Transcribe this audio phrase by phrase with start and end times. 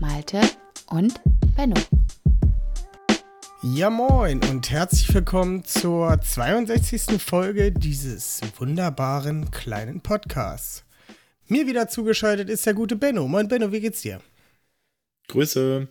[0.00, 0.40] Malte
[0.90, 1.14] und
[1.56, 1.74] Benno.
[3.64, 7.20] Ja moin und herzlich willkommen zur 62.
[7.20, 10.84] Folge dieses wunderbaren kleinen Podcasts.
[11.48, 13.26] Mir wieder zugeschaltet ist der gute Benno.
[13.26, 14.20] Moin Benno, wie geht's dir?
[15.26, 15.88] Grüße.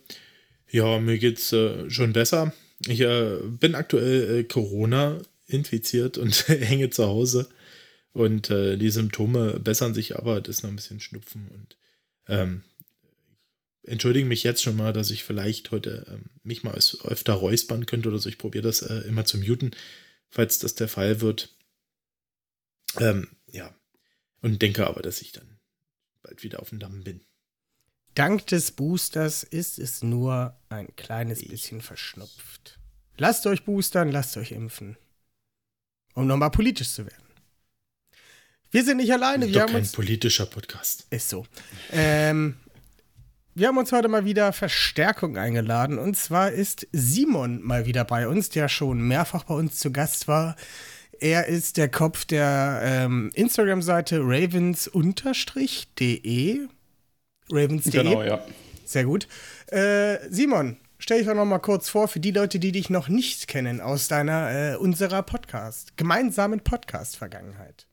[0.69, 2.53] Ja, mir geht's äh, schon besser.
[2.88, 7.49] Ich äh, bin aktuell äh, Corona infiziert und hänge zu Hause.
[8.13, 11.77] Und äh, die Symptome bessern sich aber, das ist noch ein bisschen Schnupfen und
[12.30, 12.64] ähm,
[13.88, 18.09] entschuldige mich jetzt schon mal, dass ich vielleicht heute ähm, mich mal öfter räuspern könnte
[18.09, 18.30] oder so.
[18.30, 19.71] Ich probiere das äh, immer zu muten,
[20.30, 21.55] falls das der Fall wird.
[22.99, 23.73] Ähm, ja.
[24.41, 25.59] Und denke aber, dass ich dann
[26.21, 27.21] bald wieder auf dem Damm bin.
[28.13, 32.80] Dank des Boosters ist es nur ein kleines bisschen verschnupft.
[33.17, 34.97] Lasst euch boostern, lasst euch impfen.
[36.13, 37.27] Um nochmal politisch zu werden.
[38.71, 39.45] Wir sind nicht alleine.
[39.45, 41.05] Doch wir haben kein uns, politischer Podcast.
[41.09, 41.45] Ist so.
[41.91, 42.58] Ähm,
[43.58, 45.97] wir haben uns heute mal wieder Verstärkung eingeladen.
[45.97, 50.27] Und zwar ist Simon mal wieder bei uns, der schon mehrfach bei uns zu Gast
[50.27, 50.55] war.
[51.19, 54.91] Er ist der Kopf der ähm, Instagram-Seite ravens-de.
[57.49, 57.91] Ravens.de.
[57.91, 58.44] Genau, ja.
[58.86, 59.27] Sehr gut.
[59.71, 63.08] Äh, Simon, stell dich doch noch mal kurz vor für die Leute, die dich noch
[63.08, 67.88] nicht kennen aus deiner, äh, unserer Podcast, gemeinsamen Podcast-Vergangenheit.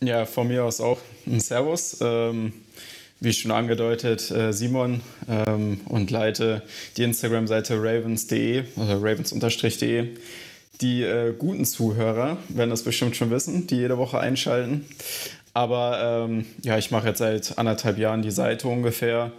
[0.00, 1.98] Ja, von mir aus auch ein Servus.
[2.00, 2.52] Ähm,
[3.20, 6.62] wie schon angedeutet, äh, Simon ähm, und leite
[6.96, 10.16] die Instagram-Seite ravens.de, also ravens-de.
[10.80, 14.86] Die äh, guten Zuhörer werden das bestimmt schon wissen, die jede Woche einschalten.
[15.52, 19.32] Aber ähm, ja, ich mache jetzt seit anderthalb Jahren die Seite ungefähr.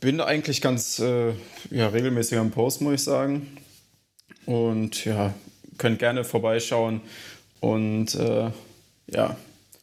[0.00, 1.34] Bin eigentlich ganz äh,
[1.70, 3.46] ja, regelmäßig am Post, muss ich sagen.
[4.44, 5.34] Und ja,
[5.76, 7.00] könnt gerne vorbeischauen.
[7.60, 8.50] Und äh,
[9.06, 9.36] ja,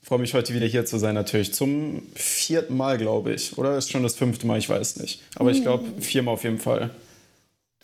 [0.06, 1.54] freue mich heute wieder hier zu sein, natürlich.
[1.54, 3.58] Zum vierten Mal, glaube ich.
[3.58, 4.60] Oder ist schon das fünfte Mal?
[4.60, 5.22] Ich weiß nicht.
[5.36, 6.92] Aber ich glaube, viermal auf jeden Fall.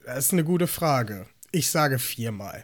[0.06, 1.26] Das ist eine gute Frage.
[1.52, 2.64] Ich sage viermal.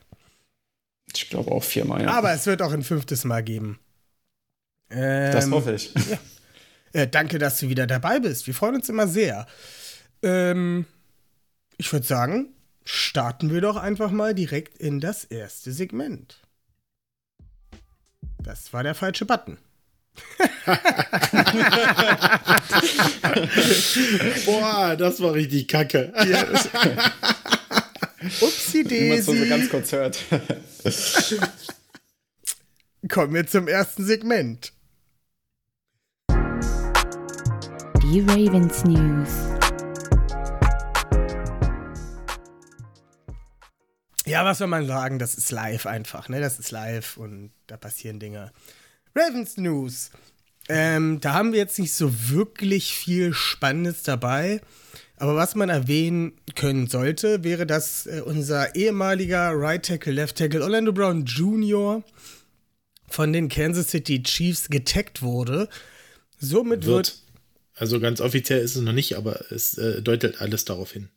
[1.14, 2.10] Ich glaube auch viermal, ja.
[2.10, 3.80] Aber es wird auch ein fünftes Mal geben.
[4.92, 5.94] Ähm, das hoffe ich.
[5.94, 6.18] Ja.
[6.94, 8.48] Äh, danke, dass du wieder dabei bist.
[8.48, 9.46] Wir freuen uns immer sehr.
[10.24, 10.86] Ähm,
[11.78, 12.54] ich würde sagen,
[12.86, 16.47] starten wir doch einfach mal direkt in das erste Segment.
[18.44, 19.58] Das war der falsche Button.
[24.46, 26.14] Boah, das war richtig kacke.
[28.42, 29.50] Upsi Wie man es so Daisy.
[29.50, 30.18] ganz kurz hört.
[33.10, 34.72] Kommen wir zum ersten Segment.
[38.02, 39.30] Die Ravens News.
[44.28, 45.20] Ja, was soll man sagen?
[45.20, 46.42] Das ist live einfach, ne?
[46.42, 48.52] Das ist live und da passieren Dinge.
[49.16, 50.12] Ravens News.
[50.70, 54.62] Ähm, da haben wir jetzt nicht so wirklich viel Spannendes dabei.
[55.16, 60.62] Aber was man erwähnen können sollte, wäre, dass äh, unser ehemaliger Right Tackle, Left Tackle
[60.62, 62.04] Orlando Brown Jr.
[63.08, 65.70] von den Kansas City Chiefs getaggt wurde.
[66.38, 67.22] Somit wird, Wird.
[67.76, 71.10] Also ganz offiziell ist es noch nicht, aber es äh, deutet alles darauf hin.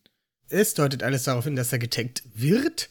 [0.51, 2.89] Es deutet alles darauf hin, dass er getaggt wird.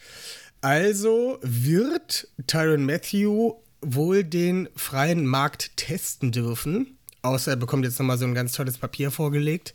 [0.62, 6.98] Also wird Tyron Matthew wohl den freien Markt testen dürfen.
[7.22, 9.74] Außer er bekommt jetzt nochmal so ein ganz tolles Papier vorgelegt.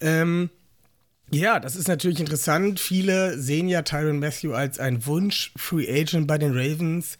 [0.00, 0.50] Ähm,
[1.30, 2.80] ja, das ist natürlich interessant.
[2.80, 7.18] Viele sehen ja Tyron Matthew als ein Wunsch-Free Agent bei den Ravens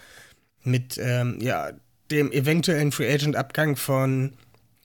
[0.62, 1.72] mit ähm, ja,
[2.10, 4.34] dem eventuellen Free Agent-Abgang von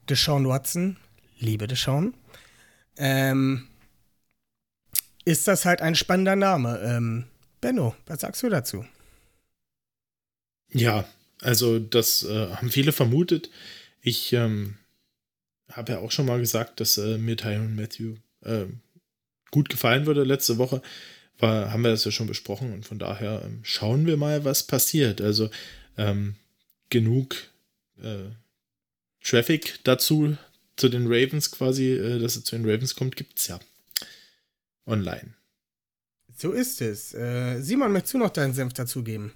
[0.09, 0.97] Deshaun Watson.
[1.37, 2.13] Liebe Deshaun.
[2.97, 3.67] Ähm,
[5.29, 6.79] ist das halt ein spannender Name.
[6.83, 7.25] Ähm,
[7.61, 8.83] Benno, was sagst du dazu?
[10.71, 11.07] Ja,
[11.39, 13.51] also das äh, haben viele vermutet.
[14.01, 14.77] Ich ähm,
[15.71, 18.65] habe ja auch schon mal gesagt, dass äh, mir Tyron Matthew äh,
[19.51, 20.81] gut gefallen würde letzte Woche.
[21.37, 24.63] War, haben wir das ja schon besprochen und von daher ähm, schauen wir mal, was
[24.63, 25.21] passiert.
[25.21, 25.51] Also
[25.95, 26.35] ähm,
[26.89, 27.35] genug
[28.01, 28.31] äh,
[29.23, 30.37] Traffic dazu,
[30.75, 33.59] zu den Ravens quasi, äh, dass er zu den Ravens kommt, gibt es ja
[34.89, 35.35] online.
[36.35, 37.13] So ist es.
[37.13, 39.33] Äh, Simon, möchtest du noch deinen Senf dazugeben?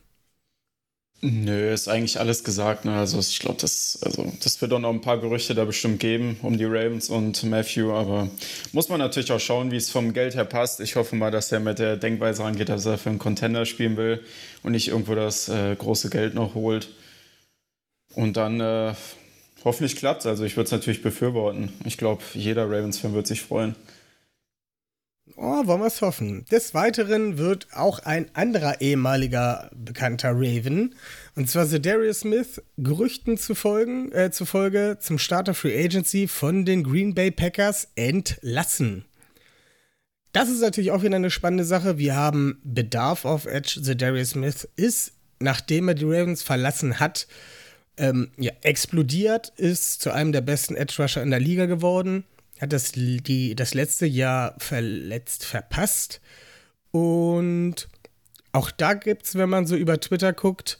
[1.25, 2.83] Nö, ist eigentlich alles gesagt.
[2.83, 2.93] Ne?
[2.97, 6.37] Also ich glaube, das, also, das wird auch noch ein paar Gerüchte da bestimmt geben
[6.41, 7.93] um die Ravens und Matthew.
[7.93, 8.29] Aber
[8.73, 10.81] muss man natürlich auch schauen, wie es vom Geld her passt.
[10.81, 13.95] Ich hoffe mal, dass er mit der Denkweise rangeht, dass er für einen Contender spielen
[13.95, 14.19] will
[14.63, 16.89] und nicht irgendwo das äh, große Geld noch holt.
[18.15, 18.93] Und dann äh,
[19.63, 20.25] hoffentlich klappt es.
[20.25, 21.71] Also ich würde es natürlich befürworten.
[21.85, 23.75] Ich glaube, jeder Ravens-Fan wird sich freuen.
[25.35, 26.45] Oh, wollen wir es hoffen.
[26.51, 30.93] Des Weiteren wird auch ein anderer ehemaliger bekannter Raven,
[31.35, 37.15] und zwar Darius Smith, Gerüchten zufolge, äh, zufolge zum Starter Free Agency von den Green
[37.15, 39.05] Bay Packers entlassen.
[40.33, 41.97] Das ist natürlich auch wieder eine spannende Sache.
[41.97, 43.95] Wir haben Bedarf auf Edge.
[43.95, 47.27] Darius Smith ist, nachdem er die Ravens verlassen hat,
[47.97, 52.23] ähm, ja, explodiert, ist zu einem der besten Edge Rusher in der Liga geworden
[52.63, 56.21] hat das, die, das letzte Jahr verletzt verpasst.
[56.91, 57.87] Und
[58.51, 60.79] auch da gibt es, wenn man so über Twitter guckt,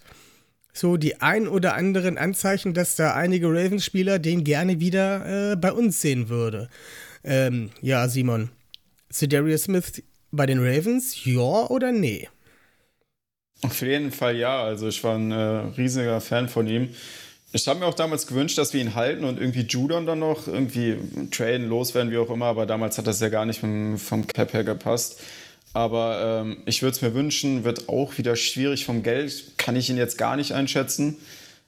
[0.74, 5.72] so die ein oder anderen Anzeichen, dass da einige Ravens-Spieler den gerne wieder äh, bei
[5.72, 6.70] uns sehen würde.
[7.24, 8.50] Ähm, ja, Simon.
[9.12, 10.02] Cedarius Smith
[10.32, 12.28] bei den Ravens, ja oder nee?
[13.62, 14.64] Auf jeden Fall ja.
[14.64, 15.36] Also ich war ein äh,
[15.78, 16.90] riesiger Fan von ihm.
[17.56, 20.48] Ich habe mir auch damals gewünscht, dass wir ihn halten und irgendwie Judon dann noch
[20.48, 20.98] irgendwie
[21.30, 22.48] traden, loswerden, wie auch immer.
[22.48, 25.22] Aber damals hat das ja gar nicht vom, vom Cap her gepasst.
[25.72, 29.56] Aber ähm, ich würde es mir wünschen, wird auch wieder schwierig vom Geld.
[29.58, 31.18] Kann ich ihn jetzt gar nicht einschätzen.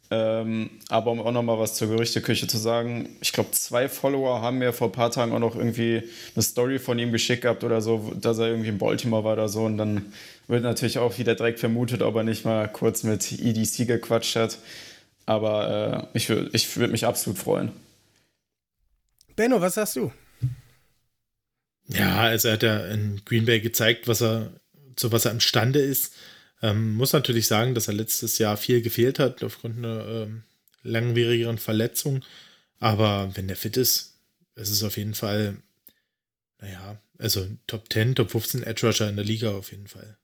[0.10, 4.42] Ähm, aber um auch noch mal was zur Gerüchteküche zu sagen, ich glaube, zwei Follower
[4.42, 6.02] haben mir vor ein paar Tagen auch noch irgendwie
[6.36, 9.50] eine Story von ihm geschickt gehabt oder so, dass er irgendwie in Baltimore war oder
[9.50, 9.66] so.
[9.66, 10.14] Und dann
[10.48, 14.58] wird natürlich auch wieder direkt vermutet, ob er nicht mal kurz mit EDC gequatscht hat.
[15.26, 17.72] Aber äh, ich, ich würde mich absolut freuen.
[19.36, 20.12] Benno, was sagst du?
[21.88, 24.54] Ja, also er hat ja in Green Bay gezeigt, was er,
[24.96, 26.14] zu was er imstande ist.
[26.62, 30.44] Ähm, muss natürlich sagen, dass er letztes Jahr viel gefehlt hat aufgrund einer ähm,
[30.84, 32.24] langwierigeren Verletzung.
[32.80, 34.16] Aber wenn der fit ist,
[34.56, 35.58] ist es auf jeden Fall,
[36.60, 40.18] naja, also Top 10, Top 15 Edge Rusher in der Liga auf jeden Fall.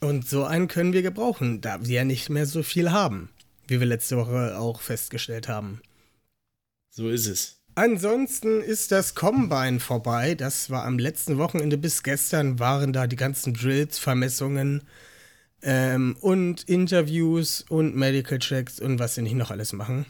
[0.00, 3.30] Und so einen können wir gebrauchen, da wir ja nicht mehr so viel haben
[3.72, 5.80] wie wir letzte Woche auch festgestellt haben.
[6.90, 7.62] So ist es.
[7.74, 10.34] Ansonsten ist das Combine vorbei.
[10.34, 14.82] Das war am letzten Wochenende bis gestern waren da die ganzen Drills, Vermessungen
[15.62, 20.04] ähm, und Interviews und Medical Checks und was sie nicht noch alles machen.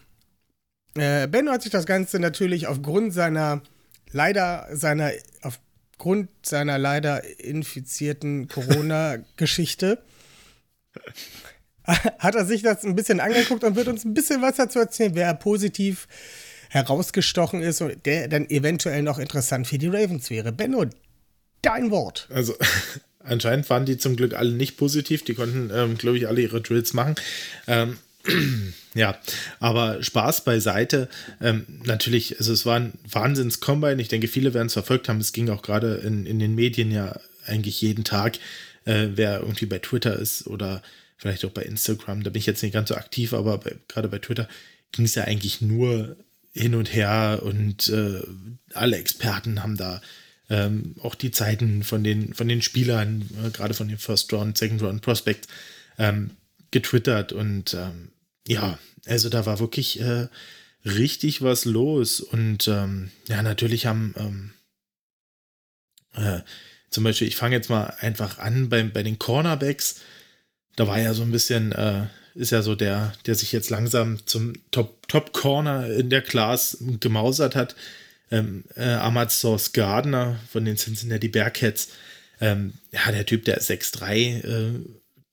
[0.94, 3.62] Äh, Benno hat sich das Ganze natürlich aufgrund seiner
[4.10, 10.02] leider seiner aufgrund seiner leider infizierten Corona-Geschichte
[12.18, 15.14] hat er sich das ein bisschen angeguckt und wird uns ein bisschen was dazu erzählen,
[15.14, 16.06] wer positiv
[16.70, 20.52] herausgestochen ist und der dann eventuell noch interessant für die Ravens wäre.
[20.52, 20.86] Benno,
[21.60, 22.28] dein Wort.
[22.32, 22.54] Also
[23.20, 25.24] anscheinend waren die zum Glück alle nicht positiv.
[25.24, 27.14] Die konnten, ähm, glaube ich, alle ihre Drills machen.
[27.66, 27.98] Ähm,
[28.94, 29.18] ja,
[29.60, 31.08] aber Spaß beiseite.
[31.40, 34.00] Ähm, natürlich, also es war ein Wahnsinns-Combine.
[34.00, 35.20] Ich denke, viele werden es verfolgt haben.
[35.20, 38.38] Es ging auch gerade in, in den Medien ja eigentlich jeden Tag,
[38.84, 40.82] äh, wer irgendwie bei Twitter ist oder
[41.22, 44.08] vielleicht auch bei Instagram, da bin ich jetzt nicht ganz so aktiv, aber bei, gerade
[44.08, 44.48] bei Twitter
[44.90, 46.16] ging es ja eigentlich nur
[46.52, 48.22] hin und her und äh,
[48.74, 50.02] alle Experten haben da
[50.50, 54.58] ähm, auch die Zeiten von den, von den Spielern, äh, gerade von den First Round,
[54.58, 55.46] Second Round Prospects,
[55.96, 56.32] ähm,
[56.72, 58.08] getwittert und ähm,
[58.48, 60.26] ja, also da war wirklich äh,
[60.84, 64.50] richtig was los und ähm, ja, natürlich haben ähm,
[66.14, 66.40] äh,
[66.90, 70.00] zum Beispiel, ich fange jetzt mal einfach an bei, bei den Cornerbacks,
[70.76, 74.26] da war ja so ein bisschen, äh, ist ja so der, der sich jetzt langsam
[74.26, 77.76] zum Top, Top Corner in der Class gemausert hat.
[78.30, 81.88] Ähm, äh, Source Gardner von den Cincinnati Bearcats.
[82.40, 84.80] Ähm, ja, der Typ, der ist 6'3 äh,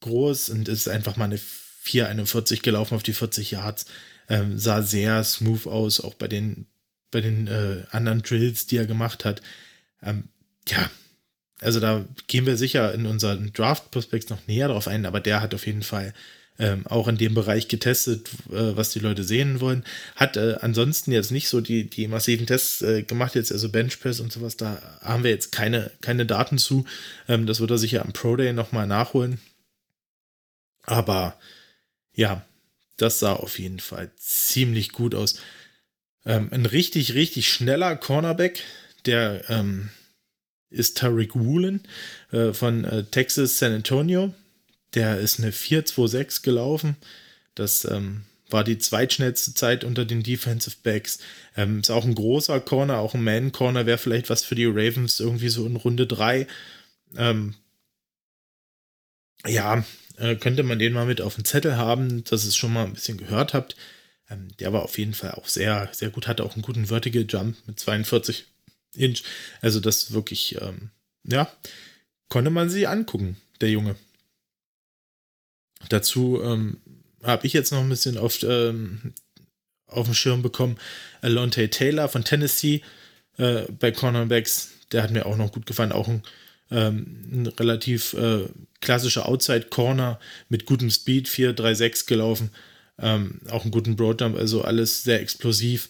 [0.02, 1.40] groß und ist einfach mal eine
[1.86, 3.86] 4,41 gelaufen auf die 40 Yards.
[4.28, 6.68] Ähm, sah sehr smooth aus, auch bei den,
[7.10, 9.42] bei den äh, anderen Drills, die er gemacht hat.
[10.04, 10.26] Ähm,
[10.68, 10.90] ja,
[11.62, 15.54] also da gehen wir sicher in unseren Draft-Prospects noch näher drauf ein, aber der hat
[15.54, 16.14] auf jeden Fall
[16.60, 19.86] ähm, auch in dem Bereich getestet, äh, was die Leute sehen wollen.
[20.16, 24.20] Hat äh, ansonsten jetzt nicht so die, die massiven Tests äh, gemacht, jetzt also Benchpress
[24.20, 26.86] und sowas, da haben wir jetzt keine, keine Daten zu.
[27.28, 29.40] Ähm, das wird er sicher am Pro Day nochmal nachholen.
[30.84, 31.40] Aber
[32.14, 32.46] ja,
[32.98, 35.40] das sah auf jeden Fall ziemlich gut aus.
[36.26, 38.62] Ähm, ein richtig, richtig schneller Cornerback,
[39.06, 39.90] der ähm,
[40.70, 41.82] ist Tariq Woolen
[42.32, 44.34] äh, von äh, Texas San Antonio.
[44.94, 46.96] Der ist eine 4-2-6 gelaufen.
[47.56, 51.20] Das ähm, war die zweitschnellste Zeit unter den Defensive Backs.
[51.56, 55.20] Ähm, ist auch ein großer Corner, auch ein Man-Corner wäre vielleicht was für die Ravens
[55.20, 56.48] irgendwie so in Runde 3.
[57.18, 57.56] Ähm,
[59.46, 59.84] ja,
[60.18, 62.86] äh, könnte man den mal mit auf den Zettel haben, dass ihr es schon mal
[62.86, 63.76] ein bisschen gehört habt.
[64.30, 67.26] Ähm, der war auf jeden Fall auch sehr, sehr gut, hatte auch einen guten Vertical
[67.28, 68.46] Jump mit 42
[68.96, 69.24] Inch.
[69.62, 70.90] Also das wirklich, ähm,
[71.24, 71.52] ja,
[72.30, 73.96] konnte man sie angucken, der Junge.
[75.90, 76.78] Dazu ähm,
[77.24, 79.14] habe ich jetzt noch ein bisschen auf, ähm,
[79.88, 80.78] auf dem Schirm bekommen.
[81.22, 82.82] Alonte Taylor von Tennessee
[83.38, 85.92] äh, bei Cornerbacks, der hat mir auch noch gut gefallen.
[85.92, 86.24] Auch ein,
[86.72, 88.46] ähm, ein relativ äh,
[88.82, 90.20] klassischer Outside Corner
[90.50, 92.52] mit gutem Speed, 4-3-6 gelaufen.
[93.02, 95.90] Ähm, auch einen guten Broadjump, also alles sehr explosiv.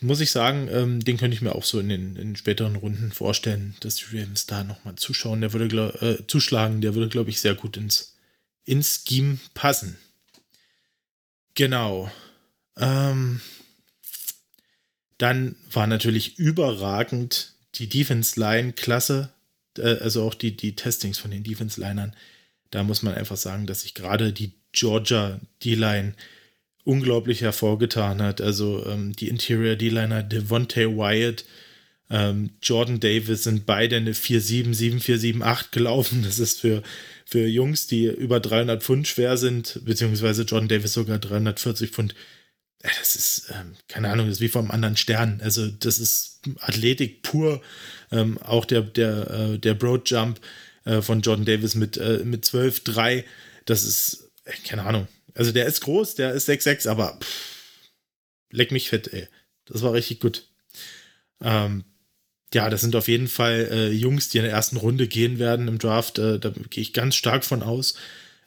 [0.00, 3.12] Muss ich sagen, ähm, den könnte ich mir auch so in den, in späteren Runden
[3.12, 5.40] vorstellen, dass die Ravens da nochmal zuschauen.
[5.40, 8.16] Der würde äh, zuschlagen, der würde, glaube ich, sehr gut ins,
[8.64, 9.96] ins Scheme passen.
[11.54, 12.10] Genau.
[12.76, 13.40] Ähm,
[15.18, 19.32] dann war natürlich überragend die Defense Line klasse,
[19.78, 22.14] äh, also auch die, die Testings von den Defense Linern.
[22.70, 26.14] Da muss man einfach sagen, dass sich gerade die Georgia D-Line
[26.86, 28.40] unglaublich hervorgetan hat.
[28.40, 31.44] Also ähm, die Interior D-Liner Devontae Wyatt,
[32.08, 36.22] ähm, Jordan Davis sind beide eine 4-7, 7-4-7-8 gelaufen.
[36.22, 36.82] Das ist für,
[37.24, 42.14] für Jungs, die über 300 Pfund schwer sind, beziehungsweise Jordan Davis sogar 340 Pfund.
[42.82, 45.40] Das ist, ähm, keine Ahnung, das ist wie vom anderen Stern.
[45.42, 47.60] Also, das ist Athletik pur.
[48.12, 50.40] Ähm, auch der, der, äh, der Broad Jump
[50.84, 53.24] äh, von Jordan Davis mit, äh, mit 12-3,
[53.64, 55.08] das ist, äh, keine Ahnung.
[55.36, 57.90] Also, der ist groß, der ist 6-6, aber pff,
[58.50, 59.28] leck mich fett, ey.
[59.66, 60.48] Das war richtig gut.
[61.42, 61.84] Ähm,
[62.54, 65.68] ja, das sind auf jeden Fall äh, Jungs, die in der ersten Runde gehen werden
[65.68, 66.18] im Draft.
[66.18, 67.94] Äh, da gehe ich ganz stark von aus.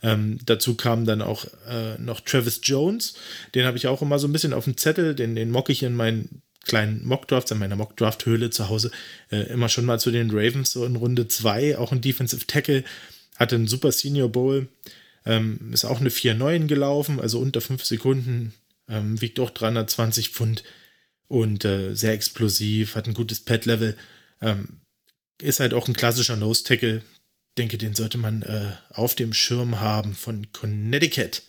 [0.01, 3.15] Ähm, dazu kam dann auch äh, noch Travis Jones.
[3.53, 5.13] Den habe ich auch immer so ein bisschen auf dem Zettel.
[5.15, 8.91] Den, den mock ich in meinen kleinen Mockdrafts, in meiner Mockdraft-Höhle zu Hause.
[9.29, 11.77] Äh, immer schon mal zu den Ravens, so in Runde 2.
[11.77, 12.85] Auch ein Defensive Tackle.
[13.35, 14.69] Hatte einen super Senior Bowl.
[15.25, 18.53] Ähm, ist auch eine 4-9 gelaufen, also unter 5 Sekunden.
[18.87, 20.63] Ähm, wiegt auch 320 Pfund
[21.27, 23.95] und äh, sehr explosiv, hat ein gutes Pad-Level.
[24.41, 24.81] Ähm,
[25.41, 27.03] ist halt auch ein klassischer Nose-Tackle.
[27.57, 31.43] Denke, den sollte man äh, auf dem Schirm haben von Connecticut.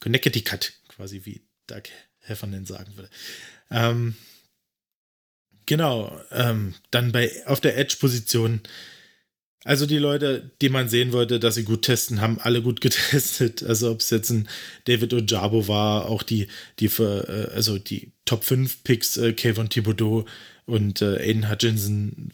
[0.00, 1.84] Connecticut, quasi wie Doug
[2.20, 3.10] Heffernan sagen würde.
[3.70, 4.16] Ähm,
[5.64, 8.60] genau, ähm, dann bei auf der Edge-Position
[9.64, 13.62] also die Leute, die man sehen wollte, dass sie gut testen, haben alle gut getestet.
[13.62, 14.48] Also ob es jetzt ein
[14.84, 16.48] David Ojabo war, auch die,
[16.78, 20.24] die für, äh, also die Top 5 Picks, äh, Kayvon Thibodeau
[20.66, 22.32] und äh, Aiden Hutchinson,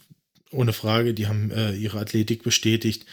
[0.51, 3.05] ohne Frage, die haben äh, ihre Athletik bestätigt.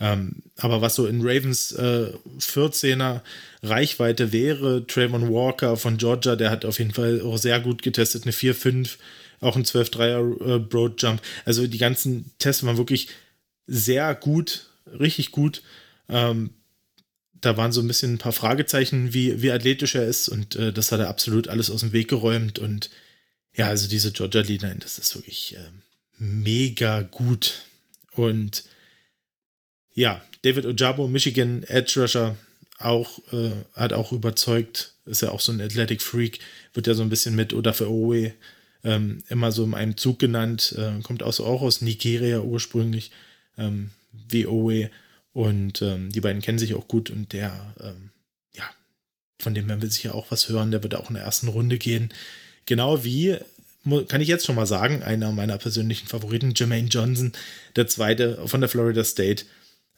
[0.00, 3.20] Ähm, aber was so in Ravens äh, 14er
[3.62, 8.22] Reichweite wäre, Trayvon Walker von Georgia, der hat auf jeden Fall auch sehr gut getestet,
[8.22, 8.96] eine 4-5,
[9.40, 11.20] auch ein 12-3er äh, Broad Jump.
[11.44, 13.08] Also die ganzen Tests waren wirklich
[13.70, 14.66] sehr gut,
[14.98, 15.62] richtig gut.
[16.08, 16.50] Ähm,
[17.40, 20.72] da waren so ein bisschen ein paar Fragezeichen, wie, wie athletisch er ist und äh,
[20.72, 22.90] das hat er absolut alles aus dem Weg geräumt und
[23.54, 25.70] ja, also diese Georgia Line, das ist wirklich äh,
[26.18, 27.62] mega gut
[28.12, 28.64] und
[29.94, 32.36] ja, David Ojabo, Michigan Edge Rusher,
[32.78, 36.40] auch, äh, hat auch überzeugt, ist ja auch so ein Athletic Freak,
[36.74, 38.32] wird ja so ein bisschen mit für Owe
[38.82, 43.12] ähm, immer so in einem Zug genannt, äh, kommt auch, so auch aus Nigeria ursprünglich
[43.60, 43.90] ähm,
[44.30, 44.88] WoW.
[45.32, 48.10] Und ähm, die beiden kennen sich auch gut und der, ähm,
[48.52, 48.64] ja,
[49.38, 50.72] von dem werden wir sicher auch was hören.
[50.72, 52.12] Der wird auch in der ersten Runde gehen.
[52.66, 53.36] Genau wie,
[54.08, 57.32] kann ich jetzt schon mal sagen, einer meiner persönlichen Favoriten, Jermaine Johnson,
[57.76, 59.44] der zweite von der Florida State.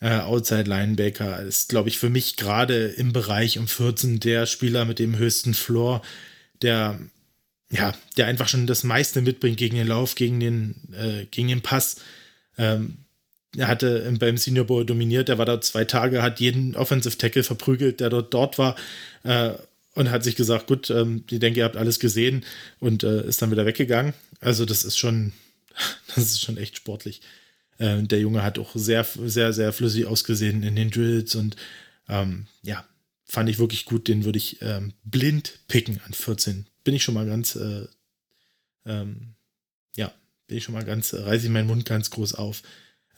[0.00, 4.84] Äh, Outside Linebacker ist, glaube ich, für mich gerade im Bereich um 14 der Spieler
[4.84, 6.02] mit dem höchsten Floor,
[6.60, 6.98] der
[7.72, 11.62] ja, der einfach schon das meiste mitbringt gegen den Lauf, gegen den, äh, gegen den
[11.62, 11.96] Pass.
[12.58, 12.98] Ähm,
[13.56, 17.42] er hatte beim Senior Bowl dominiert, er war da zwei Tage, hat jeden Offensive Tackle
[17.42, 18.76] verprügelt, der dort, dort war.
[19.24, 19.52] Äh,
[19.94, 22.44] und hat sich gesagt, gut, ähm, ich denke, ihr habt alles gesehen
[22.80, 24.14] und äh, ist dann wieder weggegangen.
[24.40, 25.32] Also das ist schon,
[26.14, 27.20] das ist schon echt sportlich.
[27.78, 31.56] Äh, der Junge hat auch sehr, sehr, sehr flüssig ausgesehen in den Drills und
[32.08, 32.84] ähm, ja,
[33.26, 34.08] fand ich wirklich gut.
[34.08, 36.66] Den würde ich ähm, blind picken an 14.
[36.84, 37.86] Bin ich schon mal ganz, äh,
[38.86, 39.34] ähm,
[39.96, 40.12] ja,
[40.46, 42.62] bin ich schon mal ganz, reiße ich meinen Mund ganz groß auf.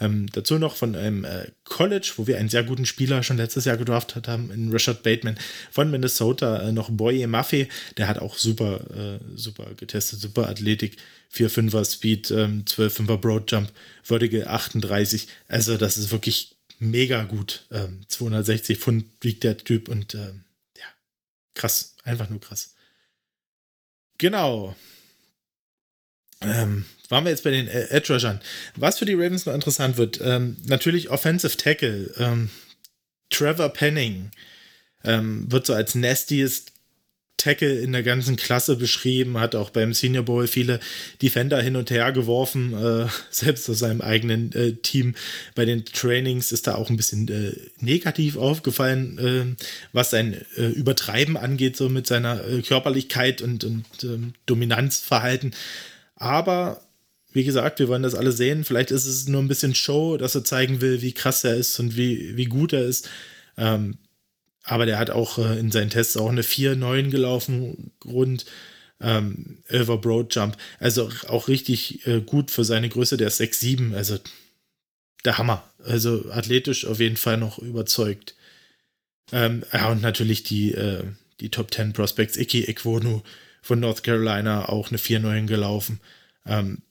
[0.01, 3.65] Ähm, dazu noch von einem äh, College, wo wir einen sehr guten Spieler schon letztes
[3.65, 5.39] Jahr gedraftet haben, in Rashad Bateman
[5.71, 10.97] von Minnesota, äh, noch Boye Maffei, der hat auch super, äh, super getestet, super Athletik,
[11.33, 13.71] 4-5er Speed, ähm, 12-5er Broad Jump,
[14.03, 17.67] Vertical 38, also das ist wirklich mega gut.
[17.71, 20.45] Ähm, 260 Pfund wiegt der Typ und ähm,
[20.77, 20.87] ja,
[21.55, 22.75] krass, einfach nur krass.
[24.19, 24.75] Genau.
[26.47, 28.41] Ähm, waren wir jetzt bei den äh, Edge Rushern.
[28.77, 32.13] Was für die Ravens noch interessant wird, ähm, natürlich Offensive Tackle.
[32.19, 32.51] Ähm,
[33.31, 34.31] Trevor Penning
[35.05, 36.73] ähm, wird so als nastiest
[37.37, 40.81] Tackle in der ganzen Klasse beschrieben, hat auch beim Senior Bowl viele
[41.21, 45.15] Defender hin und her geworfen, äh, selbst aus seinem eigenen äh, Team.
[45.55, 50.69] Bei den Trainings ist da auch ein bisschen äh, negativ aufgefallen, äh, was sein äh,
[50.69, 55.55] Übertreiben angeht, so mit seiner äh, Körperlichkeit und, und ähm, Dominanzverhalten.
[56.25, 56.81] Aber
[57.33, 58.65] wie gesagt, wir wollen das alle sehen.
[58.65, 61.79] Vielleicht ist es nur ein bisschen Show, dass er zeigen will, wie krass er ist
[61.79, 63.11] und wie, wie gut er ist.
[63.59, 63.99] Ähm,
[64.63, 68.47] aber der hat auch äh, in seinen Tests auch eine 4-9 gelaufen, rund
[69.01, 70.57] ähm, over Broad Jump.
[70.79, 73.95] Also auch richtig äh, gut für seine Größe, der ist 6-7.
[73.95, 74.19] Also
[75.27, 75.63] der Hammer.
[75.85, 78.35] Also athletisch auf jeden Fall noch überzeugt.
[79.31, 81.05] Ähm, ja, und natürlich die, äh,
[81.41, 82.39] die Top 10 Prospects.
[82.39, 83.21] Iki Ekwonu
[83.65, 85.99] von North Carolina auch eine 4-9 gelaufen.
[86.45, 86.83] Ähm,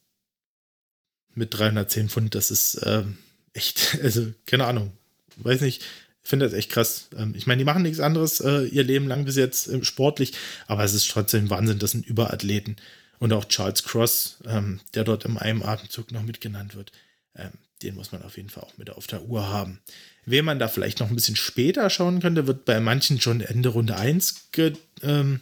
[1.36, 3.18] mit 310 Pfund, das ist ähm,
[3.54, 4.92] echt, also keine Ahnung.
[5.38, 5.84] Weiß nicht,
[6.24, 7.10] ich finde das echt krass.
[7.16, 10.34] Ähm, ich meine, die machen nichts anderes äh, ihr Leben lang bis jetzt äh, sportlich,
[10.66, 12.78] aber es ist trotzdem Wahnsinn, das sind Überathleten.
[13.20, 16.92] Und auch Charles Cross, ähm, der dort im einem Atemzug noch mitgenannt wird,
[17.36, 17.52] ähm,
[17.84, 19.80] den muss man auf jeden Fall auch mit auf der Uhr haben.
[20.26, 23.70] Wen man da vielleicht noch ein bisschen später schauen könnte, wird bei manchen schon Ende
[23.70, 25.42] Runde 1 ge, ähm,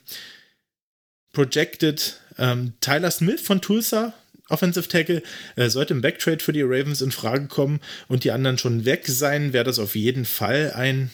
[1.32, 2.20] projected.
[2.38, 4.14] Ähm, Tyler Smith von Tulsa
[4.52, 5.24] Offensive Tackle.
[5.56, 9.08] Äh, sollte im Backtrade für die Ravens in Frage kommen und die anderen schon weg
[9.08, 11.10] sein, wäre das auf jeden Fall ein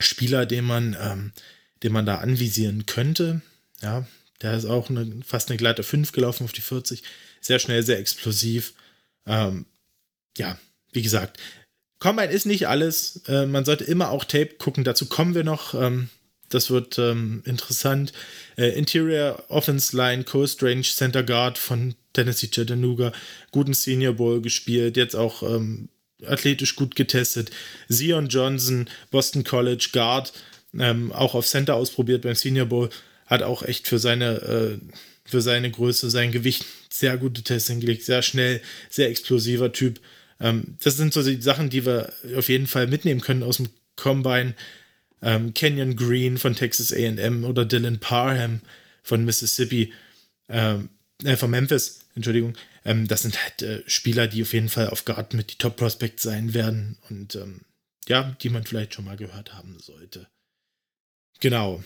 [0.00, 1.32] Spieler, den man, ähm,
[1.82, 3.42] den man da anvisieren könnte.
[3.82, 4.06] Ja,
[4.40, 7.02] der ist auch eine, fast eine glatte 5 gelaufen auf die 40.
[7.40, 8.72] Sehr schnell, sehr explosiv.
[9.26, 9.66] Ähm,
[10.38, 10.58] ja,
[10.92, 11.38] wie gesagt,
[11.98, 13.22] Combine ist nicht alles.
[13.28, 14.84] Äh, man sollte immer auch Tape gucken.
[14.84, 15.74] Dazu kommen wir noch.
[15.74, 16.08] Ähm,
[16.50, 18.12] das wird ähm, interessant.
[18.56, 23.12] Äh, Interior Offense Line, Coast Range Center Guard von Tennessee Chattanooga,
[23.52, 25.88] guten Senior Bowl gespielt, jetzt auch ähm,
[26.26, 27.50] athletisch gut getestet.
[27.88, 30.32] Zion Johnson, Boston College Guard,
[30.78, 32.90] ähm, auch auf Center ausprobiert beim Senior Bowl,
[33.26, 34.78] hat auch echt für seine, äh,
[35.24, 40.00] für seine Größe, sein Gewicht sehr gute Tests hingelegt, sehr schnell, sehr explosiver Typ.
[40.40, 43.68] Ähm, das sind so die Sachen, die wir auf jeden Fall mitnehmen können aus dem
[43.96, 44.54] Combine
[45.22, 48.60] ähm, Kenyon Green von Texas AM oder Dylan Parham
[49.02, 49.92] von Mississippi,
[50.48, 50.90] ähm,
[51.24, 52.54] äh, von Memphis, Entschuldigung.
[52.84, 55.76] Ähm, das sind halt äh, Spieler, die auf jeden Fall auf Guard mit die Top
[55.76, 57.60] Prospects sein werden und ähm,
[58.08, 60.26] ja, die man vielleicht schon mal gehört haben sollte.
[61.40, 61.82] Genau.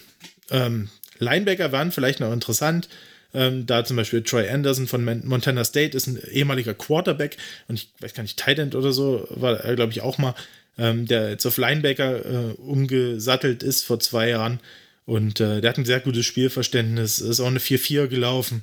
[0.51, 2.89] Ähm, Linebacker waren vielleicht noch interessant.
[3.33, 7.93] Ähm, da zum Beispiel Troy Anderson von Montana State ist ein ehemaliger Quarterback und ich
[7.99, 10.35] weiß gar nicht, Tight oder so, war er, glaube ich, auch mal
[10.79, 14.61] ähm, der jetzt auf Linebacker äh, umgesattelt ist vor zwei Jahren.
[15.07, 18.63] Und äh, der hat ein sehr gutes Spielverständnis, ist auch eine 4-4 gelaufen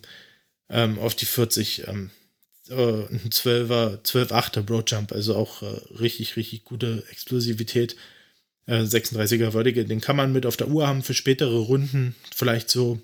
[0.69, 1.87] ähm, auf die 40.
[1.87, 2.09] Ähm,
[2.69, 5.65] äh, ein 12er, 12-8er Broadjump, also auch äh,
[5.99, 7.95] richtig, richtig gute Explosivität.
[8.67, 12.69] 36er äh, Würdige, den kann man mit auf der Uhr haben für spätere Runden, vielleicht
[12.69, 13.01] so,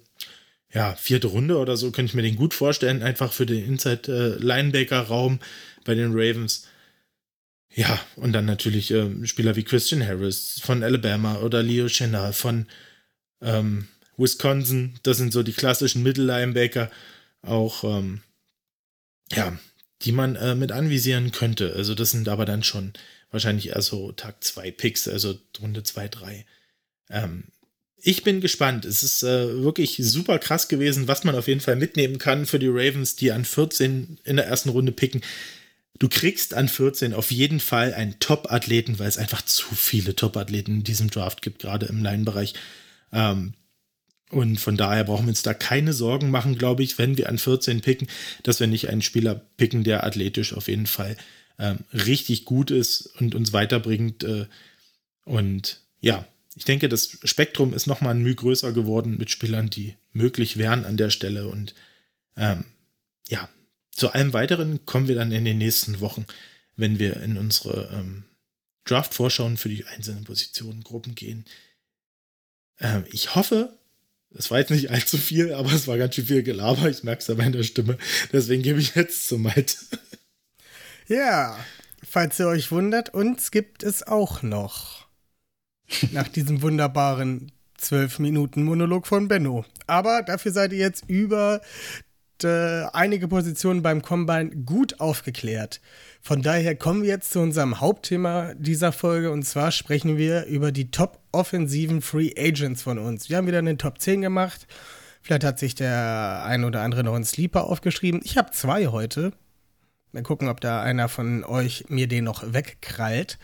[0.71, 5.39] ja, vierte Runde oder so, könnte ich mir den gut vorstellen, einfach für den Inside-Linebacker-Raum
[5.83, 6.67] bei den Ravens.
[7.73, 12.65] Ja, und dann natürlich ähm, Spieler wie Christian Harris von Alabama oder Leo Chenal von
[13.41, 14.99] ähm, Wisconsin.
[15.03, 16.89] Das sind so die klassischen Mittellinebacker,
[17.43, 18.21] auch ähm,
[19.31, 19.57] ja,
[20.01, 21.73] die man äh, mit anvisieren könnte.
[21.75, 22.93] Also das sind aber dann schon
[23.31, 26.45] wahrscheinlich eher so Tag 2 Picks, also Runde 2, 3.
[27.09, 27.45] Ähm,
[27.97, 28.85] ich bin gespannt.
[28.85, 32.59] Es ist äh, wirklich super krass gewesen, was man auf jeden Fall mitnehmen kann für
[32.59, 35.21] die Ravens, die an 14 in der ersten Runde picken
[35.99, 40.75] du kriegst an 14 auf jeden Fall einen Top-Athleten, weil es einfach zu viele Top-Athleten
[40.75, 42.53] in diesem Draft gibt, gerade im Line-Bereich.
[43.11, 43.53] Ähm,
[44.29, 47.37] und von daher brauchen wir uns da keine Sorgen machen, glaube ich, wenn wir an
[47.37, 48.07] 14 picken,
[48.43, 51.15] dass wir nicht einen Spieler picken, der athletisch auf jeden Fall
[51.59, 54.23] ähm, richtig gut ist und uns weiterbringt.
[54.23, 54.47] Äh,
[55.23, 59.95] und ja, ich denke, das Spektrum ist nochmal ein Mühe größer geworden mit Spielern, die
[60.11, 61.47] möglich wären an der Stelle.
[61.47, 61.73] Und
[62.35, 62.65] ähm,
[63.29, 63.47] ja,
[63.97, 66.25] zu allem weiteren kommen wir dann in den nächsten Wochen,
[66.75, 68.25] wenn wir in unsere ähm,
[68.85, 71.45] Draft-Vorschauen für die einzelnen Positionen, Gruppen gehen.
[72.79, 73.75] Ähm, ich hoffe,
[74.35, 76.87] es war jetzt nicht allzu viel, aber es war ganz schön viel Gelaber.
[76.87, 77.97] Ich merke es an meiner Stimme.
[78.31, 79.75] Deswegen gebe ich jetzt zum Malte.
[81.07, 81.57] Ja,
[82.07, 85.07] falls ihr euch wundert, uns gibt es auch noch.
[86.11, 89.65] Nach diesem wunderbaren 12 Minuten Monolog von Benno.
[89.87, 91.61] Aber dafür seid ihr jetzt über
[92.43, 95.81] äh, einige Positionen beim Combine gut aufgeklärt.
[96.21, 100.71] Von daher kommen wir jetzt zu unserem Hauptthema dieser Folge und zwar sprechen wir über
[100.71, 103.29] die top offensiven Free Agents von uns.
[103.29, 104.67] Wir haben wieder eine Top 10 gemacht.
[105.21, 108.21] Vielleicht hat sich der ein oder andere noch einen Sleeper aufgeschrieben.
[108.23, 109.33] Ich habe zwei heute.
[110.11, 113.37] Mal gucken, ob da einer von euch mir den noch wegkrallt.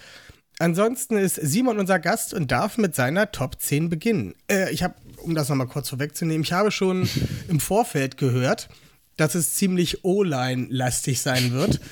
[0.60, 4.36] Ansonsten ist Simon unser Gast und darf mit seiner Top 10 beginnen.
[4.50, 7.08] Äh, ich habe, um das nochmal kurz vorwegzunehmen, ich habe schon
[7.50, 8.70] im Vorfeld gehört,
[9.18, 11.80] dass es ziemlich O-Line-lastig sein wird.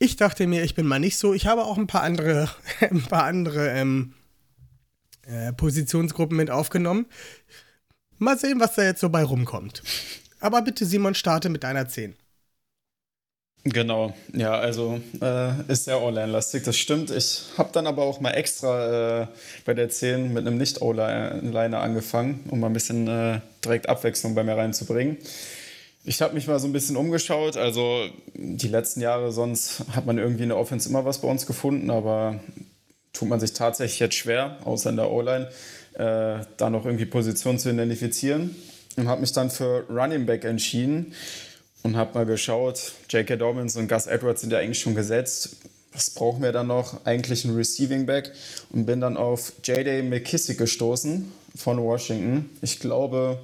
[0.00, 1.34] Ich dachte mir, ich bin mal nicht so.
[1.34, 2.48] Ich habe auch ein paar andere,
[2.80, 4.14] ein paar andere ähm,
[5.26, 7.06] äh, Positionsgruppen mit aufgenommen.
[8.18, 9.82] Mal sehen, was da jetzt so bei rumkommt.
[10.38, 12.14] Aber bitte, Simon, starte mit einer 10.
[13.64, 17.10] Genau, ja, also äh, ist sehr O-Line-lastig, das stimmt.
[17.10, 19.26] Ich habe dann aber auch mal extra äh,
[19.64, 24.44] bei der 10 mit einem Nicht-O-Liner angefangen, um mal ein bisschen äh, direkt Abwechslung bei
[24.44, 25.18] mir reinzubringen.
[26.08, 27.58] Ich habe mich mal so ein bisschen umgeschaut.
[27.58, 31.44] Also die letzten Jahre, sonst hat man irgendwie in der Offense immer was bei uns
[31.44, 32.40] gefunden, aber
[33.12, 35.50] tut man sich tatsächlich jetzt schwer, außer in der O-Line,
[35.92, 38.56] äh, da noch irgendwie Positionen zu identifizieren.
[38.96, 41.12] Und habe mich dann für Running Back entschieden
[41.82, 43.36] und habe mal geschaut, J.K.
[43.36, 45.58] Dobbins und Gus Edwards sind ja eigentlich schon gesetzt.
[45.92, 47.04] Was brauchen wir dann noch?
[47.04, 48.32] Eigentlich ein Receiving Back
[48.70, 50.04] und bin dann auf J.D.
[50.04, 52.48] McKissick gestoßen von Washington.
[52.62, 53.40] Ich glaube,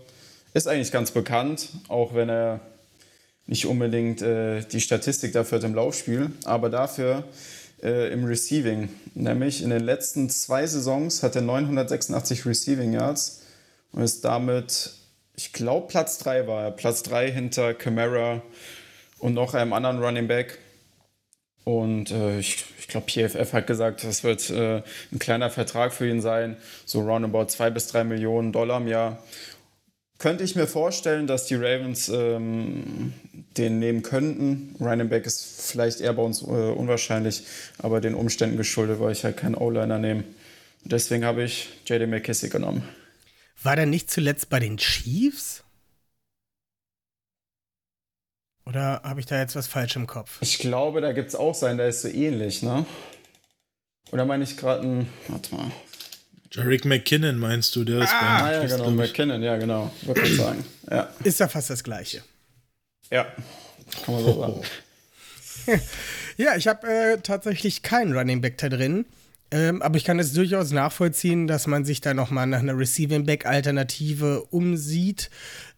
[0.55, 2.61] ist eigentlich ganz bekannt, auch wenn er
[3.47, 7.25] nicht unbedingt äh, die Statistik dafür hat im Laufspiel, aber dafür
[7.83, 8.89] äh, im Receiving.
[9.15, 13.43] Nämlich in den letzten zwei Saisons hat er 986 Receiving Yards
[13.93, 14.93] und ist damit
[15.37, 16.71] ich glaube, Platz 3 war er.
[16.71, 18.43] Platz 3 hinter Camara
[19.19, 20.59] und noch einem anderen Running Back.
[21.65, 26.09] Und äh, ich, ich glaube, PFF hat gesagt, das wird äh, ein kleiner Vertrag für
[26.09, 29.23] ihn sein, so roundabout 2 bis 3 Millionen Dollar im Jahr.
[30.19, 33.13] Könnte ich mir vorstellen, dass die Ravens ähm,
[33.57, 34.77] den nehmen könnten.
[34.81, 37.45] Running Back ist vielleicht eher bei uns äh, unwahrscheinlich,
[37.79, 40.25] aber den Umständen geschuldet, weil ich halt keinen O-Liner nehme.
[40.85, 42.89] Deswegen habe ich JD McKissick genommen.
[43.63, 45.65] War der nicht zuletzt bei den Chiefs?
[48.67, 50.39] Oder habe ich da jetzt was falsch im Kopf?
[50.41, 52.87] Ich glaube, da gibt es auch sein, der ist so ähnlich, ne?
[54.11, 55.09] Oder meine ich gerade einen.
[55.29, 55.71] Warte mal.
[56.55, 59.93] Jarek McKinnon meinst du, der ist ah, bei ja, genau, McKinnon, ja, genau.
[60.03, 60.65] Würde ich sagen.
[60.89, 61.09] Ja.
[61.25, 62.23] Ist ja fast das Gleiche.
[63.11, 63.25] Ja,
[64.05, 64.63] kann man so sagen.
[66.37, 69.05] ja, ich habe äh, tatsächlich keinen Running Back da drin.
[69.51, 73.25] Ähm, aber ich kann es durchaus nachvollziehen, dass man sich da nochmal nach einer Receiving
[73.27, 75.31] Back Alternative umsieht.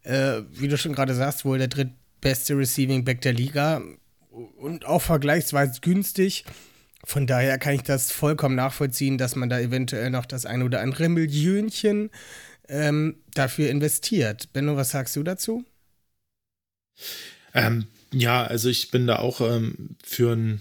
[0.03, 3.83] Äh, wie du schon gerade sagst, wohl der drittbeste Receiving Back der Liga
[4.59, 6.45] und auch vergleichsweise günstig.
[7.09, 10.81] Von daher kann ich das vollkommen nachvollziehen, dass man da eventuell noch das ein oder
[10.81, 12.11] andere Millionchen
[12.69, 14.53] ähm, dafür investiert.
[14.53, 15.65] Benno, was sagst du dazu?
[17.55, 20.61] Ähm, ja, also ich bin da auch ähm, für ein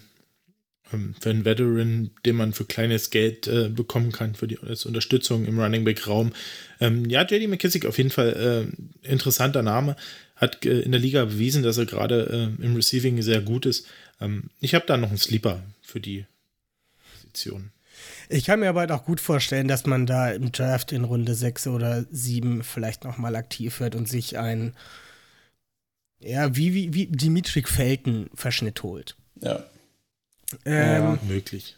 [0.94, 4.86] ähm, für einen Veteran, den man für kleines Geld äh, bekommen kann, für die als
[4.86, 6.32] Unterstützung im Running Back Raum.
[6.80, 8.70] Ähm, ja, JD McKissick auf jeden Fall
[9.04, 9.96] äh, interessanter Name,
[10.36, 13.88] hat äh, in der Liga bewiesen, dass er gerade äh, im Receiving sehr gut ist.
[14.22, 16.26] Ähm, ich habe da noch einen Sleeper für die
[17.36, 17.72] Position.
[18.28, 21.34] Ich kann mir aber halt auch gut vorstellen, dass man da im Draft in Runde
[21.34, 24.76] 6 oder 7 vielleicht nochmal aktiv wird und sich ein,
[26.20, 29.16] ja, wie, wie, wie Dimitri Felten Verschnitt holt.
[29.42, 29.64] Ja.
[30.66, 31.78] Ähm, ja, möglich.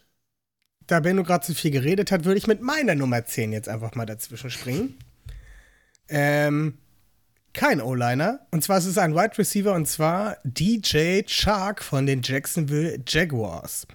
[0.87, 3.93] Da Benno gerade zu viel geredet hat, würde ich mit meiner Nummer 10 jetzt einfach
[3.95, 4.97] mal dazwischen springen.
[6.07, 6.77] Ähm,
[7.53, 8.39] kein O-Liner.
[8.51, 13.85] Und zwar ist es ein Wide Receiver und zwar DJ Chark von den Jacksonville Jaguars.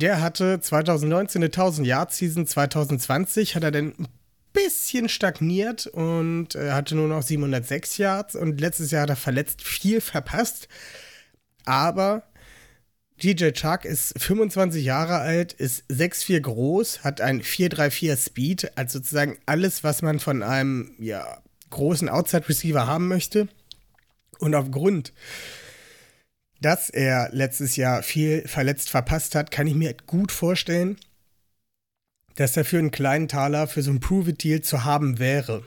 [0.00, 4.08] Der hatte 2019 eine 1000 Yard Season, 2020 hat er dann ein
[4.52, 9.62] bisschen stagniert und äh, hatte nur noch 706 Yards und letztes Jahr hat er verletzt
[9.62, 10.68] viel verpasst.
[11.64, 12.24] Aber
[13.22, 19.38] DJ Chuck ist 25 Jahre alt, ist 6'4 groß, hat ein 4'3'4 Speed, also sozusagen
[19.46, 21.38] alles, was man von einem ja,
[21.70, 23.48] großen Outside Receiver haben möchte.
[24.40, 25.12] Und aufgrund,
[26.64, 30.96] dass er letztes Jahr viel verletzt verpasst hat, kann ich mir gut vorstellen,
[32.36, 35.62] dass er für einen kleinen Taler für so ein Prove-It-Deal zu haben wäre.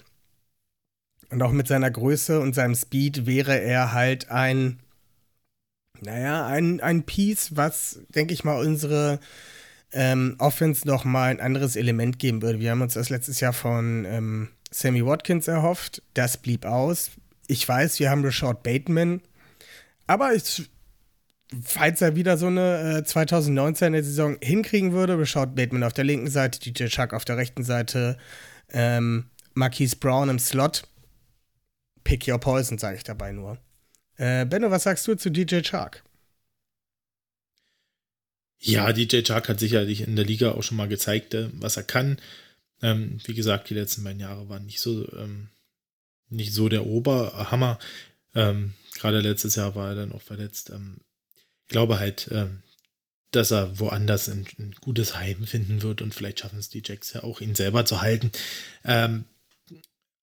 [1.29, 4.79] Und auch mit seiner Größe und seinem Speed wäre er halt ein
[6.01, 9.19] naja, ein, ein Piece, was, denke ich mal, unsere
[9.91, 12.59] ähm, Offense noch mal ein anderes Element geben würde.
[12.59, 16.01] Wir haben uns das letztes Jahr von ähm, Sammy Watkins erhofft.
[16.13, 17.11] Das blieb aus.
[17.47, 19.21] Ich weiß, wir haben Rashad Bateman.
[20.05, 20.69] Aber ich,
[21.63, 26.29] falls er wieder so eine äh, 2019er Saison hinkriegen würde, Rashad Bateman auf der linken
[26.29, 28.17] Seite, DJ Chuck auf der rechten Seite,
[28.69, 30.83] ähm, Marquise Brown im Slot.
[32.03, 33.57] Pick your poison, sage ich dabei nur.
[34.17, 36.03] Äh, Benno, was sagst du zu DJ Chark?
[38.59, 41.83] Ja, DJ Chark hat sicherlich in der Liga auch schon mal gezeigt, äh, was er
[41.83, 42.17] kann.
[42.81, 45.49] Ähm, wie gesagt, die letzten beiden Jahre waren nicht so, ähm,
[46.29, 47.79] nicht so der Oberhammer.
[48.35, 50.71] Ähm, Gerade letztes Jahr war er dann auch verletzt.
[50.71, 50.97] Ähm,
[51.67, 52.61] glaube halt, ähm,
[53.31, 57.13] dass er woanders ein, ein, gutes Heim finden wird und vielleicht schaffen es die Jacks
[57.13, 58.31] ja auch, ihn selber zu halten.
[58.85, 59.25] Ähm,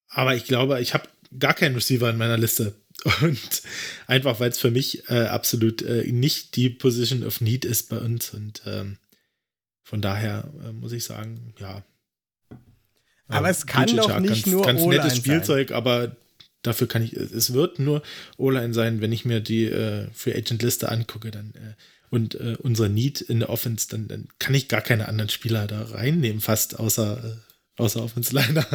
[0.09, 2.75] aber ich glaube, ich habe gar keinen Receiver in meiner Liste.
[3.21, 3.63] Und
[4.07, 7.99] einfach, weil es für mich äh, absolut äh, nicht die Position of Need ist bei
[7.99, 8.33] uns.
[8.33, 8.99] Und ähm,
[9.83, 11.83] von daher äh, muss ich sagen, ja.
[13.27, 15.77] Aber es kann DJ doch nicht ganz, nur ganz nettes Spielzeug, sein.
[15.77, 16.17] aber
[16.67, 18.03] dafür kann ich, es wird nur
[18.37, 21.75] O-Line sein, wenn ich mir die äh, Free Agent Liste angucke, dann äh,
[22.11, 25.67] und äh, unser Need in der Offense, dann, dann, kann ich gar keine anderen Spieler
[25.67, 28.67] da reinnehmen, fast außer, äh, außer Offense Liner.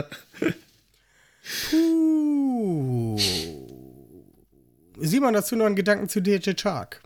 [1.69, 3.17] Puh.
[4.97, 7.01] Simon, dazu noch einen Gedanken zu DJ Chark?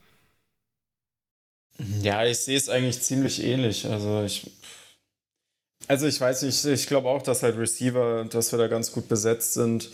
[2.01, 3.85] Ja, ich sehe es eigentlich ziemlich ähnlich.
[3.85, 4.49] Also ich,
[5.87, 9.07] also ich weiß nicht, ich glaube auch, dass halt Receiver, dass wir da ganz gut
[9.07, 9.89] besetzt sind.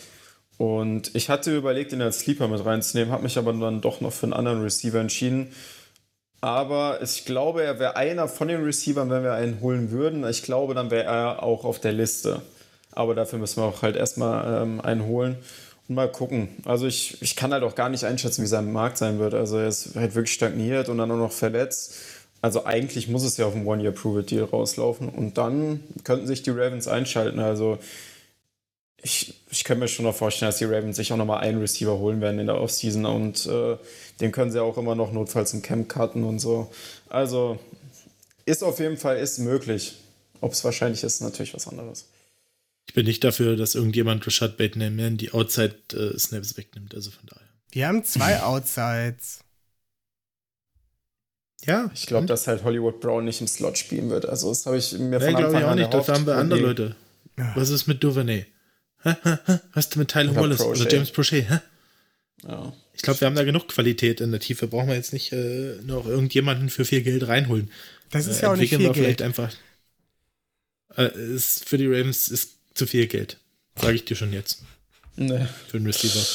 [0.59, 4.11] Und ich hatte überlegt, ihn als Sleeper mit reinzunehmen, habe mich aber dann doch noch
[4.11, 5.53] für einen anderen Receiver entschieden.
[6.41, 10.27] Aber ich glaube, er wäre einer von den Receivern, wenn wir einen holen würden.
[10.27, 12.41] Ich glaube, dann wäre er auch auf der Liste.
[12.91, 15.37] Aber dafür müssen wir auch halt erstmal ähm, einen holen
[15.87, 16.49] und mal gucken.
[16.65, 19.35] Also ich, ich kann halt auch gar nicht einschätzen, wie sein Markt sein wird.
[19.35, 21.95] Also er ist halt wirklich stagniert und dann auch noch verletzt.
[22.41, 25.07] Also eigentlich muss es ja auf ein One-Year-Prove-It-Deal rauslaufen.
[25.07, 27.39] Und dann könnten sich die Ravens einschalten.
[27.39, 27.79] Also
[29.01, 31.97] ich, ich könnte mir schon noch vorstellen, dass die Ravens sich auch nochmal einen Receiver
[31.97, 33.77] holen werden in der Offseason und äh,
[34.19, 36.71] den können sie auch immer noch notfalls im Camp cutten und so.
[37.07, 37.59] Also
[38.45, 39.95] ist auf jeden Fall ist möglich.
[40.41, 42.07] Ob es wahrscheinlich ist, natürlich was anderes.
[42.87, 47.47] Ich bin nicht dafür, dass irgendjemand Rashad Bateman die Outside-Snaps wegnimmt, also von daher.
[47.71, 49.41] Wir haben zwei Outsides.
[51.65, 51.91] Ja.
[51.93, 54.25] Ich glaube, dass halt Hollywood Brown nicht im Slot spielen wird.
[54.25, 55.93] Also das habe ich mir von Anfang an ich auch nicht.
[55.93, 56.95] Dafür haben wir andere Leute.
[57.55, 58.45] Was ist mit Duvernay?
[59.03, 60.81] Was ist mit Tyler Wallace Prochet.
[60.85, 61.49] oder James Prochet?
[61.49, 61.59] Hä?
[62.47, 62.73] Ja.
[62.93, 64.67] Ich glaube, wir haben da genug Qualität in der Tiefe.
[64.67, 67.71] Brauchen wir jetzt nicht äh, noch irgendjemanden für viel Geld reinholen.
[68.11, 69.21] Das ist Äh, ja auch nicht viel wir vielleicht Geld.
[69.21, 69.53] einfach.
[70.97, 73.37] Äh, ist für die Ravens ist zu viel Geld.
[73.77, 74.63] Sage ich dir schon jetzt.
[75.15, 75.45] Nee.
[75.69, 76.25] Für den Receiver.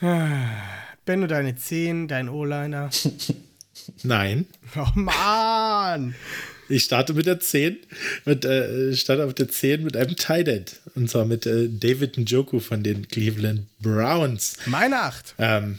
[1.04, 2.90] Benno, deine 10, dein O-Liner.
[4.04, 4.46] Nein.
[4.76, 6.14] Oh Mann!
[6.72, 7.76] Ich starte mit der 10
[8.24, 10.80] und äh, starte auf der 10 mit einem Tight End.
[10.94, 14.56] Und zwar mit äh, David Njoku von den Cleveland Browns.
[14.64, 15.34] Meine 8.
[15.38, 15.78] Ähm,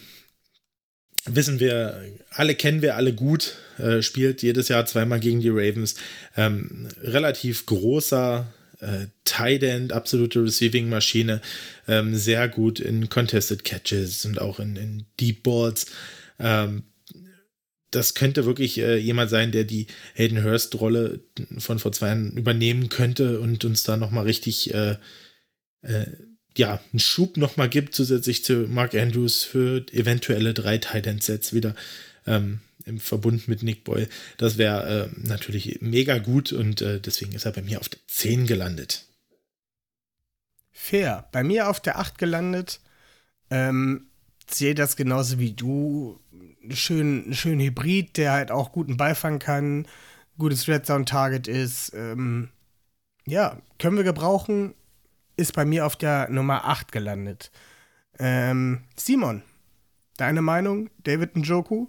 [1.25, 5.95] wissen wir, alle kennen wir alle gut, äh, spielt jedes Jahr zweimal gegen die Ravens.
[6.37, 8.45] Ähm, relativ großer
[8.79, 11.41] äh, Tight End, absolute Receiving-Maschine,
[11.87, 15.87] ähm, sehr gut in Contested Catches und auch in, in Deep Balls.
[16.39, 16.83] Ähm,
[17.95, 21.21] das könnte wirklich äh, jemand sein, der die Hayden Hurst-Rolle
[21.57, 24.97] von vor zwei Jahren übernehmen könnte und uns da nochmal richtig äh,
[25.81, 26.05] äh,
[26.57, 31.75] ja, einen Schub nochmal gibt, zusätzlich zu Mark Andrews für eventuelle drei Tight-End-Sets wieder
[32.27, 34.07] ähm, im Verbund mit Nick Boyle.
[34.37, 37.99] Das wäre äh, natürlich mega gut und äh, deswegen ist er bei mir auf der
[38.07, 39.05] 10 gelandet.
[40.71, 41.27] Fair.
[41.31, 42.81] Bei mir auf der 8 gelandet.
[43.49, 44.07] Ähm,
[44.49, 46.19] sehe das genauso wie du.
[46.69, 49.87] Schön, schön Hybrid, der halt auch guten Ball fangen kann,
[50.37, 51.93] gutes Red Zone Target ist.
[51.93, 52.49] Ähm,
[53.25, 54.73] ja, können wir gebrauchen.
[55.35, 57.51] Ist bei mir auf der Nummer 8 gelandet.
[58.19, 59.41] Ähm, Simon,
[60.17, 60.89] deine Meinung?
[61.03, 61.87] David Njoku?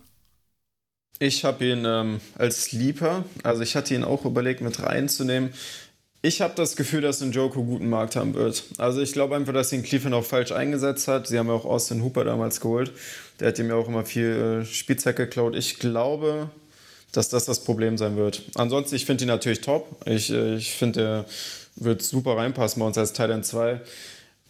[1.21, 5.51] Ich habe ihn ähm, als Sleeper, also ich hatte ihn auch überlegt mit reinzunehmen.
[6.25, 8.65] Ich habe das Gefühl, dass Njoku guten Markt haben wird.
[8.79, 11.27] Also ich glaube einfach, dass ihn Cleveland auch falsch eingesetzt hat.
[11.27, 12.93] Sie haben ja auch Austin Hooper damals geholt.
[13.39, 15.55] Der hat ihm ja auch immer viel äh, Spielzeit geklaut.
[15.55, 16.49] Ich glaube,
[17.13, 18.41] dass das das Problem sein wird.
[18.55, 19.87] Ansonsten, ich finde ihn natürlich top.
[20.07, 21.25] Ich, äh, ich finde, er
[21.77, 23.83] wird super reinpassen bei uns als Titan 2.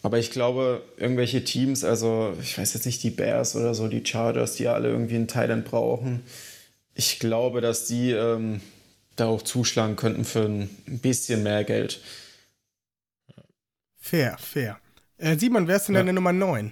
[0.01, 4.05] Aber ich glaube, irgendwelche Teams, also ich weiß jetzt nicht, die Bears oder so, die
[4.05, 6.23] Chargers, die alle irgendwie einen Titan brauchen.
[6.93, 8.61] Ich glaube, dass die ähm,
[9.15, 12.01] da auch zuschlagen könnten für ein bisschen mehr Geld.
[13.99, 14.79] Fair, fair.
[15.17, 16.01] Äh, Simon, wer ist denn Ja.
[16.01, 16.71] deine Nummer 9?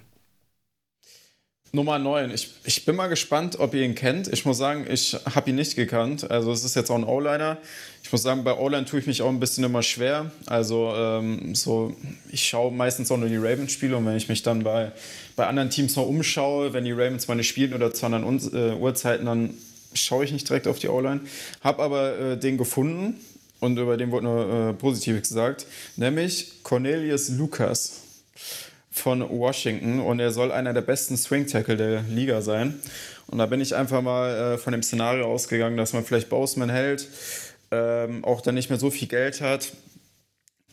[1.72, 2.30] Nummer 9.
[2.30, 4.28] Ich, ich bin mal gespannt, ob ihr ihn kennt.
[4.28, 6.30] Ich muss sagen, ich habe ihn nicht gekannt.
[6.30, 7.58] Also es ist jetzt auch ein O-Liner.
[8.04, 10.30] Ich muss sagen, bei O-Line tue ich mich auch ein bisschen immer schwer.
[10.46, 11.96] Also ähm, so,
[12.30, 14.92] ich schaue meistens auch nur die Ravens-Spiele und wenn ich mich dann bei,
[15.34, 18.52] bei anderen Teams noch umschaue, wenn die Ravens mal nicht spielen oder zu anderen Uns-
[18.52, 19.54] äh, Uhrzeiten, dann
[19.94, 21.20] schaue ich nicht direkt auf die O-Line.
[21.62, 23.20] Habe aber äh, den gefunden
[23.60, 28.02] und über den wurde nur äh, Positives gesagt, nämlich Cornelius Lucas
[28.90, 32.80] von Washington und er soll einer der besten Swing Tackle der Liga sein.
[33.26, 36.68] Und da bin ich einfach mal äh, von dem Szenario ausgegangen, dass man vielleicht Boseman
[36.68, 37.08] hält,
[37.70, 39.72] ähm, auch dann nicht mehr so viel Geld hat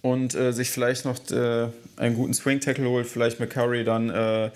[0.01, 4.09] und äh, sich vielleicht noch äh, einen guten Swing Tackle holt, vielleicht mit Curry dann
[4.09, 4.51] äh,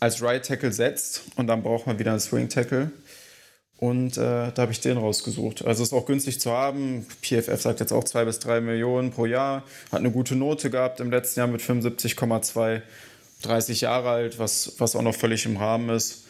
[0.00, 2.90] als Right Tackle setzt und dann braucht man wieder einen Swing Tackle.
[3.84, 5.62] Und äh, da habe ich den rausgesucht.
[5.66, 7.04] Also ist auch günstig zu haben.
[7.20, 9.62] PFF sagt jetzt auch 2 bis 3 Millionen pro Jahr.
[9.92, 12.80] Hat eine gute Note gehabt im letzten Jahr mit 75,2.
[13.42, 16.24] 30 Jahre alt, was, was auch noch völlig im Rahmen ist.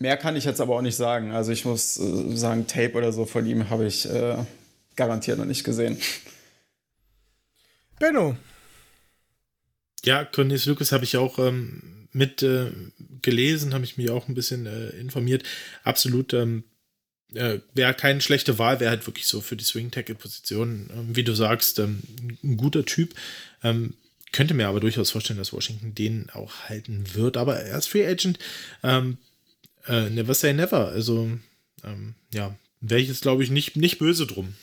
[0.00, 1.30] Mehr kann ich jetzt aber auch nicht sagen.
[1.30, 4.38] Also ich muss äh, sagen, Tape oder so von ihm habe ich äh,
[4.96, 5.96] garantiert noch nicht gesehen.
[8.00, 8.36] Benno.
[10.02, 12.72] Ja, Cornelius Lucas habe ich auch ähm, mit äh,
[13.22, 15.44] gelesen, habe ich mich auch ein bisschen äh, informiert.
[15.84, 16.64] Absolut ähm,
[17.34, 21.34] äh, wäre keine schlechte Wahl, wäre halt wirklich so für die Swing-Tackle-Position, ähm, wie du
[21.34, 22.02] sagst, ähm,
[22.42, 23.14] ein guter Typ.
[23.62, 23.94] Ähm,
[24.32, 27.36] könnte mir aber durchaus vorstellen, dass Washington den auch halten wird.
[27.36, 28.38] Aber er ist Free Agent.
[28.82, 29.18] Ähm,
[29.86, 30.88] äh, never say never.
[30.88, 31.30] Also,
[31.84, 34.54] ähm, ja, wäre ich jetzt, glaube ich, nicht, nicht böse drum.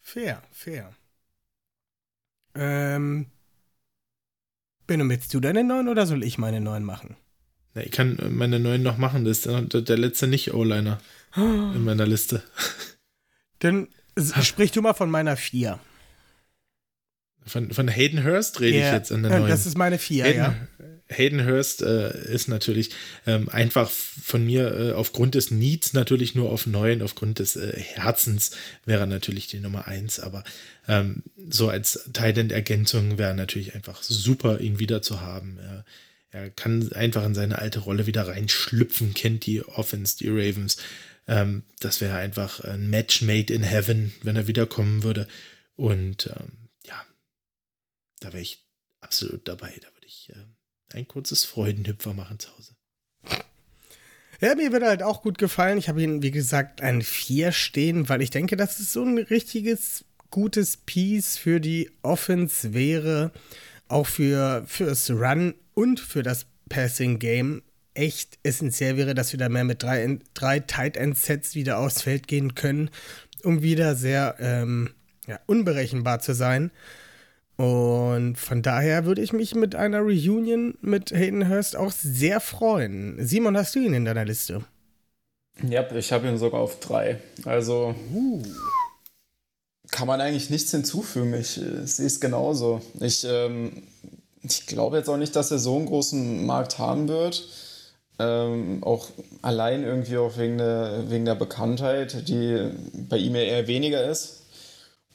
[0.00, 0.94] Fair, fair.
[2.54, 3.26] Ähm,
[4.86, 7.16] Benno, willst du deine neuen oder soll ich meine neuen machen?
[7.74, 9.24] Na, ich kann meine neuen noch machen.
[9.24, 11.00] Das ist der, der letzte Nicht-O-Liner
[11.36, 12.42] in meiner Liste.
[13.60, 13.88] Dann
[14.42, 15.78] sprich du mal von meiner vier.
[17.44, 18.88] Von, von Hayden Hurst rede yeah.
[18.88, 19.50] ich jetzt an der neuen.
[19.50, 20.54] Das ist meine vier, Hayden, ja.
[21.08, 22.90] Hayden Hurst äh, ist natürlich
[23.26, 27.76] ähm, einfach von mir äh, aufgrund des Needs natürlich nur auf neun, aufgrund des äh,
[27.76, 28.52] Herzens
[28.84, 30.44] wäre natürlich die Nummer eins, aber
[30.86, 35.58] ähm, so als Titan-Ergänzung wäre natürlich einfach super, ihn wieder zu haben.
[36.32, 40.78] Er, kann einfach in seine alte Rolle wieder reinschlüpfen, kennt die Offense, die Ravens.
[41.28, 45.28] Ähm, das wäre einfach ein Match made in heaven, wenn er wiederkommen würde.
[45.76, 46.62] Und ähm,
[48.22, 48.64] da wäre ich
[49.00, 49.74] absolut dabei.
[49.80, 52.74] Da würde ich äh, ein kurzes Freudenhüpfer machen zu Hause.
[54.40, 55.78] Ja, mir würde halt auch gut gefallen.
[55.78, 59.18] Ich habe ihn, wie gesagt, ein 4 stehen, weil ich denke, dass es so ein
[59.18, 63.30] richtiges, gutes Piece für die Offense wäre.
[63.88, 67.62] Auch für fürs Run und für das Passing Game
[67.94, 72.02] echt essentiell wäre, dass wir da mehr mit drei, drei Tight End Sets wieder aufs
[72.02, 72.90] Feld gehen können,
[73.42, 74.90] um wieder sehr ähm,
[75.26, 76.70] ja, unberechenbar zu sein.
[77.56, 83.24] Und von daher würde ich mich mit einer Reunion mit Hayden Hurst auch sehr freuen.
[83.24, 84.64] Simon, hast du ihn in deiner Liste?
[85.62, 87.20] Ja, ich habe ihn sogar auf drei.
[87.44, 88.42] Also uh.
[89.90, 91.34] kann man eigentlich nichts hinzufügen.
[91.34, 92.80] Ich, ich sehe es genauso.
[93.00, 93.82] Ich, ähm,
[94.42, 97.48] ich glaube jetzt auch nicht, dass er so einen großen Markt haben wird.
[98.18, 99.08] Ähm, auch
[99.40, 102.70] allein irgendwie auch wegen der, wegen der Bekanntheit, die
[103.08, 104.42] bei ihm ja eher weniger ist.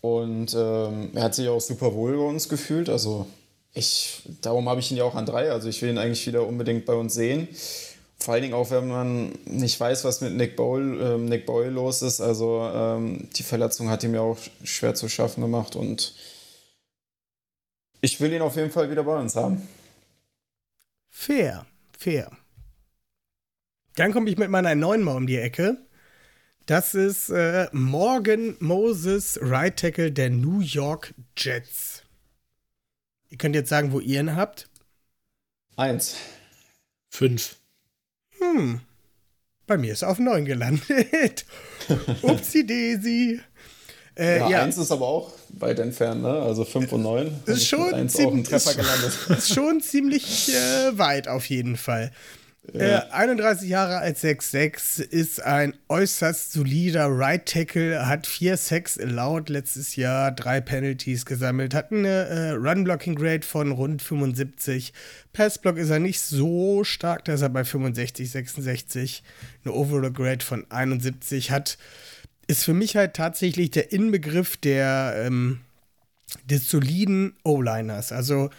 [0.02, 2.90] Und ähm, er hat sich auch super wohl bei uns gefühlt.
[2.90, 3.28] Also
[3.74, 5.52] ich, darum habe ich ihn ja auch an drei.
[5.52, 7.48] Also ich will ihn eigentlich wieder unbedingt bei uns sehen.
[8.20, 11.70] Vor allen Dingen auch, wenn man nicht weiß, was mit Nick Boyle, ähm, Nick Boyle
[11.70, 12.20] los ist.
[12.20, 15.76] Also ähm, die Verletzung hat ihm ja auch schwer zu schaffen gemacht.
[15.76, 16.14] Und
[18.02, 19.68] ich will ihn auf jeden Fall wieder bei uns haben.
[21.10, 21.66] Fair,
[21.98, 22.32] fair.
[23.96, 25.78] Dann komme ich mit meiner neuen Mal um die Ecke.
[26.68, 32.04] Das ist äh, Morgan Moses, Right Tackle der New York Jets.
[33.30, 34.70] Ihr könnt jetzt sagen, wo ihr ihn habt.
[35.76, 36.18] Eins.
[37.10, 37.56] Fünf.
[38.40, 38.82] Hm.
[39.66, 41.46] Bei mir ist er auf neun gelandet.
[42.22, 43.42] Upsi Daisy.
[44.18, 46.30] Äh, ja, ja, eins ist aber auch weit entfernt, ne?
[46.30, 47.32] Also fünf und neun.
[47.46, 52.12] Ist schon, ziemlich, ist, ist schon ziemlich äh, weit auf jeden Fall.
[52.74, 53.00] Ja.
[53.00, 59.50] Äh, 31 Jahre als 6'6 ist ein äußerst solider Right Tackle, hat vier Sacks allowed
[59.50, 64.94] letztes Jahr, drei Penalties gesammelt, hat eine äh, Run-Blocking-Grade von rund 75.
[65.32, 69.24] Pass-Block ist er nicht so stark, da ist er bei 65, 66.
[69.64, 71.78] Eine Overall-Grade von 71 hat,
[72.48, 75.62] ist für mich halt tatsächlich der Inbegriff der, ähm,
[76.46, 78.12] des soliden O-Liners.
[78.12, 78.50] Also,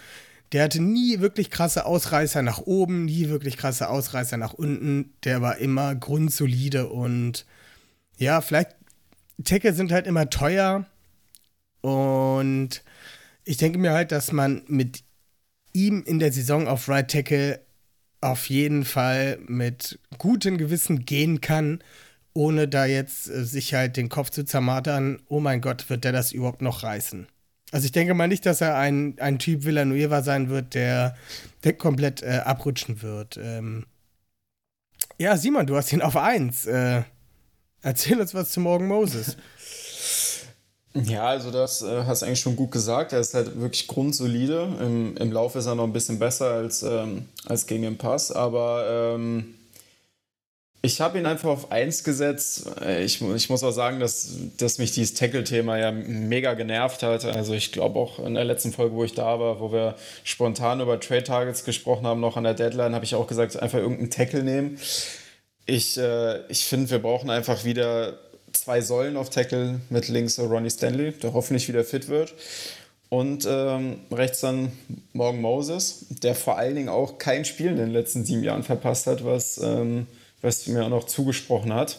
[0.52, 5.12] der hatte nie wirklich krasse Ausreißer nach oben, nie wirklich krasse Ausreißer nach unten.
[5.24, 7.44] Der war immer grundsolide und
[8.16, 8.70] ja, vielleicht
[9.44, 10.86] Tackle sind halt immer teuer
[11.80, 12.82] und
[13.44, 15.04] ich denke mir halt, dass man mit
[15.72, 17.60] ihm in der Saison auf Right Tackle
[18.20, 21.82] auf jeden Fall mit gutem Gewissen gehen kann,
[22.34, 25.20] ohne da jetzt äh, sich halt den Kopf zu zermatern.
[25.28, 27.26] Oh mein Gott, wird der das überhaupt noch reißen?
[27.70, 31.16] Also ich denke mal nicht, dass er ein, ein Typ Villanueva sein wird, der,
[31.64, 33.38] der komplett äh, abrutschen wird.
[33.42, 33.84] Ähm
[35.18, 36.66] ja, Simon, du hast ihn auf 1.
[36.66, 37.02] Äh,
[37.82, 39.36] erzähl uns was zu Morgan Moses.
[40.94, 43.12] Ja, also das äh, hast du eigentlich schon gut gesagt.
[43.12, 44.68] Er ist halt wirklich grundsolide.
[44.80, 48.32] Im, im Lauf ist er noch ein bisschen besser als, ähm, als gegen den Pass,
[48.32, 49.54] aber ähm,
[50.80, 52.66] ich habe ihn einfach auf 1 gesetzt.
[52.80, 57.24] Äh, ich, ich muss auch sagen, dass, dass mich dieses Tackle-Thema ja mega genervt hat.
[57.24, 60.80] Also ich glaube auch in der letzten Folge, wo ich da war, wo wir spontan
[60.80, 64.44] über Trade-Targets gesprochen haben, noch an der Deadline, habe ich auch gesagt, einfach irgendeinen Tackle
[64.44, 64.78] nehmen.
[65.66, 68.18] Ich, äh, ich finde, wir brauchen einfach wieder
[68.52, 72.34] zwei Säulen auf Tackle mit links Ronnie Stanley, der hoffentlich wieder fit wird.
[73.10, 74.72] Und ähm, rechts dann
[75.12, 79.06] Morgan Moses, der vor allen Dingen auch kein Spiel in den letzten sieben Jahren verpasst
[79.06, 80.06] hat, was, ähm,
[80.42, 81.98] was mir auch noch zugesprochen hat.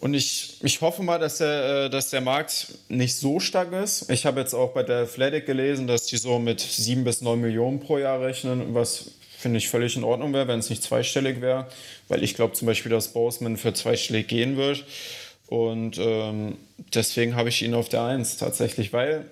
[0.00, 4.08] Und ich, ich hoffe mal, dass der, äh, dass der Markt nicht so stark ist.
[4.10, 7.40] Ich habe jetzt auch bei der Athletic gelesen, dass die so mit sieben bis neun
[7.40, 11.40] Millionen pro Jahr rechnen, was finde ich völlig in Ordnung wäre, wenn es nicht zweistellig
[11.40, 11.68] wäre,
[12.08, 14.84] weil ich glaube zum Beispiel, dass Boseman für zweistellig gehen wird.
[15.46, 16.58] Und ähm,
[16.92, 19.24] deswegen habe ich ihn auf der Eins tatsächlich, weil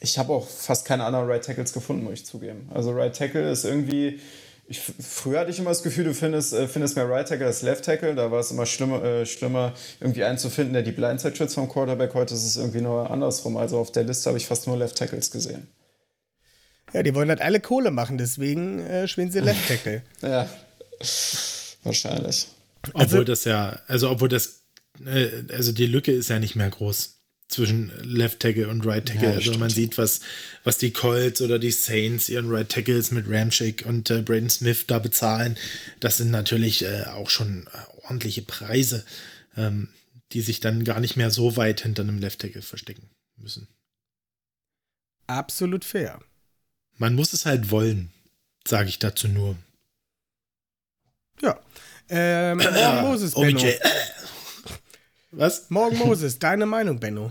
[0.00, 2.70] ich habe auch fast keine anderen Right Tackles gefunden, muss ich zugeben.
[2.72, 4.20] Also Right Tackle ist irgendwie,
[4.68, 7.62] ich, früher hatte ich immer das Gefühl, du findest, äh, findest mehr Right Tackle als
[7.62, 8.14] Left Tackle.
[8.14, 11.54] Da war es immer schlimmer, äh, schlimmer, irgendwie einen zu finden, der die Blindside schützt
[11.54, 12.14] vom Quarterback.
[12.14, 13.56] Heute ist es irgendwie nur andersrum.
[13.56, 15.68] Also auf der Liste habe ich fast nur Left Tackles gesehen.
[16.92, 20.02] Ja, die wollen halt alle Kohle machen, deswegen äh, spielen sie Left Tackle.
[20.22, 20.48] ja,
[21.82, 22.48] wahrscheinlich.
[22.92, 24.62] Obwohl also, das ja, also obwohl das,
[25.04, 27.15] äh, also die Lücke ist ja nicht mehr groß
[27.48, 29.30] zwischen Left Tackle und Right Tackle.
[29.30, 30.20] Ja, also man sieht, was,
[30.64, 34.84] was die Colts oder die Saints ihren Right Tackles mit Ramchick und äh, Braden Smith
[34.86, 35.56] da bezahlen.
[36.00, 39.04] Das sind natürlich äh, auch schon äh, ordentliche Preise,
[39.56, 39.88] ähm,
[40.32, 43.68] die sich dann gar nicht mehr so weit hinter einem Left Tackle verstecken müssen.
[45.28, 46.20] Absolut fair.
[46.98, 48.10] Man muss es halt wollen,
[48.66, 49.56] sage ich dazu nur.
[51.42, 51.60] Ja.
[52.08, 53.60] Ähm, Morgen Moses, Benno.
[55.36, 55.68] Was?
[55.68, 57.30] Morgen Moses, deine Meinung, Benno.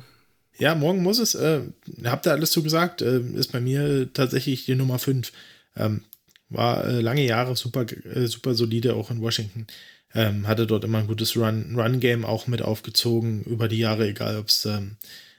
[0.59, 1.33] Ja, morgen muss es.
[1.33, 1.61] Äh,
[2.03, 3.01] habt ihr alles zu gesagt?
[3.01, 5.31] Äh, ist bei mir tatsächlich die Nummer 5.
[5.75, 6.03] Ähm,
[6.49, 9.65] war äh, lange Jahre super, äh, super solide, auch in Washington.
[10.13, 14.37] Ähm, hatte dort immer ein gutes Run-Game Run auch mit aufgezogen über die Jahre, egal
[14.37, 14.97] ob es, ähm,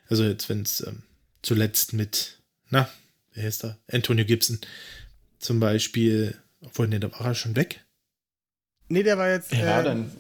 [0.09, 1.03] also jetzt, wenn es ähm,
[1.43, 2.89] zuletzt mit, na,
[3.33, 3.79] wer heißt er?
[3.91, 4.59] Antonio Gibson
[5.39, 7.85] zum Beispiel, obwohl, ne, da war er schon weg.
[8.89, 9.53] Nee, der war jetzt.
[9.53, 10.11] Ja, äh, dann.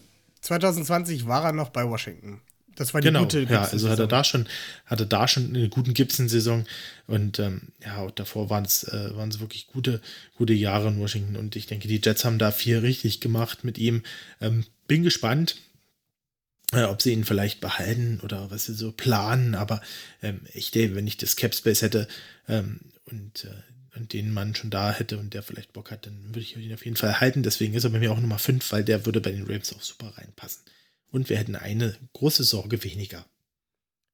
[0.46, 2.40] 2020 war er noch bei Washington.
[2.76, 4.46] Das war die genau, gute Ja, also hat er da schon,
[4.84, 6.66] hatte da schon eine gute Gibson-Saison
[7.06, 10.00] und ähm, ja, und davor waren es äh, wirklich gute,
[10.36, 13.78] gute Jahre in Washington und ich denke, die Jets haben da viel richtig gemacht mit
[13.78, 14.02] ihm.
[14.40, 15.56] Ähm, bin gespannt,
[16.72, 19.80] äh, ob sie ihn vielleicht behalten oder was sie so planen, aber
[20.22, 22.06] ähm, ich denke, wenn ich das Cap Space hätte
[22.46, 26.28] ähm, und, äh, und den Mann schon da hätte und der vielleicht Bock hat, dann
[26.28, 27.42] würde ich ihn auf jeden Fall halten.
[27.42, 29.82] Deswegen ist er bei mir auch Nummer 5, weil der würde bei den Rams auch
[29.82, 30.62] super reinpassen.
[31.10, 33.24] Und wir hätten eine große Sorge weniger.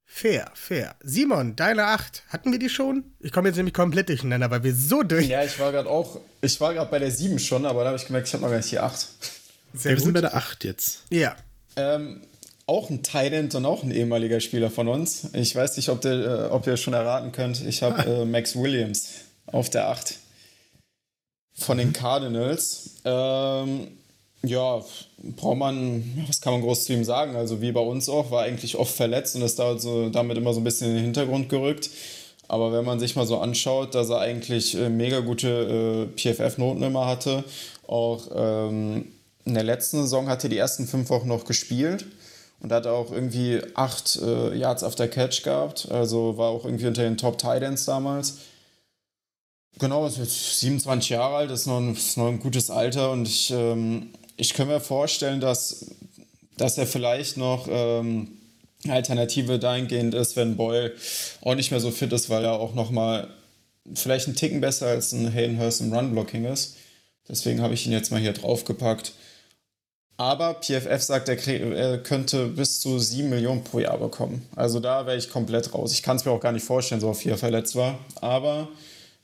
[0.05, 0.95] Fair, fair.
[1.03, 3.05] Simon, deine 8, hatten wir die schon?
[3.19, 5.27] Ich komme jetzt nämlich komplett durcheinander, weil wir so durch.
[5.27, 7.97] Ja, ich war gerade auch, ich war gerade bei der 7 schon, aber da habe
[7.97, 9.09] ich gemerkt, ich habe noch gar nicht die 8.
[9.75, 11.05] Sehr ja, wir sind bei der 8 jetzt.
[11.09, 11.35] Ja.
[11.77, 12.21] Ähm,
[12.67, 15.29] auch ein Thailand und auch ein ehemaliger Spieler von uns.
[15.33, 17.65] Ich weiß nicht, ob, der, äh, ob ihr schon erraten könnt.
[17.67, 19.09] Ich habe äh, Max Williams
[19.53, 20.19] auf der 8
[21.55, 22.97] von den Cardinals.
[23.05, 23.89] Ähm,
[24.45, 24.83] ja,
[25.37, 27.37] braucht man, was kann man groß zu ihm sagen?
[27.37, 30.53] Also wie bei uns auch, war eigentlich oft verletzt und ist da so, damit immer
[30.53, 31.91] so ein bisschen in den Hintergrund gerückt.
[32.49, 36.83] Aber wenn man sich mal so anschaut, dass er eigentlich äh, mega gute äh, PFF-Noten
[36.83, 37.45] immer hatte,
[37.87, 39.07] auch ähm,
[39.45, 42.07] in der letzten Saison hat er die ersten fünf Wochen noch gespielt
[42.61, 45.89] und hat auch irgendwie acht äh, Yards after Catch gehabt.
[45.91, 48.39] Also war auch irgendwie unter den Top Titans damals.
[49.79, 53.27] Genau, ist jetzt 27 Jahre alt, ist noch ein, ist noch ein gutes Alter und
[53.27, 55.87] ich, ähm, ich kann mir vorstellen, dass,
[56.57, 58.29] dass er vielleicht noch ähm,
[58.89, 60.93] Alternative dahingehend ist, wenn Boyle
[61.41, 63.29] auch nicht mehr so fit ist, weil er auch noch mal
[63.95, 66.77] vielleicht einen Ticken besser als ein Hayden Hurst im Run-Blocking ist.
[67.29, 69.13] Deswegen habe ich ihn jetzt mal hier draufgepackt.
[70.17, 74.47] Aber PFF sagt, er, er, könnte bis zu 7 Millionen pro Jahr bekommen.
[74.55, 75.93] Also da wäre ich komplett raus.
[75.93, 77.99] Ich kann es mir auch gar nicht vorstellen, so oft wie er verletzt war.
[78.21, 78.69] Aber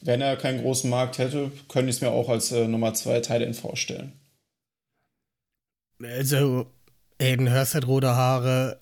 [0.00, 3.20] wenn er keinen großen Markt hätte, könnte ich es mir auch als äh, Nummer 2
[3.20, 4.12] Teil vorstellen.
[6.02, 6.66] Also,
[7.20, 8.80] Aiden Hurst hat rote Haare,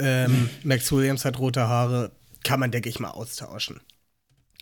[0.00, 2.10] ähm, Max Williams hat rote Haare.
[2.42, 3.80] Kann man, denke ich, mal austauschen.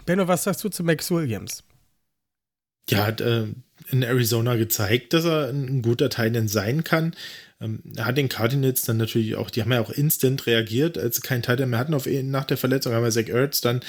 [0.05, 1.65] Benno, was sagst du zu Max Williams?
[2.91, 3.47] Ja, hat äh,
[3.91, 7.15] in Arizona gezeigt, dass er ein guter Teil sein kann.
[7.61, 11.17] Ähm, er hat den Cardinals dann natürlich auch, die haben ja auch instant reagiert, als
[11.17, 13.81] sie keinen Teil mehr hatten auf ihn nach der Verletzung, haben wir Zach Ertz dann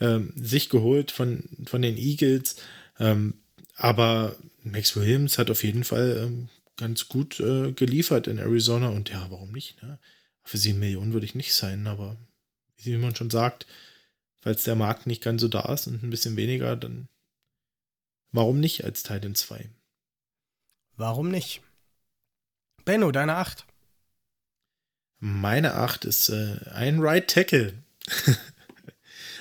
[0.00, 2.56] ähm, sich geholt von, von den Eagles.
[2.98, 3.34] Ähm,
[3.76, 9.10] aber Max Williams hat auf jeden Fall ähm, ganz gut äh, geliefert in Arizona und
[9.10, 9.82] ja, warum nicht?
[9.82, 9.98] Ne?
[10.44, 12.16] Für sieben Millionen würde ich nicht sein, aber
[12.76, 13.66] wie man schon sagt,
[14.40, 17.08] falls der Markt nicht ganz so da ist und ein bisschen weniger, dann
[18.30, 19.70] Warum nicht als Titan 2?
[20.96, 21.62] Warum nicht?
[22.84, 23.64] Benno, deine 8.
[25.18, 27.82] Meine 8 ist äh, ein Right Tackle.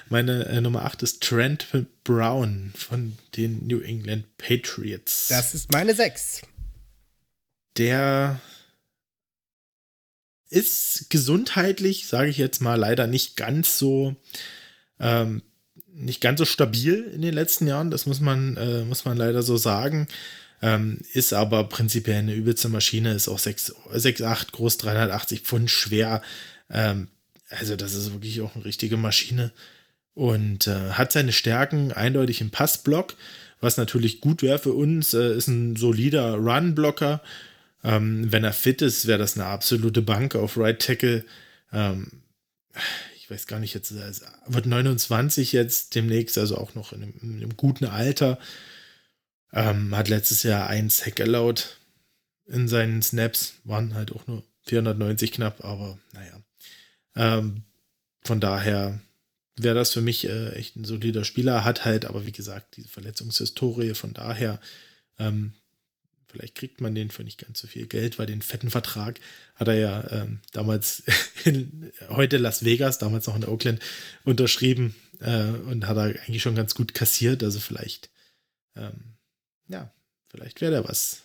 [0.09, 1.67] Meine äh, Nummer 8 ist Trent
[2.03, 5.27] Brown von den New England Patriots.
[5.27, 6.41] Das ist meine 6.
[7.77, 8.39] der
[10.49, 14.15] ist gesundheitlich, sage ich jetzt mal, leider nicht ganz so
[14.99, 15.41] ähm,
[15.93, 17.91] nicht ganz so stabil in den letzten Jahren.
[17.91, 20.07] Das muss man äh, muss man leider so sagen.
[20.61, 26.23] Ähm, ist aber prinzipiell eine übelste Maschine, ist auch 6,8 groß, 380 Pfund schwer.
[26.69, 27.09] Ähm,
[27.49, 29.51] also das ist wirklich auch eine richtige Maschine
[30.17, 33.13] und äh, hat seine Stärken eindeutig im Passblock,
[33.61, 37.21] was natürlich gut wäre für uns, äh, ist ein solider Run-Blocker.
[37.83, 41.23] Ähm, wenn er fit ist, wäre das eine absolute Bank auf Right Tackle.
[41.71, 42.23] Ähm,
[43.15, 43.93] ich weiß gar nicht, jetzt
[44.47, 48.39] wird 29 jetzt demnächst, also auch noch in einem, in einem guten Alter.
[49.53, 51.77] Ähm, hat letztes Jahr ein Sack erlaubt
[52.47, 56.41] in seinen Snaps, waren halt auch nur 490 knapp, aber naja.
[57.15, 57.61] Ähm,
[58.23, 58.99] von daher
[59.57, 62.87] wäre das für mich äh, echt ein solider Spieler, hat halt aber wie gesagt diese
[62.87, 64.59] Verletzungshistorie, von daher
[65.19, 65.53] ähm,
[66.27, 69.19] vielleicht kriegt man den für nicht ganz so viel Geld, weil den fetten Vertrag
[69.55, 71.03] hat er ja ähm, damals
[71.45, 73.81] in, heute Las Vegas, damals noch in Oakland
[74.23, 78.09] unterschrieben äh, und hat er eigentlich schon ganz gut kassiert, also vielleicht
[78.75, 79.17] ähm,
[79.67, 79.93] ja,
[80.29, 81.23] vielleicht wäre da was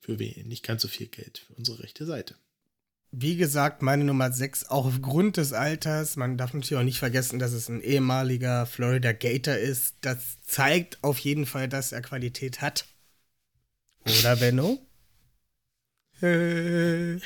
[0.00, 2.34] für wen, nicht ganz so viel Geld für unsere rechte Seite.
[3.12, 6.16] Wie gesagt, meine Nummer 6, auch aufgrund des Alters.
[6.16, 9.96] Man darf natürlich auch nicht vergessen, dass es ein ehemaliger Florida Gator ist.
[10.00, 12.86] Das zeigt auf jeden Fall, dass er Qualität hat.
[14.20, 14.78] Oder Benno?
[16.22, 17.14] Äh.
[17.14, 17.20] ja.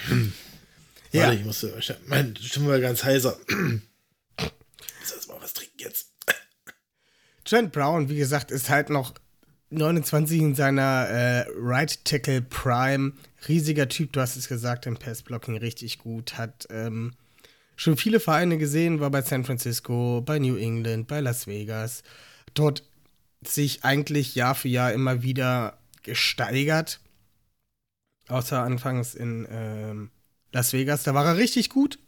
[1.12, 1.66] Warte, ich muss,
[2.06, 3.38] mein Stimme war ganz heiser.
[3.48, 6.12] Ich soll mal was trinken jetzt.
[7.44, 9.14] Trent Brown, wie gesagt, ist halt noch
[9.70, 13.12] 29 in seiner äh, Right Tackle Prime.
[13.48, 16.38] Riesiger Typ, du hast es gesagt, im Passblocking richtig gut.
[16.38, 17.12] Hat ähm,
[17.76, 22.02] schon viele Vereine gesehen, war bei San Francisco, bei New England, bei Las Vegas.
[22.54, 22.82] Dort
[23.46, 27.00] sich eigentlich Jahr für Jahr immer wieder gesteigert.
[28.28, 30.10] Außer anfangs in ähm,
[30.52, 31.98] Las Vegas, da war er richtig gut.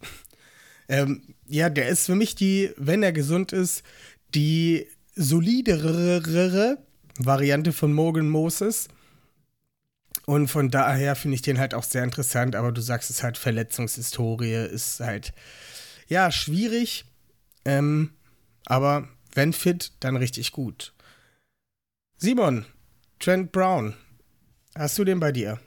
[0.88, 3.82] ähm, ja, der ist für mich die, wenn er gesund ist,
[4.34, 6.78] die solidere
[7.18, 8.88] Variante von Morgan Moses.
[10.26, 13.38] Und von daher finde ich den halt auch sehr interessant, aber du sagst es halt,
[13.38, 15.32] Verletzungshistorie ist halt,
[16.08, 17.04] ja, schwierig.
[17.64, 18.10] Ähm,
[18.66, 20.92] aber wenn fit, dann richtig gut.
[22.16, 22.66] Simon,
[23.20, 23.94] Trent Brown,
[24.74, 25.60] hast du den bei dir?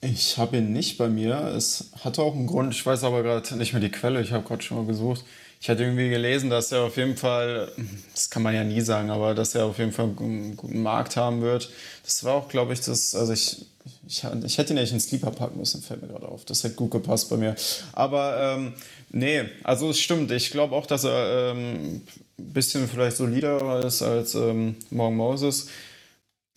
[0.00, 1.36] Ich habe ihn nicht bei mir.
[1.54, 4.44] Es hatte auch einen Grund, ich weiß aber gerade nicht mehr die Quelle, ich habe
[4.44, 5.24] gerade schon mal gesucht.
[5.62, 7.70] Ich hatte irgendwie gelesen, dass er auf jeden Fall,
[8.12, 11.14] das kann man ja nie sagen, aber dass er auf jeden Fall einen guten Markt
[11.16, 11.70] haben wird.
[12.02, 13.64] Das war auch, glaube ich, das, also ich,
[14.08, 16.44] ich, ich hätte ihn nicht in Sleeper packen müssen, fällt mir gerade auf.
[16.46, 17.54] Das hätte gut gepasst bei mir.
[17.92, 18.74] Aber ähm,
[19.10, 20.32] nee, also es stimmt.
[20.32, 22.02] Ich glaube auch, dass er ähm,
[22.40, 25.68] ein bisschen vielleicht solider ist als ähm, Morgan Moses.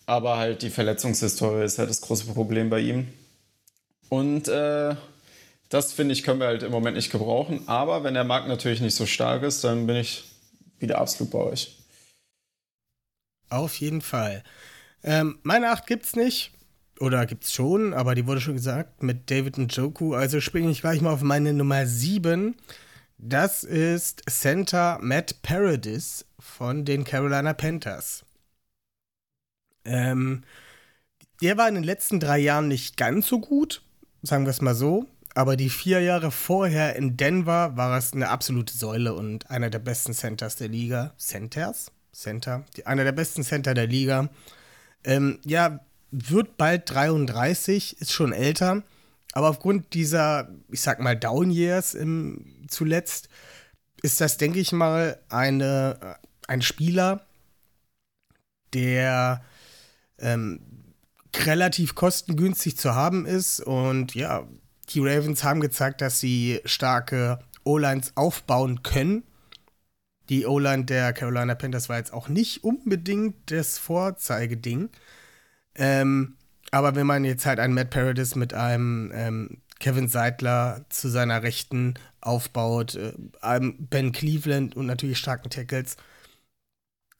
[0.06, 3.06] Aber halt die Verletzungshistorie ist halt das große Problem bei ihm.
[4.08, 4.96] Und äh,
[5.68, 7.66] das finde ich, können wir halt im Moment nicht gebrauchen.
[7.66, 10.24] Aber wenn der Markt natürlich nicht so stark ist, dann bin ich
[10.78, 11.76] wieder absolut bei euch.
[13.48, 14.42] Auf jeden Fall.
[15.02, 16.52] Ähm, meine 8 gibt's nicht.
[16.98, 20.14] Oder gibt's schon, aber die wurde schon gesagt mit David Njoku.
[20.14, 22.54] Also springe ich gleich mal auf meine Nummer 7.
[23.18, 28.24] Das ist Center Matt Paradis von den Carolina Panthers.
[29.84, 30.44] Ähm,
[31.42, 33.82] der war in den letzten drei Jahren nicht ganz so gut,
[34.22, 35.06] sagen wir es mal so.
[35.36, 39.80] Aber die vier Jahre vorher in Denver war es eine absolute Säule und einer der
[39.80, 41.12] besten Centers der Liga.
[41.18, 41.92] Centers?
[42.10, 42.64] Center?
[42.74, 44.30] Die, einer der besten Center der Liga.
[45.04, 45.80] Ähm, ja,
[46.10, 48.82] wird bald 33, ist schon älter.
[49.34, 53.28] Aber aufgrund dieser, ich sag mal, Down Years im, zuletzt,
[54.00, 57.26] ist das, denke ich mal, eine, äh, ein Spieler,
[58.72, 59.44] der
[60.18, 60.60] ähm,
[61.36, 64.48] relativ kostengünstig zu haben ist und ja,
[64.90, 69.24] die Ravens haben gezeigt, dass sie starke O-Lines aufbauen können.
[70.28, 74.90] Die O-Line der Carolina Panthers war jetzt auch nicht unbedingt das Vorzeigeding.
[75.74, 76.36] Ähm,
[76.70, 81.42] aber wenn man jetzt halt einen Matt Paradis mit einem ähm, Kevin Seidler zu seiner
[81.42, 85.96] Rechten aufbaut, äh, einem Ben Cleveland und natürlich starken Tackles,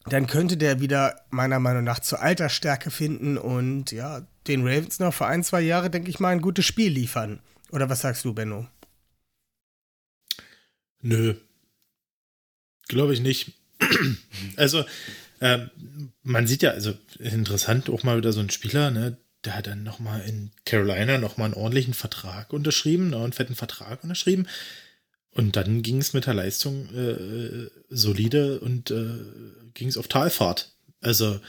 [0.09, 5.13] dann könnte der wieder meiner Meinung nach zur Altersstärke finden und ja, den Ravens noch
[5.13, 7.41] für ein, zwei Jahre, denke ich mal, ein gutes Spiel liefern.
[7.71, 8.67] Oder was sagst du, Benno?
[11.03, 11.35] Nö.
[12.89, 13.53] Glaube ich nicht.
[14.57, 14.85] also,
[15.41, 15.71] ähm,
[16.23, 19.83] man sieht ja, also interessant, auch mal wieder so ein Spieler, ne, der hat dann
[19.83, 24.47] nochmal in Carolina nochmal einen ordentlichen Vertrag unterschrieben, ne, einen fetten Vertrag unterschrieben.
[25.31, 29.19] Und dann ging es mit der Leistung äh, solide und äh,
[29.75, 30.75] ging es auf Talfahrt.
[31.03, 31.41] Also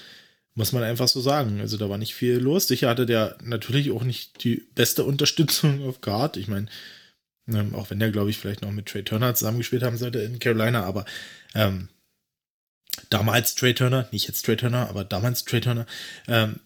[0.58, 1.62] Muss man einfach so sagen.
[1.62, 2.68] Also da war nicht viel los.
[2.68, 6.36] Sicher hatte der natürlich auch nicht die beste Unterstützung auf Guard.
[6.36, 6.66] Ich meine,
[7.47, 10.39] ähm, auch wenn der, glaube ich, vielleicht noch mit Trey Turner zusammengespielt haben sollte in
[10.39, 11.05] Carolina, aber
[11.53, 11.89] ähm,
[13.12, 15.86] damals Trey Turner, nicht jetzt Trey Turner, aber damals Trey Turner,
[16.28, 16.60] ähm,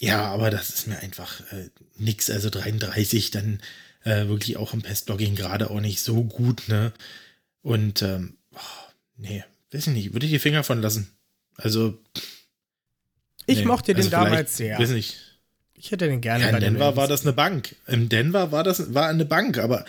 [0.00, 2.30] ja, aber das ist mir einfach äh, nix.
[2.30, 3.60] Also 33, dann
[4.02, 6.92] äh, wirklich auch im Pestblogging gerade auch nicht so gut, ne?
[7.62, 11.12] Und ähm, oh, nee, weiß ich nicht, würde ich die Finger von lassen.
[11.54, 11.96] Also.
[13.50, 14.78] Ich nee, mochte den also damals sehr.
[14.78, 15.16] Weiß nicht.
[15.74, 17.74] Ich hätte den gerne ja, in Denver war das eine Bank.
[17.86, 19.84] In Denver war das war eine Bank, aber,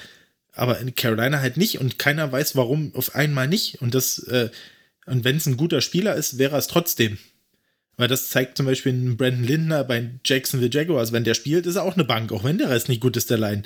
[0.53, 3.81] aber in Carolina halt nicht und keiner weiß, warum auf einmal nicht.
[3.81, 4.49] Und das, äh,
[5.05, 7.17] und wenn es ein guter Spieler ist, wäre es trotzdem.
[7.97, 11.11] Weil das zeigt zum Beispiel Brandon Lindner bei Jacksonville Jaguars.
[11.11, 13.29] Wenn der spielt, ist er auch eine Bank, auch wenn der Rest nicht gut ist,
[13.29, 13.63] der Line.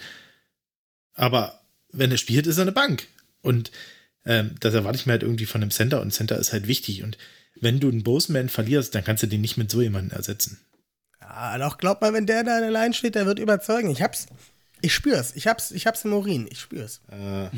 [1.14, 3.08] Aber wenn er spielt, ist er eine Bank.
[3.42, 3.72] Und
[4.26, 7.04] ähm, das erwarte ich mir halt irgendwie von einem Center und Center ist halt wichtig.
[7.04, 7.18] Und
[7.62, 10.60] wenn du einen Boseman verlierst, dann kannst du den nicht mit so jemandem ersetzen.
[11.22, 13.90] Ja, doch glaub mal, wenn der da allein steht, der wird überzeugen.
[13.90, 14.28] Ich hab's.
[14.82, 15.34] Ich spür's.
[15.36, 16.48] Ich hab's, ich hab's im Urin.
[16.52, 17.02] Ich spür's.
[17.12, 17.50] Äh,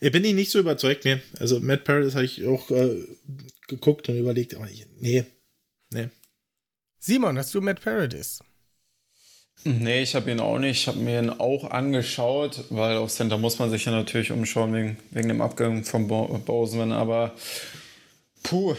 [0.00, 0.10] ja.
[0.10, 1.22] Bin ich nicht so überzeugt, ne.
[1.38, 3.06] Also Matt Paradis habe ich auch äh,
[3.68, 5.24] geguckt und überlegt, aber ich, nee.
[5.92, 6.08] Nee.
[6.98, 8.40] Simon, hast du Matt Paradis?
[9.64, 10.80] Nee, ich habe ihn auch nicht.
[10.80, 14.74] Ich habe mir ihn auch angeschaut, weil auf Center muss man sich ja natürlich umschauen
[14.74, 16.90] wegen, wegen dem Abgang von Bo Boseman.
[16.90, 17.36] Aber
[18.42, 18.74] puh,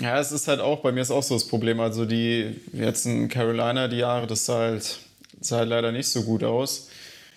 [0.00, 1.80] ja, es ist halt auch, bei mir ist auch so das Problem.
[1.80, 5.00] Also die jetzt in Carolina, die Jahre, das sah halt,
[5.40, 6.88] sah halt leider nicht so gut aus.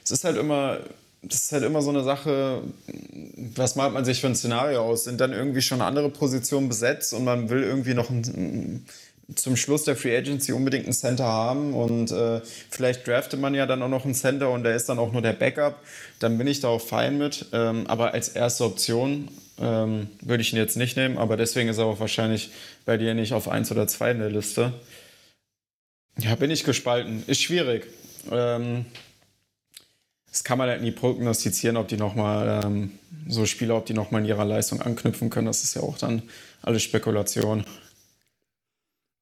[0.03, 0.79] Es ist halt immer,
[1.21, 2.61] das ist halt immer so eine Sache,
[3.55, 5.03] was malt man sich für ein Szenario aus?
[5.05, 8.85] Sind dann irgendwie schon andere Positionen besetzt und man will irgendwie noch ein
[9.33, 13.65] zum Schluss der Free Agency unbedingt einen Center haben und äh, vielleicht draftet man ja
[13.65, 15.79] dann auch noch einen Center und der ist dann auch nur der Backup,
[16.19, 17.47] dann bin ich da auch fein mit.
[17.51, 19.29] Ähm, aber als erste Option
[19.59, 22.51] ähm, würde ich ihn jetzt nicht nehmen, aber deswegen ist er auch wahrscheinlich
[22.85, 24.73] bei dir nicht auf 1 oder 2 in der Liste.
[26.17, 27.23] Ja, bin ich gespalten.
[27.27, 27.87] Ist schwierig.
[28.31, 28.85] Ähm,
[30.29, 32.91] das kann man halt nie prognostizieren, ob die nochmal, ähm,
[33.27, 35.47] so Spieler, ob die nochmal in ihrer Leistung anknüpfen können.
[35.47, 36.23] Das ist ja auch dann
[36.61, 37.65] alles Spekulation.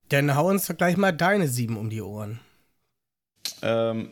[0.10, 2.40] Dann hau uns doch gleich mal deine sieben um die Ohren.
[3.62, 4.10] Ähm,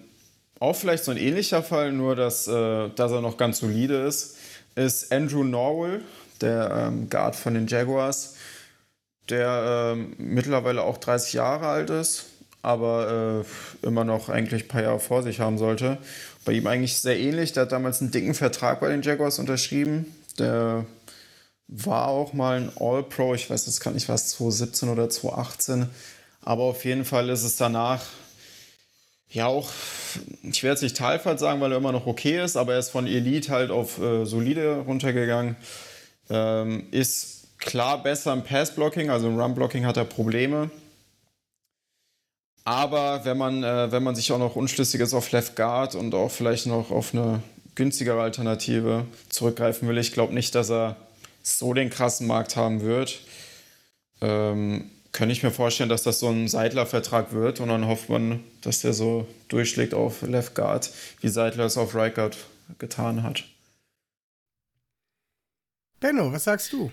[0.59, 4.37] auch vielleicht so ein ähnlicher Fall, nur dass, äh, dass er noch ganz solide ist,
[4.75, 6.01] ist Andrew Norwell,
[6.41, 8.35] der ähm, Guard von den Jaguars,
[9.29, 12.25] der ähm, mittlerweile auch 30 Jahre alt ist,
[12.61, 13.43] aber
[13.83, 15.97] äh, immer noch eigentlich ein paar Jahre vor sich haben sollte.
[16.45, 20.05] Bei ihm eigentlich sehr ähnlich, der hat damals einen dicken Vertrag bei den Jaguars unterschrieben.
[20.39, 20.85] Der
[21.67, 25.89] war auch mal ein All-Pro, ich weiß jetzt gar nicht was, 2017 oder 2018.
[26.43, 28.01] Aber auf jeden Fall ist es danach
[29.31, 29.69] ja auch,
[30.43, 32.89] ich werde jetzt nicht Talfahrt sagen, weil er immer noch okay ist, aber er ist
[32.89, 35.55] von Elite halt auf äh, solide runtergegangen.
[36.29, 40.69] Ähm, ist klar besser im Pass-Blocking, also im Run-Blocking hat er Probleme.
[42.63, 46.13] Aber wenn man, äh, wenn man sich auch noch unschlüssig ist auf Left Guard und
[46.13, 47.41] auch vielleicht noch auf eine
[47.75, 50.95] günstigere Alternative zurückgreifen will, ich glaube nicht, dass er
[51.41, 53.19] so den krassen Markt haben wird,
[54.21, 58.39] ähm, könnte ich mir vorstellen, dass das so ein Seidler-Vertrag wird und dann hofft man,
[58.61, 60.91] dass der so durchschlägt auf Left Guard,
[61.21, 62.37] wie Seidler es auf Right Guard
[62.79, 63.43] getan hat.
[65.99, 66.91] Benno, was sagst du?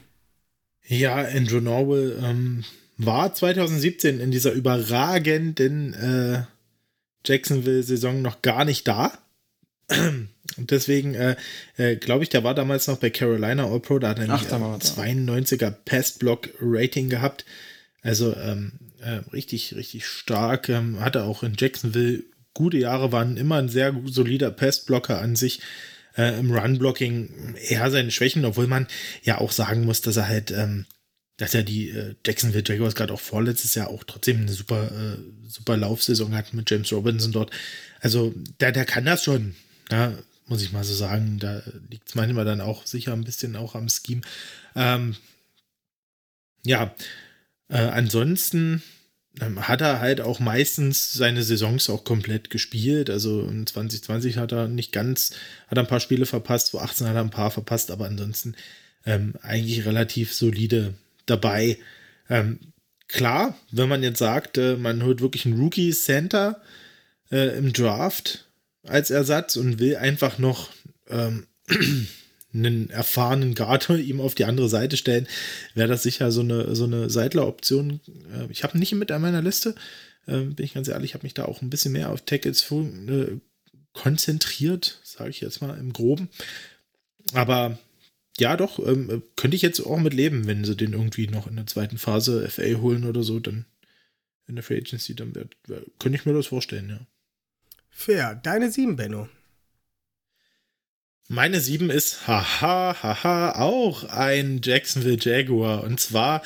[0.87, 2.65] Ja, Andrew Norwell ähm,
[2.97, 6.43] war 2017 in dieser überragenden äh,
[7.25, 9.13] Jacksonville-Saison noch gar nicht da.
[9.91, 11.37] Und deswegen äh,
[11.77, 14.31] äh, glaube ich, der war damals noch bei Carolina All Pro, da hat er ein
[14.31, 17.45] 92er Pass-Block-Rating gehabt.
[18.03, 20.69] Also ähm, äh, richtig, richtig stark.
[20.69, 22.25] Ähm, hatte auch in Jacksonville
[22.55, 25.61] gute Jahre, waren immer ein sehr solider Pass-Blocker an sich.
[26.17, 28.89] Äh, Im Run-Blocking eher seine Schwächen, obwohl man
[29.23, 30.87] ja auch sagen muss, dass er halt, ähm,
[31.37, 35.19] dass er die äh, Jacksonville Jaguars gerade auch vorletztes Jahr auch trotzdem eine super, äh,
[35.49, 37.53] super Laufsaison hat mit James Robinson dort.
[38.01, 39.55] Also der, der kann das schon.
[39.91, 40.13] Ja,
[40.47, 41.39] muss ich mal so sagen.
[41.39, 44.23] Da liegt es manchmal dann auch sicher ein bisschen auch am Scheme.
[44.75, 45.15] Ähm,
[46.65, 46.95] ja,
[47.69, 48.83] äh, ansonsten
[49.41, 53.11] ähm, hat er halt auch meistens seine Saisons auch komplett gespielt.
[53.11, 55.33] Also in 2020 hat er nicht ganz,
[55.69, 58.55] hat er ein paar Spiele verpasst, 2018 hat er ein paar verpasst, aber ansonsten
[59.05, 60.95] ähm, eigentlich relativ solide
[61.27, 61.79] dabei.
[62.29, 62.59] Ähm,
[63.07, 66.61] klar, wenn man jetzt sagt, äh, man holt wirklich einen Rookie Center
[67.31, 68.47] äh, im Draft,
[68.85, 70.71] als Ersatz und will einfach noch
[71.09, 71.47] ähm,
[72.53, 75.27] einen erfahrenen Guard ihm auf die andere Seite stellen,
[75.75, 78.01] wäre das sicher so eine, so eine Seidler-Option.
[78.33, 79.75] Äh, ich habe nicht mit an meiner Liste,
[80.27, 83.39] äh, bin ich ganz ehrlich, habe mich da auch ein bisschen mehr auf Tackles äh,
[83.93, 86.29] konzentriert, sage ich jetzt mal im Groben.
[87.35, 87.79] Aber
[88.39, 91.57] ja, doch, ähm, könnte ich jetzt auch mit leben, wenn sie den irgendwie noch in
[91.57, 93.67] der zweiten Phase FA holen oder so, dann
[94.47, 97.01] in der Free Agency, dann wär, wär, könnte ich mir das vorstellen, ja.
[97.91, 98.37] Fair.
[98.37, 99.29] Deine sieben, Benno.
[101.31, 105.85] Meine sieben ist, haha, haha, auch ein Jacksonville Jaguar.
[105.85, 106.43] Und zwar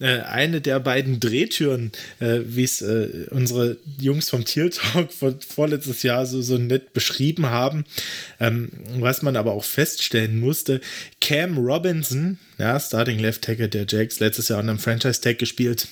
[0.00, 5.36] äh, eine der beiden Drehtüren, äh, wie es äh, unsere Jungs vom Teal Talk vor,
[5.46, 7.84] vorletztes Jahr so, so nett beschrieben haben,
[8.40, 10.80] ähm, was man aber auch feststellen musste.
[11.20, 15.86] Cam Robinson, ja, Starting Left Tackle der Jacks, letztes Jahr unter einem Franchise Tag gespielt,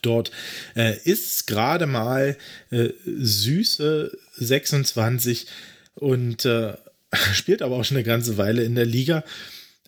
[0.00, 0.30] dort
[0.74, 2.38] äh, ist gerade mal
[2.70, 5.46] äh, süße 26
[5.94, 6.72] und äh,
[7.32, 9.24] spielt aber auch schon eine ganze Weile in der Liga.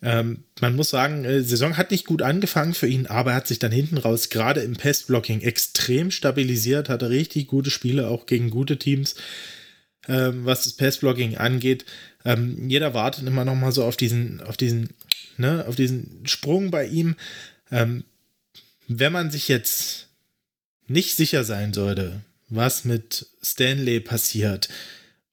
[0.03, 3.47] Ähm, man muss sagen, äh, Saison hat nicht gut angefangen für ihn, aber er hat
[3.47, 8.49] sich dann hinten raus gerade im Pestblocking extrem stabilisiert, hatte richtig gute Spiele auch gegen
[8.49, 9.15] gute Teams,
[10.07, 11.85] ähm, was das Pestblocking angeht.
[12.25, 14.89] Ähm, jeder wartet immer noch mal so auf diesen, auf diesen,
[15.37, 17.15] ne, auf diesen Sprung bei ihm.
[17.71, 18.03] Ähm,
[18.87, 20.07] wenn man sich jetzt
[20.87, 24.67] nicht sicher sein sollte, was mit Stanley passiert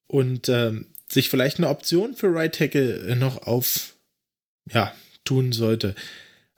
[0.07, 3.95] und ähm, sich vielleicht eine Option für Right Tackle noch auf
[4.71, 4.93] ja,
[5.23, 5.95] tun sollte.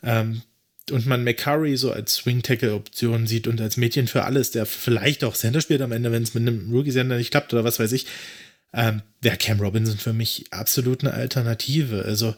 [0.04, 0.41] Ähm,
[0.89, 5.36] und man McCurry so als Swing-Tackle-Option sieht und als Mädchen für alles, der vielleicht auch
[5.36, 8.08] Center spielt am Ende, wenn es mit einem Rookie-Center nicht klappt oder was weiß ich,
[8.74, 12.04] ähm, wäre Cam Robinson für mich absolut eine Alternative.
[12.04, 12.36] Also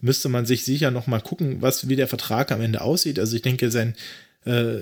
[0.00, 3.18] müsste man sich sicher noch mal gucken, was, wie der Vertrag am Ende aussieht.
[3.18, 3.94] Also ich denke, sein,
[4.44, 4.80] äh,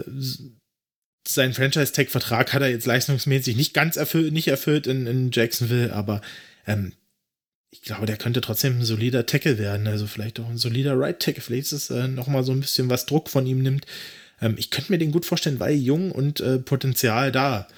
[1.27, 6.23] sein Franchise-Tag-Vertrag hat er jetzt leistungsmäßig nicht ganz erfüllt, nicht erfüllt in, in Jacksonville, aber
[6.67, 6.93] ähm,
[7.71, 9.87] ich glaube, der könnte trotzdem ein solider Tackle werden.
[9.87, 11.43] Also vielleicht auch ein solider Right Tackle.
[11.43, 13.87] Vielleicht ist es äh, nochmal so ein bisschen was Druck von ihm nimmt.
[14.41, 17.69] Ähm, ich könnte mir den gut vorstellen, weil jung und äh, Potenzial da.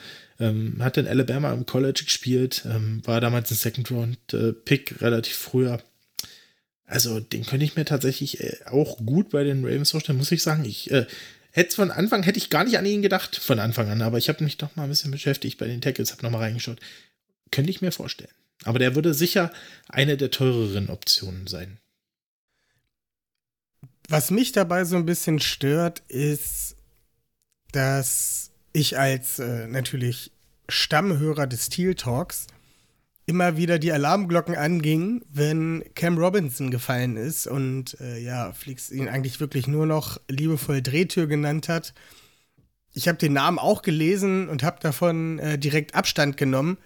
[0.41, 5.01] Ähm, hat in Alabama im College gespielt, ähm, war damals ein Second Round äh, Pick
[5.03, 5.81] relativ früher.
[6.87, 10.43] Also den könnte ich mir tatsächlich äh, auch gut bei den Ravens vorstellen, muss ich
[10.43, 10.65] sagen.
[10.65, 11.07] Ich äh,
[11.53, 14.31] hätte von Anfang hätte ich gar nicht an ihn gedacht von Anfang an, aber ich
[14.31, 16.81] habe mich doch mal ein bisschen beschäftigt bei den Tackles, habe nochmal reingeschaut.
[17.51, 18.31] Könnte ich mir vorstellen.
[18.65, 19.51] Aber der würde sicher
[19.89, 21.79] eine der teureren Optionen sein.
[24.09, 26.77] Was mich dabei so ein bisschen stört, ist,
[27.73, 30.33] dass ich als äh, natürlich
[30.69, 32.47] Stammhörer des Steel Talks
[33.27, 39.09] immer wieder die Alarmglocken angingen, wenn Cam Robinson gefallen ist und äh, ja, Flix ihn
[39.09, 41.95] eigentlich wirklich nur noch liebevoll Drehtür genannt hat.
[42.95, 46.79] Ich habe den Namen auch gelesen und habe davon äh, direkt Abstand genommen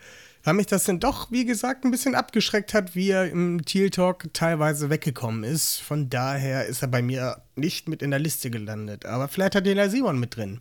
[0.47, 3.91] weil mich das dann doch, wie gesagt, ein bisschen abgeschreckt hat, wie er im Teal
[3.91, 5.81] Talk teilweise weggekommen ist.
[5.81, 9.07] Von daher ist er bei mir nicht mit in der Liste gelandet.
[9.07, 10.61] Aber vielleicht hat den der Simon mit drin.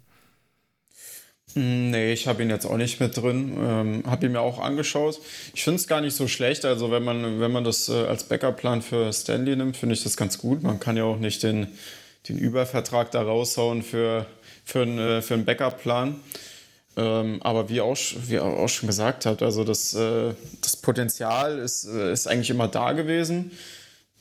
[1.54, 3.56] Hm, nee, ich habe ihn jetzt auch nicht mit drin.
[3.60, 5.20] Ähm, habe ihn mir auch angeschaut.
[5.54, 6.66] Ich finde es gar nicht so schlecht.
[6.66, 10.18] Also, wenn man, wenn man das äh, als Backup-Plan für Stanley nimmt, finde ich das
[10.18, 10.64] ganz gut.
[10.64, 11.68] Man kann ja auch nicht den,
[12.28, 14.26] den Übervertrag da raushauen für,
[14.64, 16.16] für, ein, äh, für einen Backup-Plan.
[16.98, 21.86] Ähm, aber wie auch, wie auch schon gesagt hat, also das, äh, das Potenzial ist,
[21.86, 23.52] äh, ist eigentlich immer da gewesen.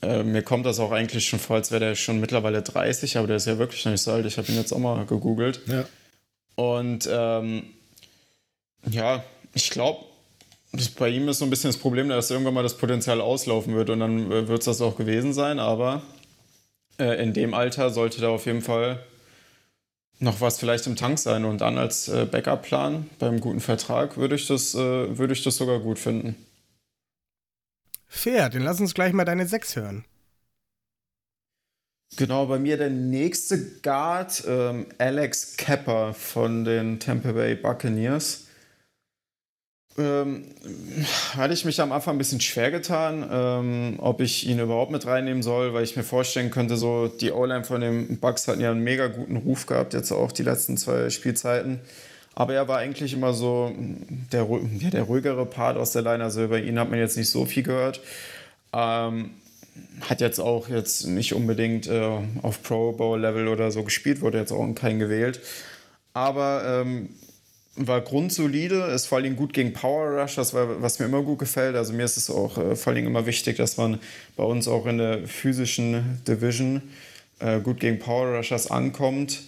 [0.01, 3.27] Äh, mir kommt das auch eigentlich schon vor, als wäre der schon mittlerweile 30, aber
[3.27, 4.25] der ist ja wirklich noch nicht so alt.
[4.25, 5.61] Ich habe ihn jetzt auch mal gegoogelt.
[5.67, 5.85] Ja.
[6.55, 7.63] Und ähm,
[8.89, 9.23] ja,
[9.53, 10.05] ich glaube,
[10.99, 13.89] bei ihm ist so ein bisschen das Problem, dass irgendwann mal das Potenzial auslaufen wird
[13.89, 15.59] und dann äh, wird es das auch gewesen sein.
[15.59, 16.01] Aber
[16.99, 18.99] äh, in dem Alter sollte da auf jeden Fall
[20.19, 24.35] noch was vielleicht im Tank sein und dann als äh, Backup-Plan beim guten Vertrag würde
[24.35, 26.35] ich, das, äh, würde ich das sogar gut finden.
[28.07, 30.05] Fair, dann lass uns gleich mal deine 6 hören.
[32.17, 38.44] Genau, bei mir der nächste Guard, ähm, Alex Kepper von den Tampa Bay Buccaneers.
[39.97, 40.43] Ähm,
[41.37, 45.05] hatte ich mich am Anfang ein bisschen schwer getan, ähm, ob ich ihn überhaupt mit
[45.05, 48.71] reinnehmen soll, weil ich mir vorstellen könnte, so die O-Line von den Bucks hatten ja
[48.71, 51.79] einen mega guten Ruf gehabt, jetzt auch die letzten zwei Spielzeiten.
[52.33, 53.73] Aber er war eigentlich immer so
[54.33, 54.45] der,
[54.79, 56.21] ja, der ruhigere Part aus der Line.
[56.21, 58.01] Also über ihn hat man jetzt nicht so viel gehört.
[58.73, 59.31] Ähm,
[60.01, 64.37] hat jetzt auch jetzt nicht unbedingt äh, auf Pro Bowl Level oder so gespielt, wurde
[64.37, 65.39] jetzt auch kein gewählt.
[66.13, 67.09] Aber ähm,
[67.75, 71.39] war grundsolide, ist vor allem gut gegen Power Rush, das war, was mir immer gut
[71.39, 71.75] gefällt.
[71.75, 73.99] Also mir ist es auch äh, vor allem immer wichtig, dass man
[74.35, 76.81] bei uns auch in der physischen Division
[77.39, 79.41] äh, gut gegen Power Rushers ankommt.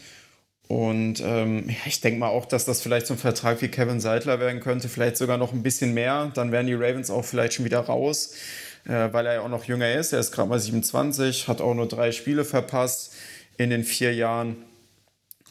[0.68, 4.02] Und ähm, ja, ich denke mal auch, dass das vielleicht so ein Vertrag wie Kevin
[4.02, 6.32] Seidler werden könnte, vielleicht sogar noch ein bisschen mehr.
[6.34, 8.34] Dann wären die Ravens auch vielleicht schon wieder raus,
[8.86, 10.12] äh, weil er ja auch noch jünger ist.
[10.12, 13.14] Er ist gerade mal 27, hat auch nur drei Spiele verpasst
[13.56, 14.58] in den vier Jahren.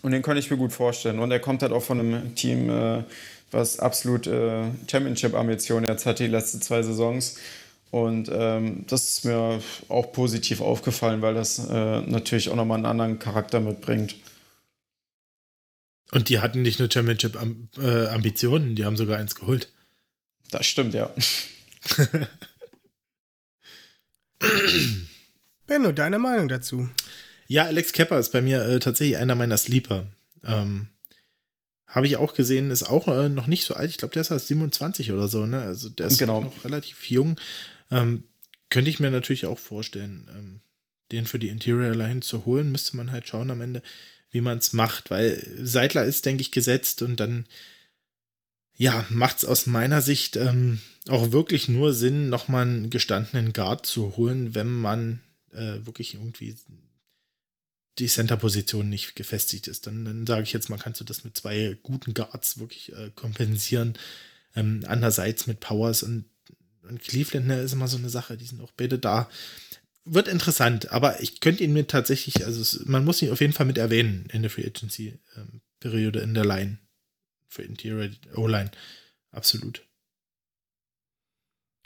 [0.03, 1.19] Und den kann ich mir gut vorstellen.
[1.19, 3.03] Und er kommt halt auch von einem Team, äh,
[3.51, 7.39] was absolut äh, Championship-Ambitionen jetzt hat, die letzten zwei Saisons.
[7.91, 12.87] Und ähm, das ist mir auch positiv aufgefallen, weil das äh, natürlich auch nochmal einen
[12.87, 14.17] anderen Charakter mitbringt.
[16.13, 19.73] Und die hatten nicht nur Championship-Ambitionen, die haben sogar eins geholt.
[20.51, 21.11] Das stimmt, ja.
[25.67, 26.89] Benno, deine Meinung dazu?
[27.49, 30.07] Ja, Alex Kepper ist bei mir äh, tatsächlich einer meiner Sleeper.
[30.45, 30.89] Ähm,
[31.87, 33.91] Habe ich auch gesehen, ist auch äh, noch nicht so alt.
[33.91, 35.63] Ich glaube, der ist erst 27 oder so, ne?
[35.63, 36.41] Also der ist Genau.
[36.43, 37.39] noch relativ jung.
[37.91, 38.25] Ähm,
[38.71, 40.61] könnte ich mir natürlich auch vorstellen, ähm,
[41.13, 42.73] den für die Interior Line zu holen.
[42.73, 43.83] Müsste man halt schauen am Ende,
[44.33, 47.47] wie man es macht, weil Seidler ist, denke ich, gesetzt und dann
[48.79, 53.87] ja, macht es aus meiner Sicht ähm, auch wirklich nur Sinn, nochmal einen gestandenen Guard
[53.87, 55.21] zu holen, wenn man
[55.53, 56.55] äh, wirklich irgendwie
[57.99, 59.87] die Center-Position nicht gefestigt ist.
[59.87, 63.11] Dann, dann sage ich jetzt mal, kannst du das mit zwei guten Guards wirklich äh,
[63.15, 63.95] kompensieren.
[64.55, 66.27] Ähm, andererseits mit Powers und,
[66.83, 69.31] und Cleveland ne, ist immer so eine Sache, die sind auch beide da.
[70.05, 73.53] Wird interessant, aber ich könnte ihn mir tatsächlich, also es, man muss ihn auf jeden
[73.53, 76.79] Fall mit erwähnen in der Free Agency-Periode in der Line.
[77.49, 78.71] Für Interior O-Line.
[79.31, 79.83] Absolut.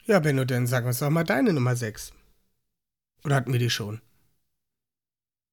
[0.05, 2.11] Ja, Benno, dann sag uns doch mal deine Nummer 6.
[3.23, 4.01] Oder hatten wir die schon?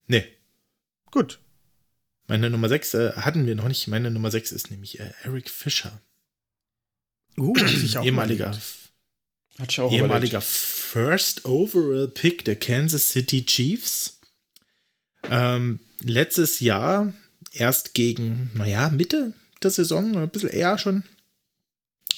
[0.06, 0.26] Nee,
[1.10, 1.40] Gut.
[2.26, 3.88] meine Nummer 6 äh, hatten wir noch nicht.
[3.88, 6.00] Meine Nummer 6 ist nämlich äh, Eric Fischer.
[7.36, 8.46] Uh, hab ich auch ehemaliger,
[9.58, 9.92] überlegt.
[9.92, 14.20] Ehemaliger First Overall Pick der Kansas City Chiefs.
[15.30, 17.12] Ähm, letztes Jahr
[17.52, 21.04] erst gegen, naja, Mitte der Saison, ein bisschen eher schon,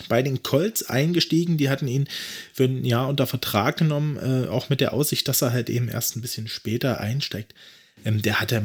[0.09, 1.57] bei den Colts eingestiegen.
[1.57, 2.09] Die hatten ihn
[2.53, 5.88] für ein Jahr unter Vertrag genommen, äh, auch mit der Aussicht, dass er halt eben
[5.88, 7.55] erst ein bisschen später einsteigt.
[8.05, 8.62] Ähm, der hatte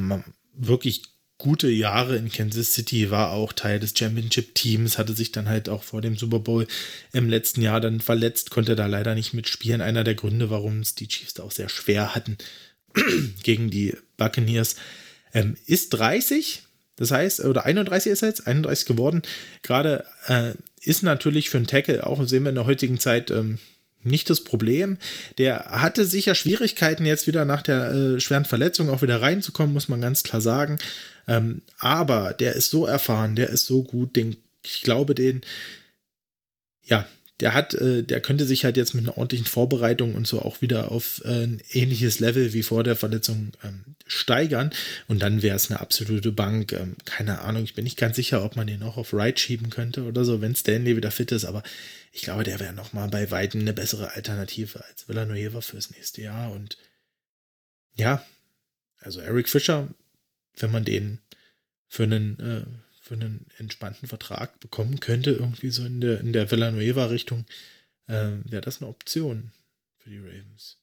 [0.54, 1.04] wirklich
[1.38, 5.84] gute Jahre in Kansas City, war auch Teil des Championship-Teams, hatte sich dann halt auch
[5.84, 6.66] vor dem Super Bowl
[7.12, 9.82] im letzten Jahr dann verletzt, konnte da leider nicht mitspielen.
[9.82, 12.38] Einer der Gründe, warum es die Chiefs da auch sehr schwer hatten
[13.44, 14.78] gegen die Buccaneers.
[15.34, 16.64] Ähm, ist 30,
[16.96, 19.22] das heißt, oder 31 ist er jetzt, 31 geworden.
[19.62, 23.60] Gerade äh, ist natürlich für einen Tackle, auch sehen wir in der heutigen Zeit, ähm,
[24.06, 24.98] nicht das Problem.
[25.38, 29.90] Der hatte sicher Schwierigkeiten, jetzt wieder nach der äh, schweren Verletzung auch wieder reinzukommen, muss
[29.90, 30.78] man ganz klar sagen.
[31.28, 35.42] Ähm, aber der ist so erfahren, der ist so gut, den, ich glaube, den,
[36.84, 37.08] ja,
[37.42, 40.62] der hat, äh, der könnte sich halt jetzt mit einer ordentlichen Vorbereitung und so auch
[40.62, 44.72] wieder auf äh, ein ähnliches Level wie vor der Verletzung ähm, steigern.
[45.08, 46.72] Und dann wäre es eine absolute Bank.
[46.72, 49.70] Ähm, keine Ahnung, ich bin nicht ganz sicher, ob man den auch auf Right schieben
[49.70, 51.44] könnte oder so, wenn Stanley wieder fit ist.
[51.44, 51.62] Aber
[52.16, 56.50] ich glaube, der wäre nochmal bei Weitem eine bessere Alternative als Villanueva fürs nächste Jahr.
[56.54, 56.78] Und
[57.94, 58.26] ja,
[59.00, 59.90] also Eric Fischer,
[60.56, 61.20] wenn man den
[61.90, 62.66] für einen, äh,
[63.02, 67.46] für einen entspannten Vertrag bekommen könnte, irgendwie so in der, in der Villanueva-Richtung,
[68.08, 69.52] äh, wäre das eine Option
[69.98, 70.78] für die Ravens.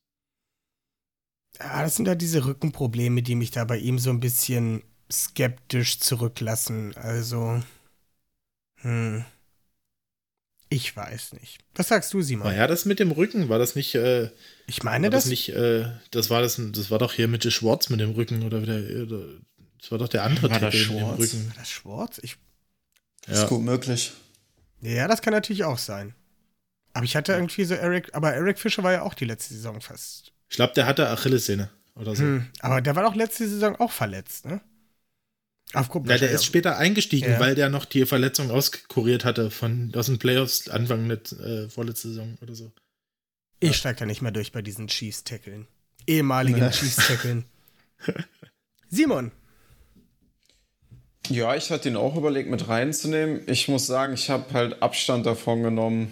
[1.59, 5.99] Ja, das sind ja diese Rückenprobleme, die mich da bei ihm so ein bisschen skeptisch
[5.99, 6.95] zurücklassen.
[6.95, 7.63] Also,
[8.83, 9.25] hm.
[10.73, 11.59] Ich weiß nicht.
[11.75, 12.49] Was sagst du, Simon?
[12.49, 14.31] Naja, das mit dem Rücken, war das nicht, äh,
[14.67, 15.31] ich meine war das das.
[15.31, 18.63] nicht, äh, das war das, das war doch hier mit Schwartz mit dem Rücken oder
[18.63, 19.27] wieder, oder,
[19.81, 21.19] das war doch der andere War das Tackle mit dem Schwartz?
[21.21, 21.49] Rücken.
[21.49, 22.21] War das Schwarz?
[22.23, 22.37] Ich,
[23.27, 24.13] Ist gut möglich.
[24.81, 26.15] ja, das kann natürlich auch sein.
[26.95, 29.81] Aber ich hatte irgendwie so Eric, aber Eric Fischer war ja auch die letzte Saison
[29.81, 30.33] fast.
[30.49, 32.23] Ich glaube, der hatte Achillessehne oder so.
[32.23, 34.61] Hm, aber der war doch letzte Saison auch verletzt, ne?
[35.75, 37.41] Aufgrund Ja, der ist später eingestiegen, Ja.
[37.41, 42.09] weil der noch die Verletzung auskuriert hatte von aus den Playoffs Anfang mit äh, vorletzte
[42.09, 42.73] Saison oder so.
[43.61, 45.67] Ich steig da nicht mehr durch bei diesen Chiefs-Tackeln.
[46.07, 46.71] Ehemaligen Nee.
[46.71, 47.45] Chiefs-Tackeln.
[48.89, 49.31] Simon,
[51.29, 53.43] Ja, ich hatte ihn auch überlegt, mit reinzunehmen.
[53.47, 56.11] Ich muss sagen, ich habe halt Abstand davon genommen,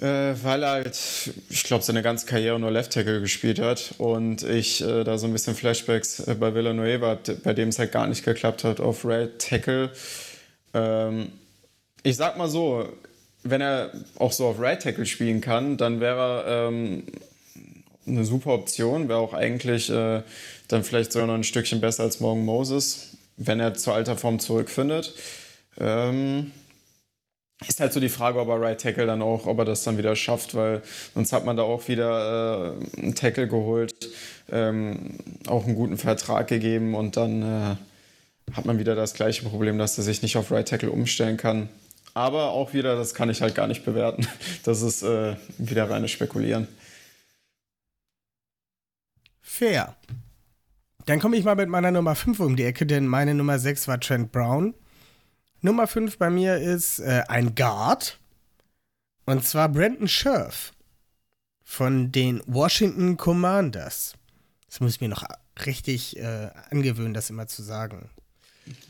[0.00, 0.98] äh, weil er halt,
[1.50, 5.26] ich glaube, seine ganze Karriere nur Left Tackle gespielt hat und ich äh, da so
[5.26, 9.04] ein bisschen Flashbacks äh, bei Villanueva, bei dem es halt gar nicht geklappt hat auf
[9.04, 9.90] Right Tackle.
[10.72, 11.32] Ähm,
[12.02, 12.88] ich sag mal so,
[13.42, 17.04] wenn er auch so auf Right Tackle spielen kann, dann wäre er ähm,
[18.06, 20.22] eine super Option, wäre auch eigentlich äh,
[20.68, 24.38] dann vielleicht sogar noch ein Stückchen besser als Morgan Moses, wenn er zur alter Form
[24.38, 25.14] zurückfindet.
[25.78, 26.50] Ähm,
[27.68, 29.98] ist halt so die Frage, ob er Right Tackle dann auch, ob er das dann
[29.98, 30.82] wieder schafft, weil
[31.14, 34.10] sonst hat man da auch wieder äh, einen Tackle geholt,
[34.50, 37.76] ähm, auch einen guten Vertrag gegeben und dann äh,
[38.54, 41.68] hat man wieder das gleiche Problem, dass er sich nicht auf Right Tackle umstellen kann.
[42.14, 44.26] Aber auch wieder, das kann ich halt gar nicht bewerten.
[44.64, 46.68] Das ist äh, wieder reines Spekulieren.
[49.62, 49.96] fair.
[51.06, 53.86] Dann komme ich mal mit meiner Nummer 5 um die Ecke, denn meine Nummer 6
[53.86, 54.74] war Trent Brown.
[55.62, 58.18] Nummer 5 bei mir ist äh, ein Guard.
[59.24, 60.72] Und zwar Brandon Scherf.
[61.64, 64.14] von den Washington Commanders.
[64.68, 65.24] Das muss ich mir noch
[65.64, 68.10] richtig äh, angewöhnen, das immer zu sagen.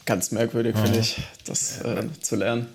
[0.04, 2.66] Ganz merkwürdig, finde ich, das äh, zu lernen.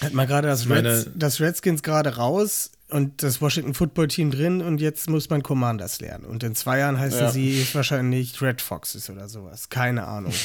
[0.00, 4.62] Hat mal gerade das, Reds, das Redskins gerade raus und das Washington Football Team drin
[4.62, 6.24] und jetzt muss man Commanders lernen.
[6.24, 7.30] Und in zwei Jahren heißen ja.
[7.30, 9.68] sie wahrscheinlich Red Foxes oder sowas.
[9.68, 10.32] Keine Ahnung.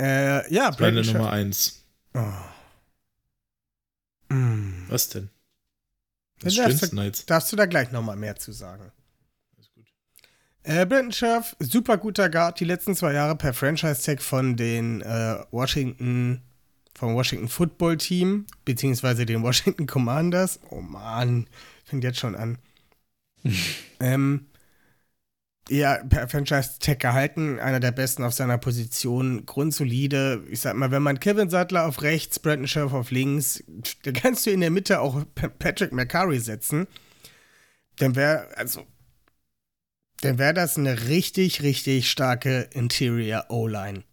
[0.00, 1.84] äh, ja, Meine Nummer eins.
[2.14, 2.32] Oh.
[4.34, 4.86] Mm.
[4.88, 5.30] Was denn?
[6.42, 8.92] Was darfst, du, darfst du da gleich nochmal mehr zu sagen?
[10.62, 15.38] Äh, Brandon Scherf, super guter Guard, die letzten zwei Jahre per Franchise-Tag von den äh,
[15.50, 16.42] Washington,
[16.94, 20.60] vom Washington Football Team, beziehungsweise den Washington Commanders.
[20.70, 21.46] Oh Mann,
[21.84, 22.58] fängt jetzt schon an.
[24.00, 24.47] ähm,
[25.70, 30.42] ja, per Franchise-Tag gehalten, einer der besten auf seiner Position, grundsolide.
[30.50, 33.62] Ich sag mal, wenn man Kevin Sattler auf rechts, Brandon Scherf auf links,
[34.02, 36.86] dann kannst du in der Mitte auch Patrick McCurry setzen.
[37.96, 38.86] Dann wäre, also
[40.20, 44.04] dann wäre das eine richtig, richtig starke Interior O-Line.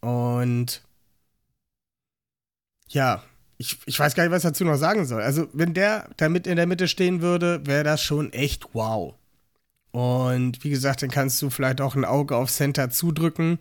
[0.00, 0.82] Und
[2.88, 3.22] ja,
[3.58, 5.22] ich, ich weiß gar nicht, was ich dazu noch sagen soll.
[5.22, 9.14] Also, wenn der da mit in der Mitte stehen würde, wäre das schon echt wow.
[9.92, 13.58] Und wie gesagt, dann kannst du vielleicht auch ein Auge auf Center zudrücken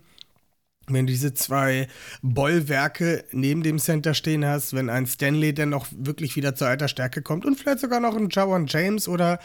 [0.93, 1.87] wenn du diese zwei
[2.21, 6.87] Bollwerke neben dem Center stehen hast, wenn ein Stanley dann noch wirklich wieder zur alter
[6.87, 9.39] Stärke kommt und vielleicht sogar noch ein Jawan James oder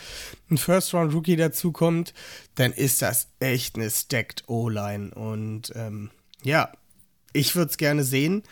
[0.51, 2.14] ein First-Round-Rookie dazukommt,
[2.55, 5.14] dann ist das echt eine stacked O-Line.
[5.14, 6.11] Und ähm,
[6.43, 6.72] ja,
[7.32, 8.43] ich würde es gerne sehen.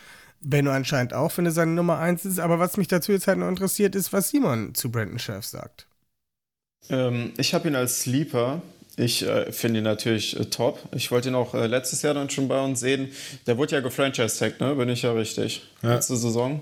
[0.41, 2.39] Benno anscheinend auch, wenn er seine Nummer 1 ist.
[2.39, 5.87] Aber was mich dazu jetzt halt noch interessiert, ist, was Simon zu Brandon Scherf sagt.
[6.89, 8.61] Ähm, ich habe ihn als Sleeper
[8.95, 10.79] ich äh, finde ihn natürlich äh, top.
[10.93, 13.11] Ich wollte ihn auch äh, letztes Jahr dann schon bei uns sehen.
[13.47, 14.75] Der wurde ja gefranchise-tagged, ne?
[14.75, 15.63] Bin ich ja richtig.
[15.81, 15.95] Ja.
[15.95, 16.61] Letzte Saison.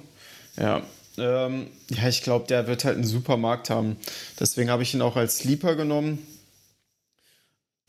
[0.58, 0.82] Ja.
[1.18, 3.98] Ähm, ja, ich glaube, der wird halt einen super Markt haben.
[4.40, 6.26] Deswegen habe ich ihn auch als Sleeper genommen.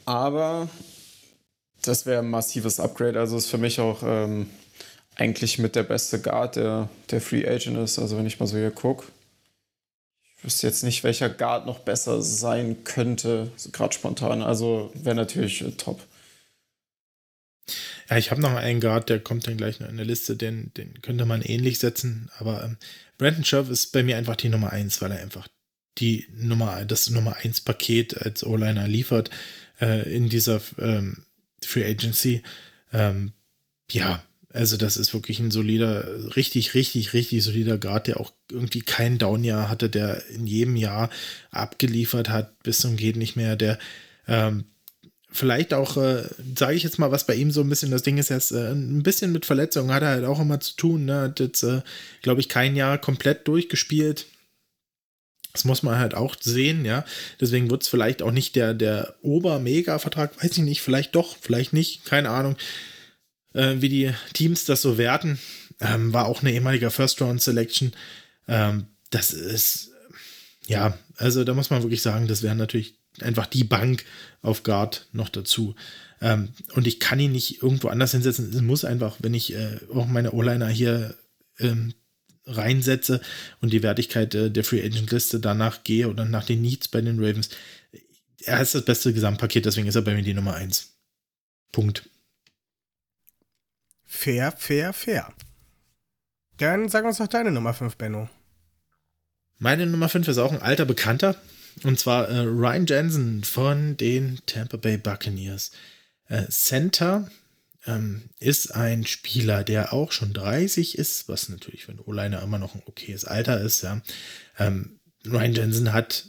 [0.06, 0.68] Aber
[1.82, 3.20] das wäre ein massives Upgrade.
[3.20, 4.50] Also ist für mich auch ähm,
[5.14, 8.00] eigentlich mit der beste Guard, der, der Free Agent ist.
[8.00, 9.04] Also wenn ich mal so hier gucke.
[10.42, 14.42] Ich wüsste jetzt nicht, welcher Guard noch besser sein könnte, gerade spontan.
[14.42, 16.04] Also wäre natürlich äh, top.
[18.10, 20.74] Ja, ich habe noch einen Guard, der kommt dann gleich noch in der Liste, den,
[20.74, 22.28] den könnte man ähnlich setzen.
[22.40, 22.76] Aber ähm,
[23.18, 25.46] Brandon Scherf ist bei mir einfach die Nummer 1, weil er einfach
[25.98, 29.30] die Nummer, das Nummer 1 Paket als O-Liner liefert
[29.80, 31.24] äh, in dieser ähm,
[31.64, 32.42] Free Agency.
[32.92, 33.30] Ähm,
[33.92, 38.80] ja, also das ist wirklich ein solider, richtig, richtig, richtig solider Grad, der auch irgendwie
[38.80, 41.10] kein Downjahr hatte, der in jedem Jahr
[41.50, 43.78] abgeliefert hat, bis zum geht nicht mehr, der
[44.28, 44.64] ähm,
[45.30, 46.24] vielleicht auch, äh,
[46.56, 48.72] sage ich jetzt mal, was bei ihm so ein bisschen das Ding ist, jetzt äh,
[48.72, 51.22] ein bisschen mit Verletzungen hat er halt auch immer zu tun, ne?
[51.22, 51.80] hat jetzt, äh,
[52.20, 54.26] glaube ich, kein Jahr komplett durchgespielt.
[55.54, 57.04] Das muss man halt auch sehen, ja.
[57.40, 61.72] Deswegen wird es vielleicht auch nicht der, der Ober-Mega-Vertrag, weiß ich nicht, vielleicht doch, vielleicht
[61.72, 62.56] nicht, keine Ahnung
[63.54, 65.38] äh, wie die Teams das so werten.
[65.80, 67.92] Ähm, war auch eine ehemalige First-Round-Selection.
[68.48, 69.90] Ähm, das ist,
[70.66, 74.04] ja, also da muss man wirklich sagen, das wäre natürlich einfach die Bank
[74.40, 75.74] auf Guard noch dazu.
[76.20, 78.50] Ähm, und ich kann ihn nicht irgendwo anders hinsetzen.
[78.54, 81.16] Es muss einfach, wenn ich äh, auch meine O-Liner hier
[81.58, 81.94] ähm,
[82.46, 83.20] reinsetze
[83.60, 87.00] und die Wertigkeit äh, der Free Agent Liste danach gehe oder nach den Needs bei
[87.00, 87.50] den Ravens,
[88.44, 90.92] er ist das beste Gesamtpaket, deswegen ist er bei mir die Nummer 1.
[91.70, 92.08] Punkt.
[94.14, 95.32] Fair, fair, fair.
[96.58, 98.28] Dann sag uns doch deine Nummer 5, Benno.
[99.58, 101.34] Meine Nummer 5 ist auch ein alter Bekannter.
[101.82, 105.72] Und zwar äh, Ryan Jensen von den Tampa Bay Buccaneers.
[106.28, 107.30] Äh, Center
[107.86, 112.58] ähm, ist ein Spieler, der auch schon 30 ist, was natürlich für einen O-Liner immer
[112.58, 113.82] noch ein okayes Alter ist.
[113.82, 114.02] Ja.
[114.58, 116.28] Ähm, Ryan Jensen hat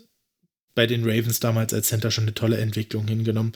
[0.73, 3.51] bei den Ravens damals als Center schon eine tolle Entwicklung hingenommen.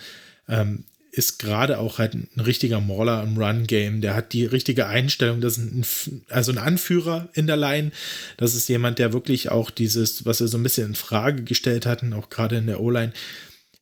[0.49, 0.84] Ähm,
[1.18, 4.01] ist gerade auch halt ein richtiger Mauler im Run-Game.
[4.01, 5.41] Der hat die richtige Einstellung.
[5.41, 7.91] Das ist ein, also ein Anführer in der Line.
[8.38, 11.88] Das ist jemand, der wirklich auch dieses, was er so ein bisschen in Frage gestellt
[11.88, 13.13] hatten, auch gerade in der O-Line,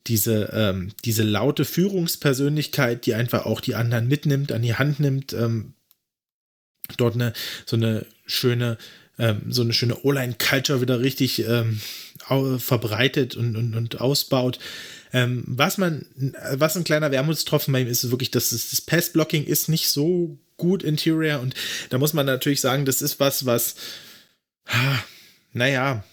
[0.07, 5.33] diese, ähm, diese laute Führungspersönlichkeit, die einfach auch die anderen mitnimmt, an die Hand nimmt,
[5.33, 5.73] ähm,
[6.97, 7.33] dort eine,
[7.65, 8.77] so eine schöne,
[9.19, 11.81] ähm, so eine schöne O-Line-Culture wieder richtig ähm,
[12.59, 14.59] verbreitet und, und, und ausbaut.
[15.13, 16.05] Ähm, was man,
[16.53, 19.89] was ein kleiner Wermutstropfen bei ihm ist, ist wirklich, dass das, das Pass-Blocking ist nicht
[19.89, 21.53] so gut Interior und
[21.89, 23.75] da muss man natürlich sagen, das ist was, was,
[25.53, 26.03] naja,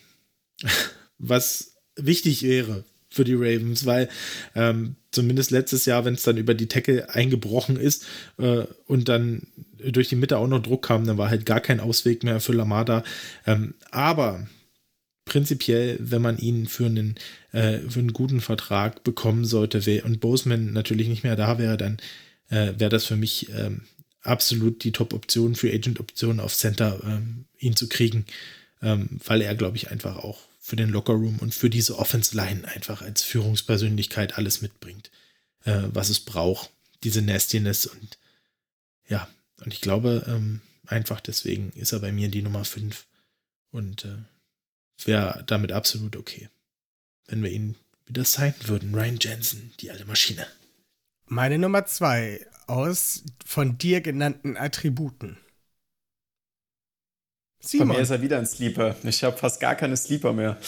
[1.19, 4.09] was wichtig wäre für die Ravens, weil
[4.55, 8.07] ähm, zumindest letztes Jahr, wenn es dann über die Tackle eingebrochen ist
[8.39, 9.43] äh, und dann
[9.79, 12.53] durch die Mitte auch noch Druck kam, dann war halt gar kein Ausweg mehr für
[12.53, 13.05] Lamada.
[13.47, 14.47] Ähm, aber
[15.33, 17.15] prinzipiell, wenn man ihn für einen,
[17.53, 21.97] äh, für einen guten Vertrag bekommen sollte und Boseman natürlich nicht mehr da wäre, dann
[22.51, 23.81] äh, wäre das für mich ähm,
[24.21, 28.27] absolut die Top-Option, für Agent-Option auf Center, ähm, ihn zu kriegen,
[28.83, 33.01] ähm, weil er, glaube ich, einfach auch für den Lockerroom und für diese Offense-Line einfach
[33.01, 35.11] als Führungspersönlichkeit alles mitbringt,
[35.65, 36.69] äh, was es braucht.
[37.05, 38.19] Diese Nastiness und
[39.09, 39.27] ja,
[39.65, 43.07] und ich glaube, ähm, einfach deswegen ist er bei mir die Nummer 5
[43.71, 44.19] und äh,
[45.05, 46.49] wäre damit absolut okay,
[47.27, 47.77] wenn wir ihn
[48.07, 48.95] wieder sein würden.
[48.95, 50.47] Ryan Jensen, die alte Maschine.
[51.27, 55.39] Meine Nummer 2 aus von dir genannten Attributen.
[57.61, 57.89] Simon.
[57.89, 58.97] Bei mir ist er wieder ein Sleeper.
[59.05, 60.59] Ich habe fast gar keine Sleeper mehr.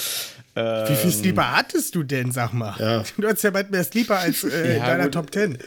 [0.54, 2.76] Ähm, Wie viele Sleeper hattest du denn, sag mal?
[2.78, 3.04] Ja.
[3.16, 5.14] Du hast ja bald mehr Sleeper als äh, ja, deiner gut.
[5.14, 5.58] Top 10.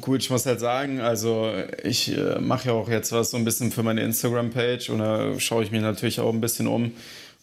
[0.00, 1.52] Gut, ich muss halt sagen, also
[1.84, 5.38] ich äh, mache ja auch jetzt was so ein bisschen für meine Instagram-Page und da
[5.38, 6.92] schaue ich mich natürlich auch ein bisschen um.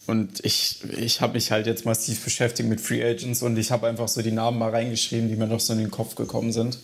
[0.05, 3.87] Und ich, ich habe mich halt jetzt massiv beschäftigt mit Free Agents und ich habe
[3.87, 6.77] einfach so die Namen mal reingeschrieben, die mir noch so in den Kopf gekommen sind.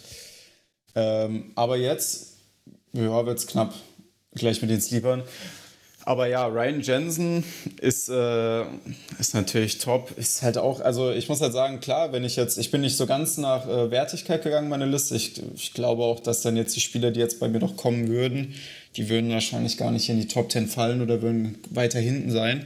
[0.96, 2.38] Ähm, aber jetzt,
[2.94, 3.74] ja, es knapp
[4.34, 5.24] gleich mit den Sleepern.
[6.10, 7.44] Aber ja, Ryan Jensen
[7.80, 8.64] ist, äh,
[9.20, 10.18] ist natürlich top.
[10.18, 12.98] Ist halt auch, also ich muss halt sagen, klar, wenn ich jetzt, ich bin nicht
[12.98, 15.16] so ganz nach äh, Wertigkeit gegangen, meine Liste.
[15.16, 18.08] Ich, ich glaube auch, dass dann jetzt die Spieler, die jetzt bei mir noch kommen
[18.08, 18.56] würden,
[18.96, 22.66] die würden wahrscheinlich gar nicht in die Top 10 fallen oder würden weiter hinten sein.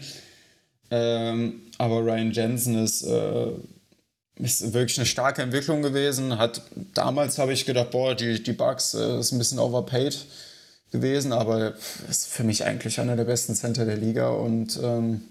[0.96, 3.48] Ähm, aber Ryan Jensen ist, äh,
[4.36, 6.38] ist wirklich eine starke Entwicklung gewesen.
[6.38, 6.62] Hat
[6.94, 10.24] damals habe ich gedacht, boah, die, die Bugs äh, ist ein bisschen overpaid
[10.92, 11.74] gewesen, aber
[12.08, 15.22] ist für mich eigentlich einer der besten Center der Liga und ähm,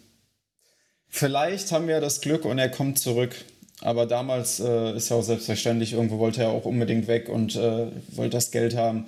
[1.08, 3.36] vielleicht haben wir das Glück und er kommt zurück.
[3.82, 7.86] Aber damals äh, ist ja auch selbstverständlich, irgendwo wollte er auch unbedingt weg und äh,
[8.16, 9.06] wollte das Geld haben.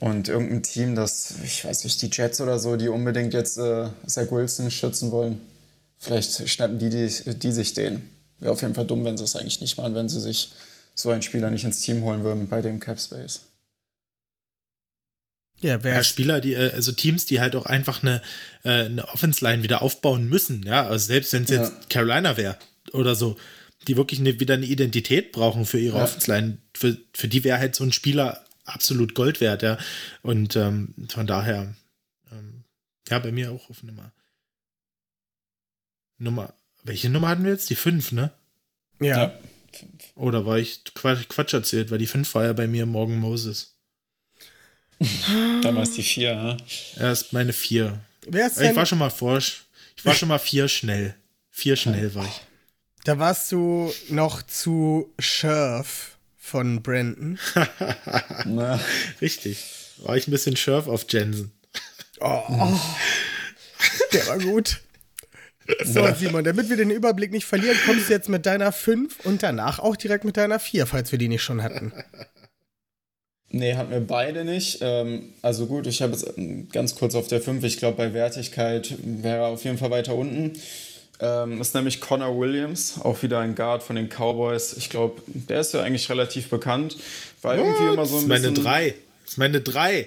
[0.00, 3.88] Und irgendein Team, das, ich weiß nicht, die Jets oder so, die unbedingt jetzt äh,
[4.06, 5.40] Zach Wilson schützen wollen,
[6.00, 8.02] vielleicht schnappen die, die, die sich den.
[8.38, 10.50] Wäre auf jeden Fall dumm, wenn sie es eigentlich nicht machen, wenn sie sich
[10.94, 13.42] so einen Spieler nicht ins Team holen würden bei dem Cap Space.
[15.60, 18.22] Ja, wer ja, Spieler, die, äh, also Teams, die halt auch einfach eine,
[18.64, 21.62] äh, eine Offense-Line wieder aufbauen müssen, ja, also selbst wenn es ja.
[21.62, 22.56] jetzt Carolina wäre
[22.92, 23.36] oder so,
[23.86, 26.04] die wirklich eine, wieder eine Identität brauchen für ihre ja.
[26.04, 29.76] Offense-Line, für, für die wäre halt so ein Spieler absolut Gold wert, ja.
[30.22, 31.74] Und ähm, von daher,
[32.32, 32.64] ähm,
[33.10, 34.12] ja, bei mir auch auf Nummer.
[36.20, 36.52] Nummer,
[36.84, 37.70] welche Nummer hatten wir jetzt?
[37.70, 38.30] Die 5, ne?
[39.00, 39.32] Ja.
[40.14, 43.74] Oder war ich Quatsch, Quatsch erzählt, weil die 5 war ja bei mir Morgan Moses.
[45.62, 46.56] Damals die vier, ne?
[46.96, 47.98] Ja, ist meine vier.
[48.26, 48.70] Wer ist denn?
[48.70, 49.64] Ich war schon mal forsch.
[49.96, 51.14] Ich war schon mal vier schnell.
[51.50, 52.40] Vier schnell war ich.
[53.04, 57.38] Da warst du noch zu Scherf von Brandon.
[58.44, 58.78] Na,
[59.22, 59.64] richtig.
[59.98, 61.52] War ich ein bisschen Scherf auf Jensen.
[62.20, 62.80] Oh, oh.
[64.12, 64.80] Der war gut.
[65.84, 69.42] So, Simon, damit wir den Überblick nicht verlieren, kommst du jetzt mit deiner 5 und
[69.42, 71.92] danach auch direkt mit deiner 4, falls wir die nicht schon hatten.
[73.52, 74.78] Nee, hatten wir beide nicht.
[74.80, 77.64] Ähm, also gut, ich habe jetzt ähm, ganz kurz auf der 5.
[77.64, 80.52] Ich glaube, bei Wertigkeit wäre er auf jeden Fall weiter unten.
[81.18, 84.74] Ähm, ist nämlich Connor Williams, auch wieder ein Guard von den Cowboys.
[84.74, 86.96] Ich glaube, der ist ja eigentlich relativ bekannt.
[87.42, 87.66] War What?
[87.66, 88.94] irgendwie immer so ein das ist meine 3.
[89.24, 90.06] Das ist meine 3.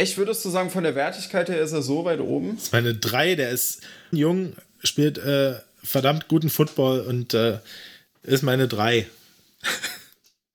[0.00, 2.54] Echt, würdest du sagen, von der Wertigkeit her ist er so weit oben?
[2.54, 3.34] Das ist meine 3.
[3.34, 7.58] Der ist jung, spielt äh, verdammt guten Football und äh,
[8.22, 9.06] ist meine 3.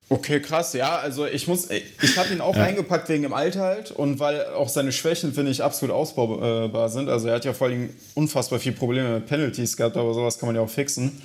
[0.08, 1.00] Okay, krass, ja.
[1.00, 2.62] Also ich muss, ich habe ihn auch ja.
[2.62, 7.09] eingepackt wegen dem Alter halt und weil auch seine Schwächen, finde ich, absolut ausbaubar sind.
[7.09, 10.46] Also er hat ja vor allem unfassbar viele Probleme mit Penalties gehabt, aber sowas kann
[10.46, 11.20] man ja auch fixen.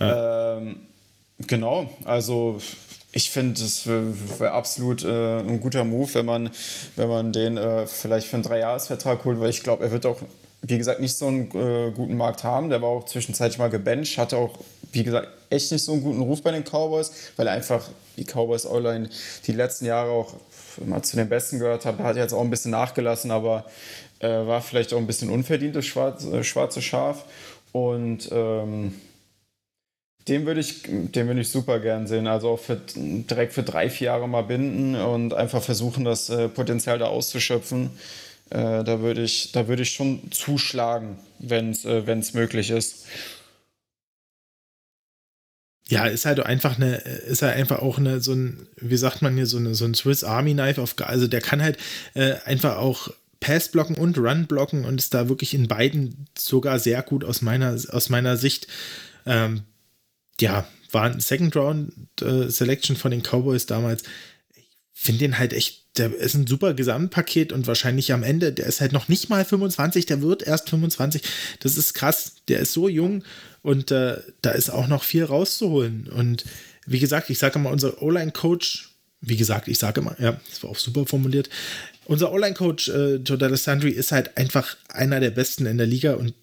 [0.00, 0.56] Ja.
[0.56, 0.76] Ähm,
[1.46, 2.58] genau, also
[3.16, 6.50] ich finde, es wäre wär absolut äh, ein guter Move, wenn man,
[6.96, 10.20] wenn man den äh, vielleicht für einen Dreijahresvertrag holt, weil ich glaube, er wird auch,
[10.60, 12.68] wie gesagt, nicht so einen äh, guten Markt haben.
[12.68, 14.58] Der war auch zwischenzeitlich mal gebencht, hatte auch,
[14.92, 17.88] wie gesagt, echt nicht so einen guten Ruf bei den Cowboys, weil einfach
[18.18, 19.08] die Cowboys Online
[19.46, 20.34] die letzten Jahre auch
[20.76, 21.98] immer zu den Besten gehört hat.
[21.98, 23.64] Hat jetzt auch ein bisschen nachgelassen, aber
[24.18, 27.24] äh, war vielleicht auch ein bisschen unverdientes schwarze, äh, schwarze Schaf.
[27.72, 28.94] Und ähm,
[30.28, 32.26] den würde ich, den würde ich super gern sehen.
[32.26, 36.48] Also auch für, direkt für drei, vier Jahre mal binden und einfach versuchen, das äh,
[36.48, 37.90] Potenzial da auszuschöpfen.
[38.50, 42.02] Äh, da würde ich, da würde ich schon zuschlagen, wenn es äh,
[42.34, 43.06] möglich ist.
[45.88, 49.36] Ja, ist halt einfach eine, ist halt einfach auch eine, so ein, wie sagt man
[49.36, 51.78] hier, so, eine, so ein Swiss Army Knife auf, also der kann halt
[52.14, 56.80] äh, einfach auch Pass blocken und Run blocken und ist da wirklich in beiden sogar
[56.80, 58.66] sehr gut aus meiner, aus meiner Sicht.
[59.26, 59.62] Ähm,
[60.40, 64.02] ja, war ein Second Round äh, Selection von den Cowboys damals.
[64.54, 68.66] Ich finde den halt echt der ist ein super Gesamtpaket und wahrscheinlich am Ende, der
[68.66, 71.22] ist halt noch nicht mal 25, der wird erst 25.
[71.60, 72.34] Das ist krass.
[72.48, 73.24] Der ist so jung
[73.62, 76.08] und äh, da ist auch noch viel rauszuholen.
[76.08, 76.44] Und
[76.86, 78.90] wie gesagt, ich sage mal, unser O-Line-Coach,
[79.20, 81.48] wie gesagt, ich sage mal, ja, das war auch super formuliert.
[82.04, 86.34] Unser Online-Coach äh, Joe D'Alessandri ist halt einfach einer der besten in der Liga und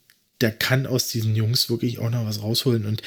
[0.41, 2.85] der kann aus diesen Jungs wirklich auch noch was rausholen.
[2.85, 3.01] Und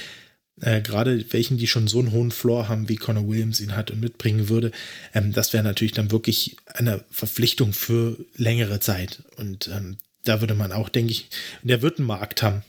[0.61, 3.91] äh, gerade welchen, die schon so einen hohen Floor haben, wie Connor Williams ihn hat
[3.91, 4.73] und mitbringen würde,
[5.15, 9.23] ähm, das wäre natürlich dann wirklich eine Verpflichtung für längere Zeit.
[9.37, 11.29] Und ähm, da würde man auch, denke ich,
[11.63, 12.63] der wird einen Markt haben.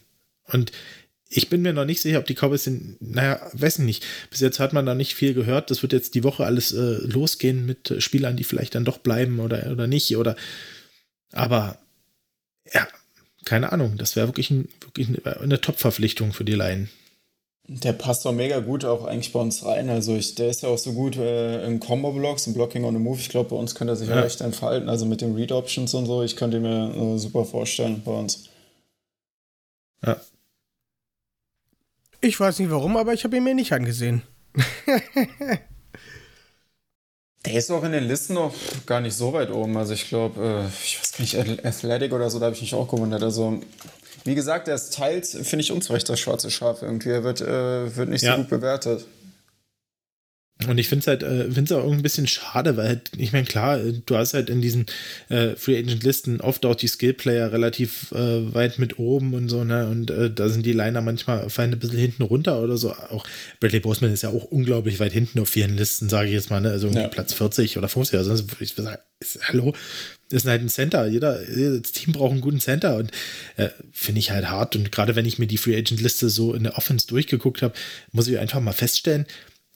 [0.45, 0.71] Und
[1.29, 4.05] ich bin mir noch nicht sicher, ob die Cowboys sind, naja, weiß nicht.
[4.29, 5.71] Bis jetzt hat man da nicht viel gehört.
[5.71, 9.39] Das wird jetzt die Woche alles äh, losgehen mit Spielern, die vielleicht dann doch bleiben
[9.39, 10.15] oder, oder nicht.
[10.15, 10.35] Oder
[11.33, 11.79] aber
[12.73, 12.87] ja,
[13.45, 13.97] keine Ahnung.
[13.97, 16.89] Das wäre wirklich, ein, wirklich eine, eine Top-Verpflichtung für die Laien.
[17.69, 19.89] Der passt doch mega gut auch eigentlich bei uns rein.
[19.89, 22.99] Also ich, der ist ja auch so gut äh, in Combo-Blocks, im Blocking on the
[22.99, 23.19] Move.
[23.19, 24.23] Ich glaube, bei uns könnte er sich ja.
[24.23, 24.87] echt entfalten.
[24.87, 26.23] Also mit den Read-Options und so.
[26.23, 28.45] Ich könnte mir äh, super vorstellen bei uns.
[30.05, 30.15] Ja.
[32.21, 34.21] Ich weiß nicht warum, aber ich habe ihn mir nicht angesehen.
[37.45, 38.53] Der ist auch in den Listen noch
[38.85, 39.77] gar nicht so weit oben.
[39.77, 42.75] Also ich glaube, äh, ich weiß gar nicht, Athletic oder so, da habe ich mich
[42.75, 43.23] auch gewundert.
[43.23, 43.61] Also
[44.27, 47.09] wie gesagt, der ist teils, finde ich, unzurecht, das schwarze Schaf irgendwie.
[47.09, 48.33] Er wird, äh, wird nicht ja.
[48.33, 49.07] so gut bewertet.
[50.65, 53.31] Und ich finde es halt, äh, finde es auch ein bisschen schade, weil halt, ich
[53.31, 54.87] meine, klar, du hast halt in diesen
[55.29, 59.49] äh, Free Agent Listen oft auch die Skill Player relativ äh, weit mit oben und
[59.49, 59.87] so, ne?
[59.87, 62.91] Und äh, da sind die Liner manchmal fallen ein bisschen hinten runter oder so.
[62.91, 63.25] Auch
[63.59, 66.59] Bradley Boseman ist ja auch unglaublich weit hinten auf vielen Listen, sage ich jetzt mal,
[66.59, 66.71] ne?
[66.71, 67.07] Also ja.
[67.07, 68.17] Platz 40 oder 50.
[68.17, 69.73] Also ich sagen, ist, hallo,
[70.29, 71.05] das ist halt ein Center.
[71.05, 73.11] Jeder, jedes Team braucht einen guten Center und
[73.57, 74.75] äh, finde ich halt hart.
[74.75, 77.75] Und gerade wenn ich mir die Free Agent Liste so in der Offense durchgeguckt habe,
[78.11, 79.27] muss ich einfach mal feststellen,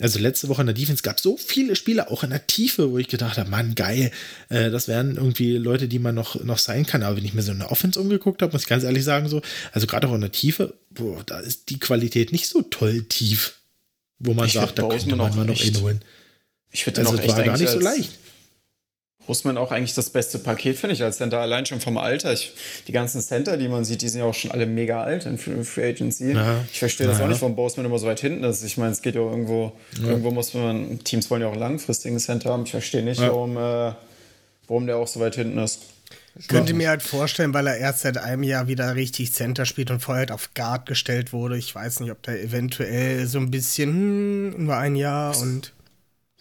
[0.01, 2.91] also letzte Woche in der Defense gab es so viele Spieler, auch in der Tiefe,
[2.91, 4.11] wo ich gedacht habe, Mann, geil,
[4.49, 7.03] äh, das wären irgendwie Leute, die man noch, noch sein kann.
[7.03, 9.41] Aber wenn ich mir so eine Offense umgeguckt habe, muss ich ganz ehrlich sagen, so,
[9.71, 13.59] also gerade auch in der Tiefe, boah, da ist die Qualität nicht so toll tief,
[14.19, 16.01] wo man ich sagt, da könnte man mal noch ihn holen.
[16.71, 18.11] Ich würde also, noch echt war gar nicht so leicht.
[19.27, 21.39] Russman auch eigentlich das beste Paket, finde ich, als Center.
[21.39, 22.33] Allein schon vom Alter.
[22.33, 22.53] Ich,
[22.87, 25.37] die ganzen Center, die man sieht, die sind ja auch schon alle mega alt in
[25.37, 26.33] Free Agency.
[26.33, 26.63] Ja.
[26.71, 27.25] Ich verstehe das ja.
[27.25, 28.63] auch nicht, warum Boseman immer so weit hinten ist.
[28.63, 30.09] Ich meine, es geht ja irgendwo, ja.
[30.09, 32.63] irgendwo muss man, Teams wollen ja auch langfristigen Center haben.
[32.63, 33.93] Ich verstehe nicht, warum, äh,
[34.67, 35.81] warum der auch so weit hinten ist.
[36.39, 39.91] Ich könnte mir halt vorstellen, weil er erst seit einem Jahr wieder richtig Center spielt
[39.91, 41.57] und vorher halt auf Guard gestellt wurde.
[41.57, 45.73] Ich weiß nicht, ob der eventuell so ein bisschen hm, nur ein Jahr und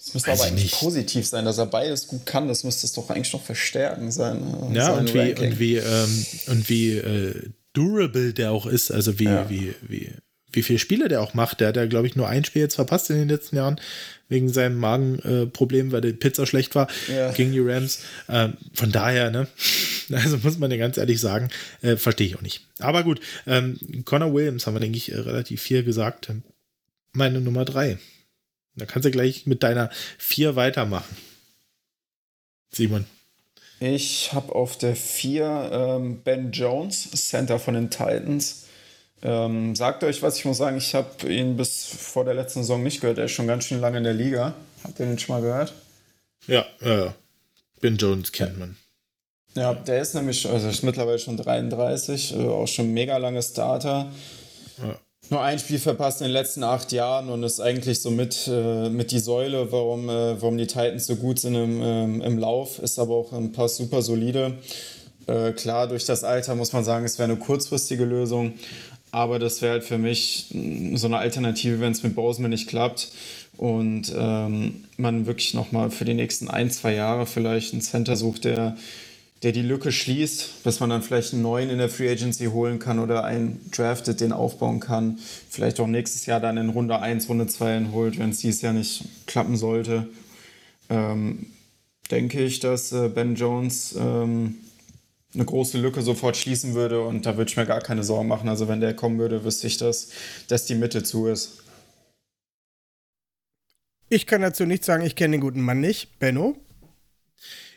[0.00, 0.80] es müsste aber eigentlich nicht.
[0.80, 2.48] positiv sein, dass er beides gut kann.
[2.48, 4.42] Das müsste es doch eigentlich noch verstärken sein.
[4.72, 8.90] Ja, und wie, und wie, ähm, und wie äh, durable der auch ist.
[8.90, 9.50] Also wie, ja.
[9.50, 10.10] wie, wie,
[10.52, 11.60] wie viele Spiele der auch macht.
[11.60, 13.78] Der hat ja, glaube ich, nur ein Spiel jetzt verpasst in den letzten Jahren
[14.30, 17.30] wegen seinem Magenproblem, äh, weil die Pizza schlecht war ja.
[17.32, 18.00] gegen die Rams.
[18.30, 19.48] Ähm, von daher, ne,
[20.12, 21.50] also muss man ja ganz ehrlich sagen,
[21.82, 22.66] äh, verstehe ich auch nicht.
[22.78, 26.32] Aber gut, ähm, Connor Williams haben wir, denke ich, relativ viel gesagt.
[27.12, 27.98] Meine Nummer drei.
[28.80, 31.16] Da kannst du gleich mit deiner 4 weitermachen.
[32.72, 33.04] Simon.
[33.78, 38.66] Ich habe auf der 4 ähm, Ben Jones, Center von den Titans.
[39.22, 42.82] Ähm, sagt euch was, ich muss sagen, ich habe ihn bis vor der letzten Saison
[42.82, 43.18] nicht gehört.
[43.18, 44.54] Er ist schon ganz schön lange in der Liga.
[44.82, 45.74] Habt ihr den schon mal gehört?
[46.46, 47.10] Ja, äh,
[47.80, 48.76] Ben Jones kennt man.
[49.54, 54.10] Ja, der ist nämlich, also ist mittlerweile schon 33, äh, auch schon mega lange Starter.
[54.78, 54.98] Ja
[55.30, 58.88] nur ein Spiel verpasst in den letzten acht Jahren und ist eigentlich so mit, äh,
[58.88, 62.80] mit die Säule, warum, äh, warum die Titans so gut sind im, ähm, im Lauf,
[62.80, 64.54] ist aber auch ein paar super solide.
[65.26, 68.54] Äh, klar, durch das Alter muss man sagen, es wäre eine kurzfristige Lösung,
[69.12, 70.46] aber das wäre halt für mich
[70.94, 73.12] so eine Alternative, wenn es mit Boseman nicht klappt
[73.56, 78.44] und ähm, man wirklich nochmal für die nächsten ein, zwei Jahre vielleicht einen Center sucht,
[78.44, 78.76] der
[79.42, 82.78] der die Lücke schließt, dass man dann vielleicht einen neuen in der Free Agency holen
[82.78, 85.18] kann oder einen drafted, den aufbauen kann.
[85.48, 88.74] Vielleicht auch nächstes Jahr dann in Runde 1, Runde 2 holt, wenn es dieses Jahr
[88.74, 90.08] nicht klappen sollte.
[90.90, 91.46] Ähm,
[92.10, 94.56] denke ich, dass äh, Ben Jones ähm,
[95.32, 98.48] eine große Lücke sofort schließen würde und da würde ich mir gar keine Sorgen machen.
[98.48, 100.10] Also wenn der kommen würde, wüsste ich, dass,
[100.48, 101.62] dass die Mitte zu ist.
[104.08, 106.18] Ich kann dazu nicht sagen, ich kenne den guten Mann nicht.
[106.18, 106.56] Benno?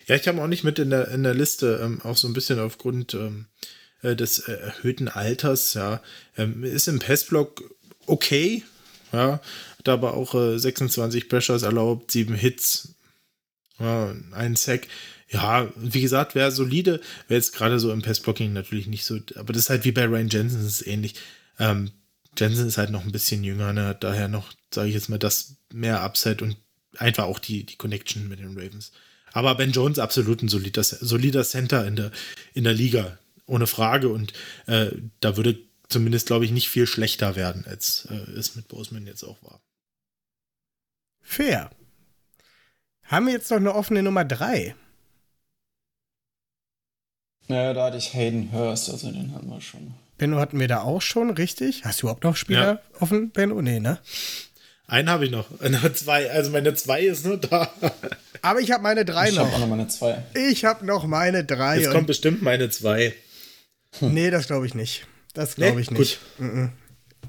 [0.07, 2.33] Ja, ich habe auch nicht mit in der, in der Liste, ähm, auch so ein
[2.33, 3.45] bisschen aufgrund ähm,
[4.01, 6.01] äh, des äh, erhöhten Alters, ja.
[6.37, 7.63] Ähm, ist im Passblock
[8.05, 8.63] okay,
[9.11, 9.41] ja.
[9.77, 12.95] Hat aber auch äh, 26 Pressures erlaubt, 7 Hits,
[13.79, 14.87] ja, ein Sack.
[15.29, 19.51] Ja, wie gesagt, wäre solide, wäre jetzt gerade so im Passblocking natürlich nicht so, aber
[19.51, 21.15] das ist halt wie bei Ryan Jensen, ist ähnlich.
[21.57, 21.91] Ähm,
[22.37, 25.55] Jensen ist halt noch ein bisschen jünger, ne, daher noch, sage ich jetzt mal, das
[25.71, 26.57] mehr Upside und
[26.97, 28.91] einfach auch die, die Connection mit den Ravens.
[29.33, 32.11] Aber Ben Jones absolut ein solider, solider Center in der,
[32.53, 34.09] in der Liga, ohne Frage.
[34.09, 34.31] Und
[34.67, 39.07] äh, da würde zumindest, glaube ich, nicht viel schlechter werden, als äh, es mit Boseman
[39.07, 39.59] jetzt auch war.
[41.21, 41.71] Fair.
[43.03, 44.75] Haben wir jetzt noch eine offene Nummer 3?
[47.47, 49.93] Naja, da hatte ich Hayden Hurst, also den hatten wir schon.
[50.17, 51.83] Benno hatten wir da auch schon, richtig?
[51.83, 53.01] Hast du überhaupt noch Spieler ja.
[53.01, 53.61] offen, Benno?
[53.61, 53.99] Nee, ne?
[54.87, 55.47] Einen habe ich noch.
[55.93, 57.71] Zwei, also meine zwei ist nur da.
[58.41, 59.47] Aber ich habe meine drei ich noch.
[59.47, 60.23] Ich habe auch noch meine zwei.
[60.33, 61.79] Ich habe noch meine drei.
[61.79, 63.13] Jetzt kommt bestimmt meine zwei.
[63.99, 64.13] Hm.
[64.13, 65.07] Nee, das glaube ich nicht.
[65.33, 65.99] Das glaube ich nee?
[65.99, 66.19] nicht.
[66.37, 66.69] Gut.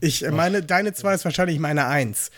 [0.00, 2.30] Ich meine, deine zwei ist wahrscheinlich meine eins.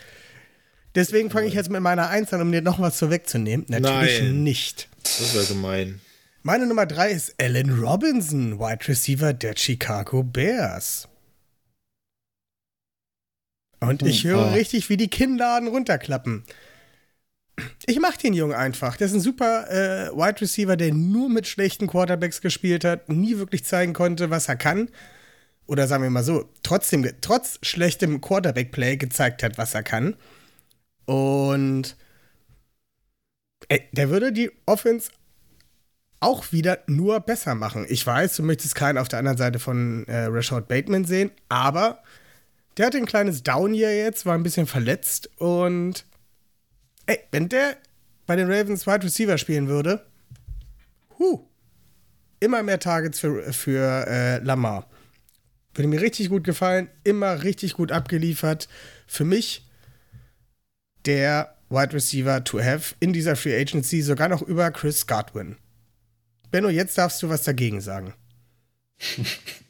[0.95, 3.67] Deswegen fange ich jetzt mit meiner eins an, um dir noch was vorwegzunehmen.
[3.69, 4.43] Natürlich Nein.
[4.43, 4.89] nicht.
[5.03, 6.01] Das wäre gemein.
[6.43, 11.09] Meine Nummer drei ist Allen Robinson, Wide Receiver der Chicago Bears.
[13.81, 14.53] Und ich hm, höre oh.
[14.53, 16.45] richtig, wie die Kinnladen runterklappen.
[17.87, 18.97] Ich mach den Jungen einfach.
[18.97, 23.39] Der ist ein super äh, Wide Receiver, der nur mit schlechten Quarterbacks gespielt hat, nie
[23.39, 24.91] wirklich zeigen konnte, was er kann.
[25.67, 30.17] Oder sagen wir mal so, trotzdem, trotz schlechtem Quarterback-Play gezeigt hat, was er kann.
[31.07, 31.97] Und
[33.69, 35.11] ey, der würde die Offense
[36.21, 37.87] auch wieder nur besser machen.
[37.89, 42.03] Ich weiß, du möchtest keinen auf der anderen Seite von äh, Rashad Bateman sehen, aber
[42.77, 46.05] der hat ein kleines Down hier jetzt, war ein bisschen verletzt und
[47.07, 47.77] ey, wenn der
[48.27, 50.05] bei den Ravens Wide Receiver spielen würde,
[51.19, 51.47] huh,
[52.41, 54.89] immer mehr Targets für, für äh, Lamar.
[55.75, 58.69] Würde mir richtig gut gefallen, immer richtig gut abgeliefert.
[59.07, 59.69] Für mich
[61.05, 65.57] der Wide Receiver to have in dieser Free Agency, sogar noch über Chris Godwin.
[66.51, 68.15] Benno, jetzt darfst du was dagegen sagen.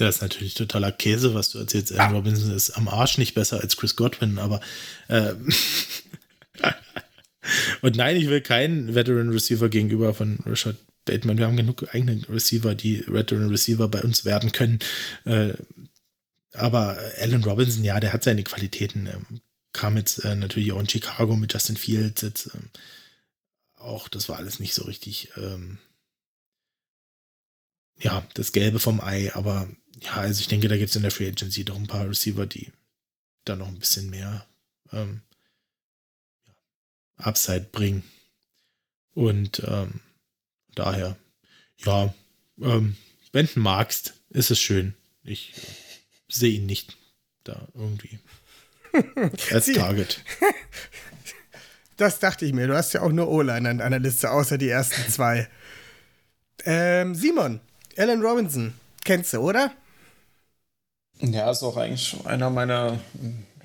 [0.00, 1.92] Das ist natürlich totaler Käse, was du erzählst.
[1.92, 2.16] Aaron ah.
[2.16, 4.62] Robinson ist am Arsch nicht besser als Chris Godwin, aber
[5.08, 5.34] äh,
[7.82, 11.36] und nein, ich will keinen Veteran Receiver gegenüber von Richard Bateman.
[11.36, 14.78] Wir haben genug eigene Receiver, die Veteran Receiver bei uns werden können.
[15.26, 15.52] Äh,
[16.54, 19.06] aber Allen Robinson, ja, der hat seine Qualitäten.
[19.06, 22.22] Ähm, kam jetzt äh, natürlich auch in Chicago mit Justin Fields.
[22.22, 22.70] Jetzt, ähm,
[23.76, 25.28] auch, das war alles nicht so richtig.
[25.36, 25.76] Ähm,
[27.98, 29.68] ja, das Gelbe vom Ei, aber
[30.00, 32.46] ja, also ich denke, da gibt es in der Free Agency doch ein paar Receiver,
[32.46, 32.72] die
[33.44, 34.46] da noch ein bisschen mehr
[34.92, 35.22] ähm,
[37.16, 38.02] Upside bringen.
[39.14, 40.00] Und ähm,
[40.74, 41.16] daher,
[41.78, 42.14] ja,
[42.60, 42.96] ähm,
[43.32, 44.94] wenn du magst, ist es schön.
[45.24, 45.60] Ich äh,
[46.28, 46.96] sehe ihn nicht
[47.44, 48.18] da irgendwie
[49.50, 50.22] als Target.
[51.96, 52.66] Das dachte ich mir.
[52.66, 55.50] Du hast ja auch nur O-Line an deiner Liste, außer die ersten zwei.
[56.64, 57.60] Ähm, Simon,
[57.98, 58.72] Alan Robinson,
[59.04, 59.70] kennst du, oder?
[61.20, 62.98] Ja, ist auch eigentlich einer meiner,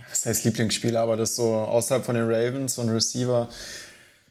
[0.09, 3.49] was heißt Lieblingsspieler, aber das so außerhalb von den Ravens und Receiver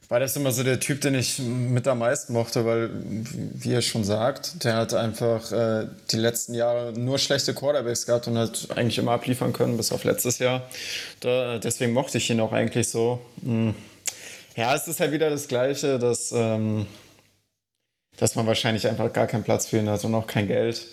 [0.08, 3.82] war das immer so der Typ, den ich mit am meisten mochte, weil, wie er
[3.82, 8.68] schon sagt, der hat einfach äh, die letzten Jahre nur schlechte Quarterbacks gehabt und hat
[8.76, 10.68] eigentlich immer abliefern können, bis auf letztes Jahr.
[11.20, 13.20] Da, deswegen mochte ich ihn auch eigentlich so.
[13.42, 13.74] Hm.
[14.56, 16.86] Ja, es ist halt wieder das Gleiche, dass, ähm,
[18.18, 20.86] dass man wahrscheinlich einfach gar keinen Platz für ihn hat und auch kein Geld.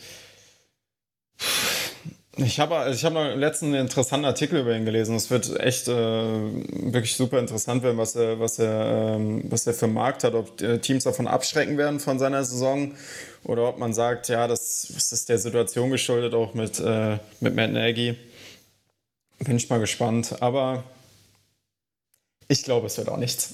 [2.37, 5.15] Ich habe ich hab noch letzten interessanten Artikel über ihn gelesen.
[5.15, 9.73] Es wird echt äh, wirklich super interessant werden, was er, was, er, ähm, was er
[9.73, 12.93] für einen Markt hat, ob äh, Teams davon abschrecken werden von seiner Saison
[13.43, 17.53] oder ob man sagt, ja, das, das ist der Situation geschuldet, auch mit, äh, mit
[17.53, 18.15] Matt Nagy.
[19.39, 20.41] Bin ich mal gespannt.
[20.41, 20.85] Aber
[22.47, 23.53] ich glaube, es wird auch nichts.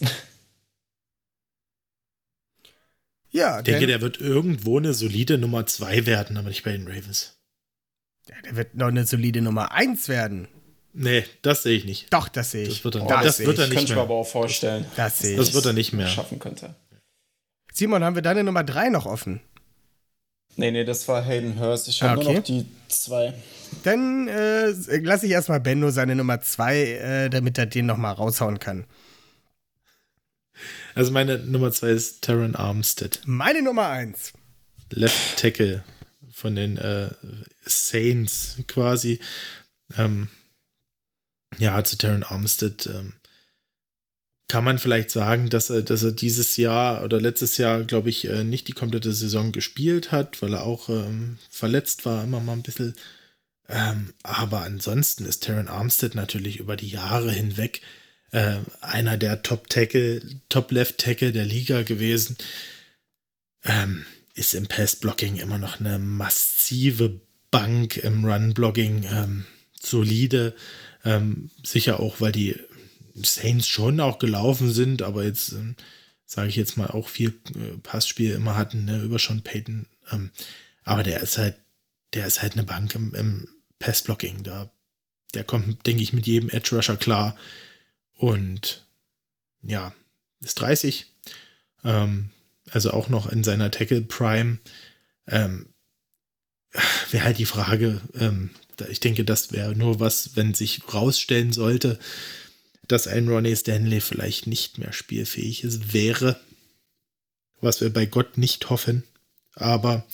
[3.29, 6.87] Ja, ich denke, der wird irgendwo eine solide Nummer 2 werden, aber nicht bei den
[6.87, 7.36] Ravens.
[8.29, 10.47] Ja, der wird noch eine solide Nummer 1 werden.
[10.93, 12.11] Nee, das sehe ich nicht.
[12.11, 12.75] Doch, das sehe ich.
[12.75, 13.83] Das wird er, oh, das, das wird er nicht könnte mehr.
[13.83, 14.85] ich mir aber auch vorstellen.
[14.95, 15.37] Das sehe ich.
[15.37, 16.07] Das wird er nicht mehr.
[16.07, 16.75] Schaffen könnte.
[17.71, 19.39] Simon, haben wir deine Nummer 3 noch offen?
[20.55, 21.87] Nee, nee, das war Hayden Hurst.
[21.87, 22.25] Ich habe ah, okay.
[22.25, 23.33] nur noch die zwei.
[23.83, 24.71] Dann äh,
[25.03, 28.85] lasse ich erstmal Benno seine Nummer 2, äh, damit er den nochmal raushauen kann.
[30.95, 33.21] Also meine Nummer 2 ist Terran Armstead.
[33.27, 34.33] Meine Nummer 1.
[34.89, 35.83] Left Tackle
[36.37, 37.09] von den äh,
[37.65, 39.19] Saints quasi.
[39.97, 40.27] Ähm,
[41.57, 43.13] ja, zu Terran Armstead ähm,
[44.47, 48.27] kann man vielleicht sagen, dass er, dass er dieses Jahr oder letztes Jahr, glaube ich,
[48.27, 52.53] äh, nicht die komplette Saison gespielt hat, weil er auch ähm, verletzt war, immer mal
[52.53, 52.93] ein bisschen.
[53.67, 57.81] Ähm, aber ansonsten ist Terran Armstead natürlich über die Jahre hinweg
[58.31, 62.37] äh, einer der Top-Tackle, Top-Left-Tackle der Liga gewesen.
[63.63, 64.05] Ähm,
[64.37, 67.19] ist im Pass-Blocking immer noch eine massive
[67.49, 69.03] Bank im Run-Blocking.
[69.11, 69.45] Ähm,
[69.81, 70.55] solide.
[71.03, 72.55] Ähm, sicher auch, weil die
[73.15, 75.75] Saints schon auch gelaufen sind, aber jetzt, ähm,
[76.25, 79.87] sage ich jetzt mal, auch viel äh, Passspiel immer hatten, ne, über Sean Payton.
[80.11, 80.29] Ähm,
[80.83, 81.57] aber der ist halt,
[82.13, 83.47] der ist halt eine Bank im, im
[83.79, 84.43] Passblocking.
[84.43, 84.69] Da,
[85.33, 87.35] der kommt, denke ich, mit jedem Edge Rusher klar.
[88.13, 88.85] Und
[89.63, 89.93] ja,
[90.41, 91.07] ist 30.
[91.83, 92.29] Ähm,
[92.71, 94.59] also auch noch in seiner Tackle Prime.
[95.27, 95.67] Ähm,
[97.11, 98.51] wäre halt die Frage, ähm,
[98.89, 101.99] ich denke, das wäre nur was, wenn sich rausstellen sollte,
[102.87, 106.39] dass ein Ronnie Stanley vielleicht nicht mehr spielfähig ist, wäre,
[107.59, 109.03] was wir bei Gott nicht hoffen,
[109.55, 110.05] aber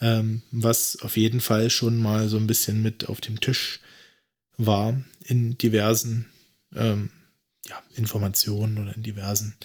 [0.00, 3.80] ähm, was auf jeden Fall schon mal so ein bisschen mit auf dem Tisch
[4.56, 6.26] war in diversen
[6.74, 7.10] ähm,
[7.66, 9.56] ja, Informationen oder in diversen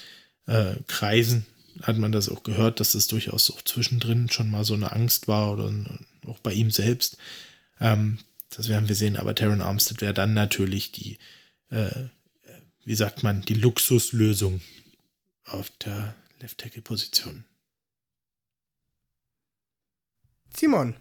[0.48, 1.46] äh, Kreisen
[1.84, 5.28] hat man das auch gehört, dass es durchaus auch zwischendrin schon mal so eine Angst
[5.28, 5.72] war oder
[6.28, 7.18] auch bei ihm selbst.
[7.80, 8.20] Ähm,
[8.50, 11.18] das werden wir sehen, aber Terran Armstead wäre dann natürlich die,
[11.70, 12.08] äh,
[12.84, 14.62] wie sagt man, die Luxuslösung
[15.46, 17.46] auf der Left Tackle Position.
[20.56, 20.96] Simon,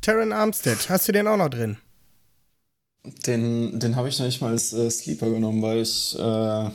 [0.00, 1.76] Terran Armstead, hast du den auch noch drin?
[3.26, 6.18] Den, den habe ich noch nicht mal als äh, Sleeper genommen, weil ich.
[6.18, 6.70] Äh,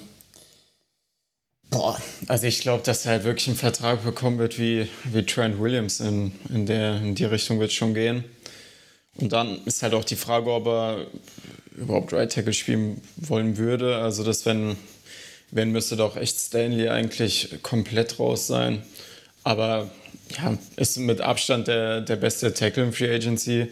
[1.72, 5.60] boah, also ich glaube, dass er halt wirklich einen Vertrag bekommen wird wie, wie Trent
[5.60, 6.00] Williams.
[6.00, 8.24] In, in, der, in die Richtung wird es schon gehen.
[9.16, 11.08] Und dann ist halt auch die Frage, ob er
[11.76, 13.98] überhaupt Right Tackle spielen wollen würde.
[13.98, 14.78] Also, das wenn,
[15.50, 18.84] wenn müsste doch echt Stanley eigentlich komplett raus sein.
[19.44, 19.90] Aber
[20.38, 23.68] ja, ist mit Abstand der, der beste Tackle im Free Agency.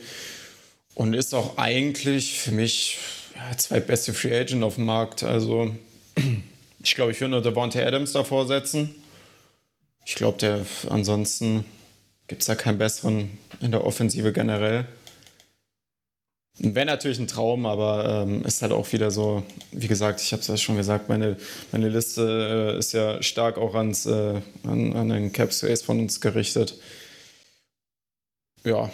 [0.95, 2.97] Und ist auch eigentlich für mich
[3.35, 5.23] ja, zweitbeste Free Agent auf dem Markt.
[5.23, 5.73] Also
[6.81, 8.95] ich glaube, ich würde nur Devontae Adams davor setzen.
[10.05, 11.65] Ich glaube, der ansonsten
[12.27, 14.85] gibt es da keinen besseren in der Offensive generell.
[16.61, 20.41] Wäre natürlich ein Traum, aber ähm, ist halt auch wieder so, wie gesagt, ich habe
[20.41, 21.37] es ja schon gesagt, meine,
[21.71, 25.99] meine Liste äh, ist ja stark auch ans, äh, an, an den Cap Space von
[25.99, 26.75] uns gerichtet.
[28.65, 28.91] Ja.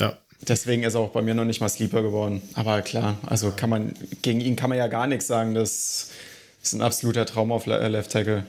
[0.00, 0.18] Ja.
[0.40, 2.42] Deswegen ist er auch bei mir noch nicht mal Sleeper geworden.
[2.54, 5.54] Aber klar, also kann man, gegen ihn kann man ja gar nichts sagen.
[5.54, 6.10] Das
[6.62, 8.44] ist ein absoluter Traum auf äh, Left Tackle.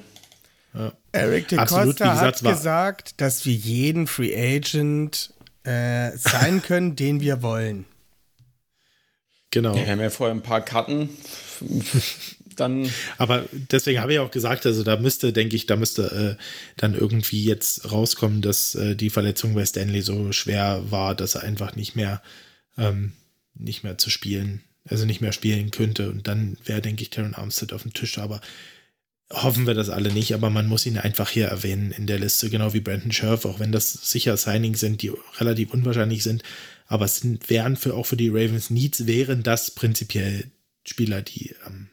[0.73, 0.93] Ja.
[1.11, 5.33] Eric de Absolut, Costa gesagt, hat gesagt, dass wir jeden Free Agent
[5.63, 7.85] äh, sein können, den wir wollen.
[9.51, 9.75] Genau.
[9.75, 11.09] Wir haben ja vorher ein paar Karten.
[12.59, 12.89] dann.
[13.17, 16.43] Aber deswegen habe ich auch gesagt, also da müsste, denke ich, da müsste äh,
[16.77, 21.43] dann irgendwie jetzt rauskommen, dass äh, die Verletzung bei Stanley so schwer war, dass er
[21.43, 22.21] einfach nicht mehr,
[22.77, 23.13] ähm,
[23.55, 26.09] nicht mehr zu spielen, also nicht mehr spielen könnte.
[26.09, 28.17] Und dann wäre, denke ich, Terran Armstead auf dem Tisch.
[28.17, 28.41] Aber
[29.31, 32.49] hoffen wir das alle nicht, aber man muss ihn einfach hier erwähnen in der Liste,
[32.49, 36.43] genau wie Brandon Scherf, auch wenn das sicher Signings sind, die relativ unwahrscheinlich sind.
[36.87, 40.49] Aber es sind, wären für, auch für die Ravens Needs, wären das prinzipiell
[40.83, 41.89] Spieler, die ähm,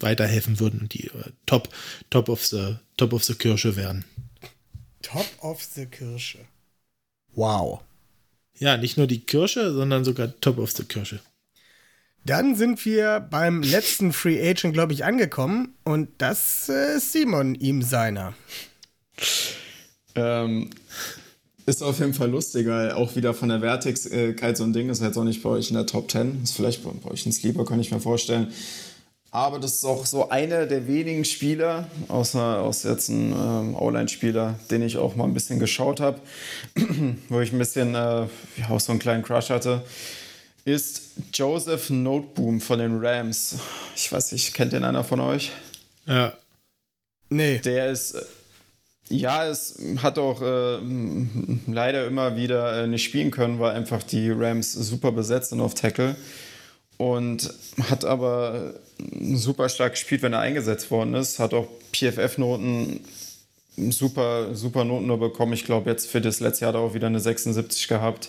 [0.00, 1.68] weiterhelfen würden und die äh, top,
[2.10, 4.04] top of the, top of the Kirsche wären.
[5.02, 6.38] Top of the Kirsche.
[7.34, 7.82] Wow.
[8.60, 11.20] Ja, nicht nur die Kirsche, sondern sogar top of the Kirsche.
[12.26, 17.54] Dann sind wir beim letzten Free Agent, glaube ich, angekommen und das äh, ist Simon
[17.54, 18.34] ihm seiner.
[20.14, 20.68] Ähm,
[21.64, 25.00] ist auf jeden Fall lustig, weil auch wieder von der Wertigkeit so ein Ding ist
[25.00, 26.42] jetzt auch nicht bei euch in der Top 10.
[26.42, 28.52] Ist vielleicht bei, bei euch ein Sleeper, kann ich mir vorstellen.
[29.32, 34.58] Aber das ist auch so einer der wenigen Spieler, außer aus jetzt ein ähm, O-Line-Spieler,
[34.70, 36.20] den ich auch mal ein bisschen geschaut habe,
[37.28, 38.26] wo ich ein bisschen äh,
[38.56, 39.84] ja, auch so einen kleinen Crush hatte,
[40.64, 43.56] ist Joseph Noteboom von den Rams.
[43.94, 45.52] Ich weiß nicht, kennt den einer von euch?
[46.06, 46.32] Ja.
[47.28, 47.58] Nee.
[47.58, 48.14] Der ist.
[48.14, 48.22] Äh,
[49.12, 50.78] ja, es hat auch äh,
[51.66, 55.74] leider immer wieder äh, nicht spielen können, weil einfach die Rams super besetzt sind auf
[55.74, 56.14] Tackle
[56.96, 57.52] und
[57.90, 58.74] hat aber
[59.32, 61.38] super stark gespielt, wenn er eingesetzt worden ist.
[61.38, 63.00] Hat auch PFF-Noten,
[63.76, 65.52] super, super Noten nur bekommen.
[65.52, 68.28] Ich glaube, jetzt für das letzte Jahr hat er auch wieder eine 76 gehabt.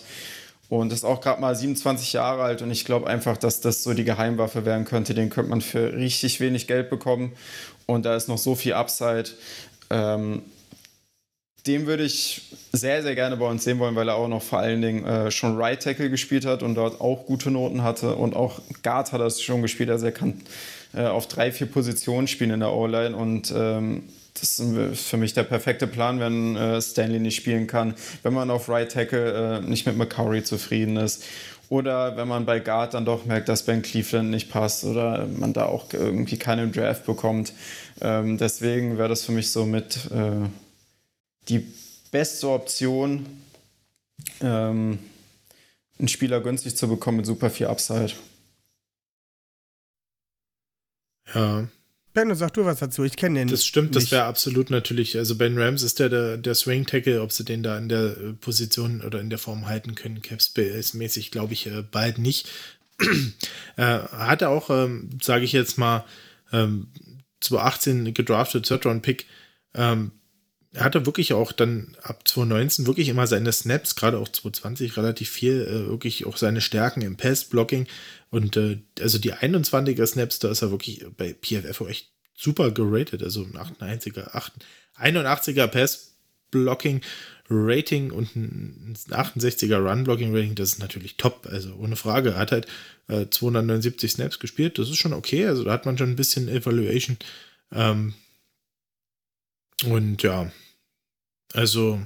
[0.68, 3.92] Und ist auch gerade mal 27 Jahre alt und ich glaube einfach, dass das so
[3.92, 5.12] die Geheimwaffe werden könnte.
[5.12, 7.32] Den könnte man für richtig wenig Geld bekommen
[7.84, 9.28] und da ist noch so viel Upside.
[9.90, 10.40] Ähm,
[11.66, 14.58] den würde ich sehr, sehr gerne bei uns sehen wollen, weil er auch noch vor
[14.58, 18.16] allen Dingen äh, schon Right Tackle gespielt hat und dort auch gute Noten hatte.
[18.16, 20.40] Und auch Guard hat er schon gespielt, also er kann
[20.94, 23.16] äh, auf drei, vier Positionen spielen in der O-Line.
[23.16, 27.94] Und ähm, das ist für mich der perfekte Plan, wenn äh, Stanley nicht spielen kann,
[28.22, 31.22] wenn man auf Right Tackle äh, nicht mit McCurry zufrieden ist.
[31.68, 35.52] Oder wenn man bei Guard dann doch merkt, dass Ben Cleveland nicht passt oder man
[35.52, 37.52] da auch irgendwie keinen Draft bekommt.
[38.00, 40.48] Ähm, deswegen wäre das für mich so mit äh,
[41.48, 41.66] die
[42.10, 43.26] beste Option,
[44.40, 44.98] ähm,
[45.98, 48.12] einen Spieler günstig zu bekommen mit super viel Upside.
[51.34, 51.68] Ja.
[52.14, 53.04] Benno, sag du was dazu.
[53.04, 53.48] Ich kenne den.
[53.48, 54.12] Das stimmt, das nicht.
[54.12, 55.16] wäre absolut natürlich.
[55.16, 58.18] Also Ben Rams ist der, der, der Swing Tackle, ob sie den da in der
[58.18, 62.50] äh, Position oder in der Form halten können, Capspace-mäßig, glaube ich, äh, bald nicht.
[63.76, 66.04] äh, hat er auch, ähm, sage ich jetzt mal,
[66.52, 66.88] ähm,
[67.40, 69.26] 2018 gedraftet, Third Round Pick.
[69.74, 70.12] Ähm,
[70.74, 75.30] er hatte wirklich auch dann ab 2019 wirklich immer seine Snaps, gerade auch 2020 relativ
[75.30, 77.86] viel, äh, wirklich auch seine Stärken im Pass-Blocking
[78.30, 83.22] und äh, also die 21er Snaps, da ist er wirklich bei PFF echt super geratet,
[83.22, 84.50] also ein 88er,
[84.98, 87.02] 81er Pass-Blocking
[87.50, 92.30] Rating und ein 68er Run-Blocking Rating, das ist natürlich top, also ohne Frage.
[92.30, 92.66] Er hat halt
[93.08, 96.48] äh, 279 Snaps gespielt, das ist schon okay, also da hat man schon ein bisschen
[96.48, 97.18] Evaluation.
[97.72, 98.14] Ähm,
[99.84, 100.50] und ja,
[101.52, 102.00] also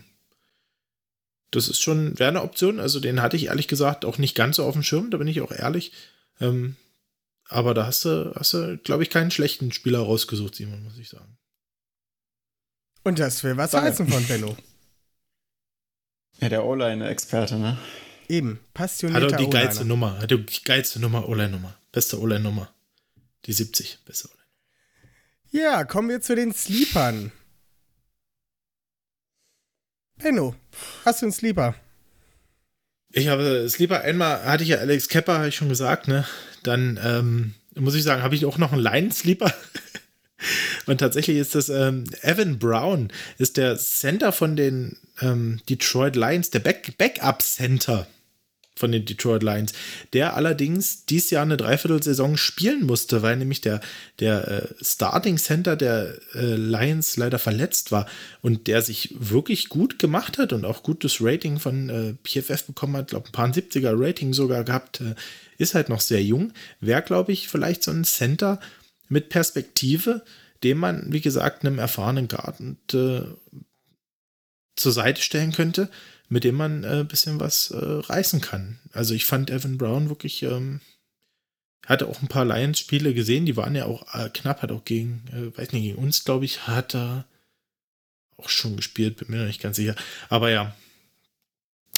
[1.50, 2.80] das ist schon, wäre eine Option.
[2.80, 5.28] Also den hatte ich ehrlich gesagt auch nicht ganz so auf dem Schirm, da bin
[5.28, 5.92] ich auch ehrlich.
[6.40, 6.76] Ähm,
[7.48, 11.08] aber da hast du, hast du, glaube ich, keinen schlechten Spieler rausgesucht, Simon, muss ich
[11.08, 11.38] sagen.
[13.04, 13.90] Und das will was Danke.
[13.90, 14.56] heißen von Benno.
[16.38, 17.78] Ja, der O-Line-Experte, ne?
[18.28, 19.50] Eben, Hat passionierter auch die O-Liner.
[19.50, 21.78] geilste Nummer, hat die geilste Nummer, O-Line-Nummer.
[21.92, 22.74] Beste O-Line-Nummer.
[23.46, 25.62] Die 70, beste O-Line.
[25.64, 27.32] Ja, kommen wir zu den Sleepern.
[30.18, 30.54] Benno,
[31.04, 31.74] hast du einen Sleeper?
[33.12, 36.26] Ich habe Sleeper einmal, hatte ich ja Alex Kepper, habe ich schon gesagt, ne?
[36.62, 39.52] Dann ähm, muss ich sagen, habe ich auch noch einen Line-Sleeper.
[40.86, 46.50] Und tatsächlich ist das ähm, Evan Brown, ist der Center von den ähm, Detroit Lions,
[46.50, 48.06] der Back Backup-Center
[48.76, 49.72] von den Detroit Lions,
[50.12, 53.80] der allerdings dieses Jahr eine Dreiviertelsaison spielen musste, weil nämlich der,
[54.20, 58.06] der äh, Starting Center der äh, Lions leider verletzt war
[58.42, 62.96] und der sich wirklich gut gemacht hat und auch gutes Rating von äh, PFF bekommen
[62.98, 65.14] hat, glaube ein paar 70er Rating sogar gehabt, äh,
[65.58, 66.52] ist halt noch sehr jung.
[66.80, 68.60] Wäre, glaube ich, vielleicht so ein Center
[69.08, 70.22] mit Perspektive,
[70.62, 73.22] dem man, wie gesagt, einem erfahrenen Garten äh,
[74.76, 75.88] zur Seite stellen könnte,
[76.28, 78.78] mit dem man ein äh, bisschen was äh, reißen kann.
[78.92, 80.80] Also ich fand Evan Brown wirklich, ähm,
[81.86, 85.22] hatte auch ein paar Lions-Spiele gesehen, die waren ja auch äh, knapp, hat auch gegen,
[85.32, 87.26] äh, weiß nicht, gegen uns, glaube ich, hat er
[88.38, 89.94] auch schon gespielt, bin mir noch nicht ganz sicher.
[90.28, 90.74] Aber ja,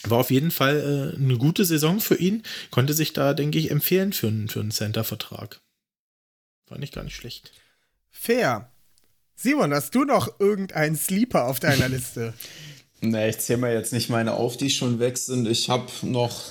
[0.05, 3.71] war auf jeden Fall äh, eine gute Saison für ihn, konnte sich da, denke ich,
[3.71, 5.61] empfehlen für, einen- für einen Center-Vertrag.
[6.69, 7.53] War nicht gar nicht schlecht.
[8.11, 8.71] Fair.
[9.35, 12.35] Simon, hast du noch irgendeinen Sleeper auf deiner Liste?
[13.01, 15.47] Ne, ich zähle mir jetzt nicht meine auf, die schon weg sind.
[15.47, 16.51] Ich habe noch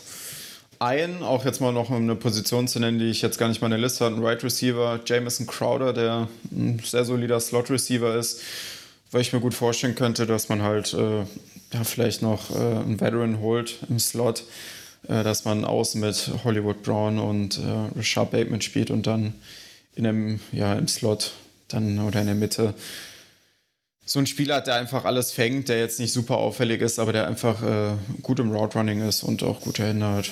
[0.80, 3.68] einen, auch jetzt mal noch eine Position zu nennen, die ich jetzt gar nicht mal
[3.68, 8.16] in der Liste hatte, einen Right Receiver, Jamison Crowder, der ein sehr solider Slot Receiver
[8.16, 8.42] ist,
[9.12, 11.20] weil ich mir gut vorstellen könnte, dass man halt äh,
[11.74, 14.44] ja, vielleicht noch äh, einen Veteran holt im Slot,
[15.08, 19.34] äh, dass man außen mit Hollywood Brown und äh, Rashad Bateman spielt und dann
[19.96, 21.34] in einem, ja, im Slot
[21.68, 22.74] dann oder in der Mitte
[24.08, 27.12] so ein Spieler hat, der einfach alles fängt, der jetzt nicht super auffällig ist, aber
[27.12, 30.32] der einfach äh, gut im Route Running ist und auch gute Hände hat.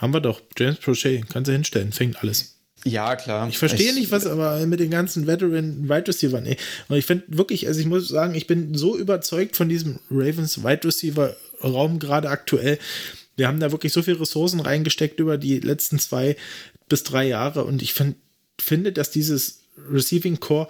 [0.00, 0.40] Haben wir doch.
[0.58, 2.56] James Prochet, kannst du hinstellen, fängt alles.
[2.84, 3.48] Ja, klar.
[3.48, 6.42] Ich verstehe nicht, was aber mit den ganzen Veteran Wide Receivers.
[6.42, 6.56] Nee.
[6.88, 10.64] Und ich finde wirklich, also ich muss sagen, ich bin so überzeugt von diesem Ravens
[10.64, 12.78] Wide Receiver Raum gerade aktuell.
[13.36, 16.36] Wir haben da wirklich so viele Ressourcen reingesteckt über die letzten zwei
[16.88, 18.16] bis drei Jahre und ich find,
[18.60, 19.60] finde, dass dieses
[19.90, 20.68] Receiving Core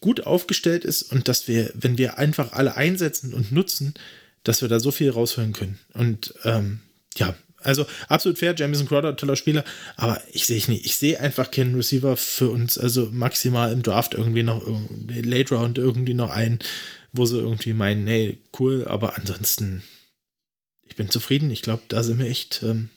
[0.00, 3.94] gut aufgestellt ist und dass wir, wenn wir einfach alle einsetzen und nutzen,
[4.44, 5.78] dass wir da so viel rausholen können.
[5.92, 6.80] Und ähm,
[7.16, 9.64] ja, also absolut fair, Jamison Crowder, toller Spieler,
[9.96, 14.14] aber ich sehe nicht, ich sehe einfach keinen Receiver für uns, also maximal im Draft
[14.14, 16.60] irgendwie noch, irgendwie Late Round irgendwie noch einen,
[17.12, 19.82] wo sie irgendwie meinen, hey, cool, aber ansonsten,
[20.86, 21.50] ich bin zufrieden.
[21.50, 22.88] Ich glaube, da sind wir echt ähm,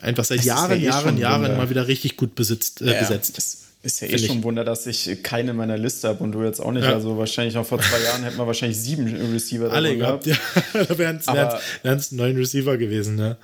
[0.00, 3.00] einfach seit ist ja Jahren, eh Jahren, Jahren mal wieder richtig gut besitzt, äh, Ja,
[3.00, 3.36] besetzt.
[3.38, 6.32] Es ist ja eh schon ein Wunder, dass ich keine in meiner Liste habe und
[6.32, 6.84] du jetzt auch nicht.
[6.84, 6.92] Ja.
[6.92, 10.36] Also wahrscheinlich noch vor zwei Jahren hätten wir wahrscheinlich sieben Receiver Alle davon gehabt, ja.
[10.84, 11.16] da wären
[11.96, 13.36] es neun Receiver gewesen, ne?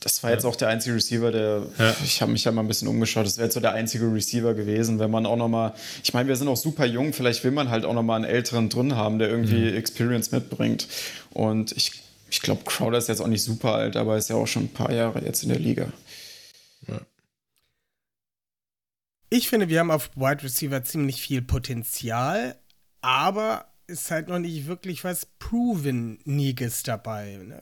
[0.00, 1.66] Das war jetzt auch der einzige Receiver, der.
[1.76, 1.96] Ja.
[2.04, 3.26] Ich habe mich ja mal ein bisschen umgeschaut.
[3.26, 5.74] Das wäre jetzt so der einzige Receiver gewesen, wenn man auch noch mal.
[6.04, 7.12] Ich meine, wir sind auch super jung.
[7.12, 10.86] Vielleicht will man halt auch noch mal einen älteren drin haben, der irgendwie Experience mitbringt.
[11.30, 11.90] Und ich,
[12.30, 14.72] ich glaube, Crowder ist jetzt auch nicht super alt, aber ist ja auch schon ein
[14.72, 15.92] paar Jahre jetzt in der Liga.
[19.30, 22.58] Ich finde, wir haben auf Wide Receiver ziemlich viel Potenzial,
[23.02, 27.38] aber ist halt noch nicht wirklich was Proven-Niges dabei.
[27.42, 27.60] Ne?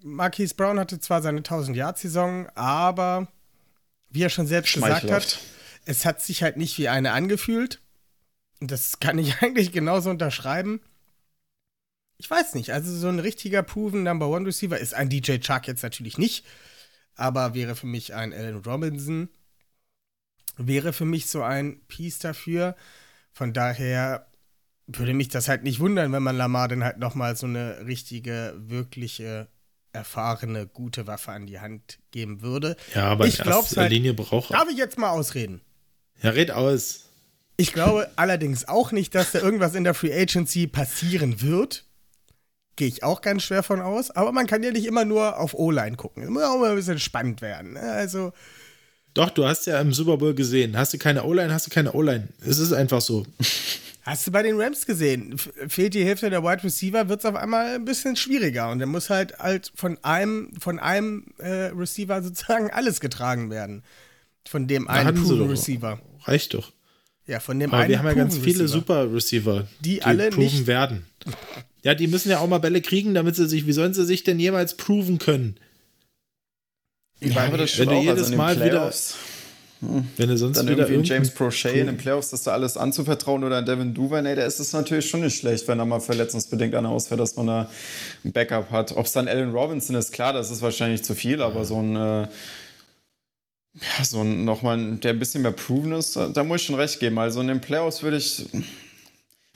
[0.00, 3.28] Marquise Brown hatte zwar seine 1000-Yard-Saison, aber
[4.10, 5.38] wie er schon selbst gesagt hat,
[5.84, 7.80] es hat sich halt nicht wie eine angefühlt.
[8.60, 10.80] Und das kann ich eigentlich genauso unterschreiben.
[12.18, 15.68] Ich weiß nicht, also so ein richtiger Proven Number One Receiver ist ein DJ Chark
[15.68, 16.44] jetzt natürlich nicht,
[17.14, 19.28] aber wäre für mich ein Allen Robinson.
[20.56, 22.74] wäre für mich so ein Piece dafür.
[23.32, 24.26] Von daher
[24.88, 28.54] würde mich das halt nicht wundern, wenn man Lamar dann halt nochmal so eine richtige,
[28.56, 29.48] wirkliche,
[29.92, 32.76] erfahrene, gute Waffe an die Hand geben würde.
[32.94, 34.52] Ja, aber ich in glaube erster halt, Linie braucht.
[34.52, 35.60] Darf ich jetzt mal ausreden?
[36.22, 37.04] Ja, red aus.
[37.56, 41.87] Ich glaube allerdings auch nicht, dass da irgendwas in der Free Agency passieren wird.
[42.78, 44.10] Gehe ich auch ganz schwer von aus.
[44.12, 46.22] Aber man kann ja nicht immer nur auf O-Line gucken.
[46.22, 47.72] Es muss auch mal ein bisschen spannend werden.
[47.72, 47.80] ne?
[47.80, 48.32] Also,
[49.14, 50.76] Doch, du hast ja im Super Bowl gesehen.
[50.78, 52.28] Hast du keine O-Line, hast du keine O-Line.
[52.40, 53.26] Es ist einfach so.
[54.02, 55.36] hast du bei den Rams gesehen?
[55.66, 58.70] Fehlt die Hälfte der Wide Receiver, wird es auf einmal ein bisschen schwieriger.
[58.70, 63.82] Und dann muss halt halt von einem, von einem äh, Receiver sozusagen alles getragen werden.
[64.48, 65.18] Von dem einen.
[65.50, 65.98] Receiver.
[66.22, 66.70] Reicht doch.
[67.26, 68.68] Ja, von dem Aber einen wir haben ja ganz viele Receiver.
[68.68, 71.04] super Receiver, Die alle proven nicht- werden.
[71.82, 74.24] Ja, die müssen ja auch mal Bälle kriegen, damit sie sich, wie sollen sie sich
[74.24, 75.56] denn jemals proven können?
[77.20, 78.02] Ja, aber das Wenn du auch.
[78.02, 79.14] jedes also Mal wieder- Playoffs,
[79.80, 83.44] Wenn du sonst dann wieder irgendwie James Prochet in den Playoffs das da alles anzuvertrauen
[83.44, 86.74] oder einen Devin Duvernay, da ist es natürlich schon nicht schlecht, wenn er mal verletzungsbedingt
[86.74, 87.70] einer ausfällt, dass man da
[88.24, 88.96] ein Backup hat.
[88.96, 91.94] Ob es dann Allen Robinson ist, klar, das ist wahrscheinlich zu viel, aber so ein,
[91.94, 92.22] äh,
[93.80, 96.98] ja, so ein nochmal, der ein bisschen mehr proven ist, da muss ich schon recht
[96.98, 97.16] geben.
[97.18, 98.46] Also in den Playoffs würde ich,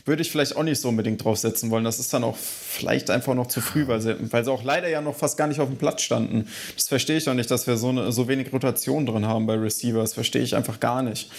[0.05, 1.85] würde ich vielleicht auch nicht so unbedingt draufsetzen wollen.
[1.85, 4.89] Das ist dann auch vielleicht einfach noch zu früh, weil sie, weil sie auch leider
[4.89, 6.49] ja noch fast gar nicht auf dem Platz standen.
[6.75, 9.55] Das verstehe ich auch nicht, dass wir so, eine, so wenig Rotation drin haben bei
[9.55, 10.15] Receivers.
[10.15, 11.31] Verstehe ich einfach gar nicht.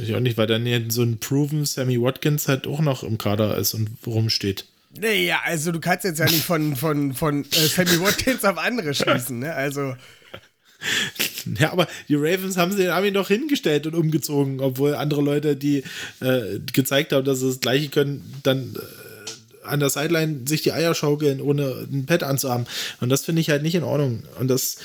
[0.00, 3.56] Ich auch nicht, weil dann so ein proven Sammy Watkins halt auch noch im Kader
[3.56, 4.66] ist und rumsteht.
[4.98, 8.94] Naja, also du kannst jetzt ja nicht von, von, von äh, Sammy Watkins auf andere
[8.94, 9.54] schließen, ne?
[9.54, 9.94] Also,
[11.58, 15.56] Ja, aber die Ravens haben sie haben ihn doch hingestellt und umgezogen, obwohl andere Leute,
[15.56, 15.82] die
[16.20, 20.72] äh, gezeigt haben, dass sie das Gleiche können, dann äh, an der Sideline sich die
[20.72, 22.66] Eier schaukeln, ohne ein Pad anzuhaben.
[23.00, 24.22] Und das finde ich halt nicht in Ordnung.
[24.38, 24.76] Und das,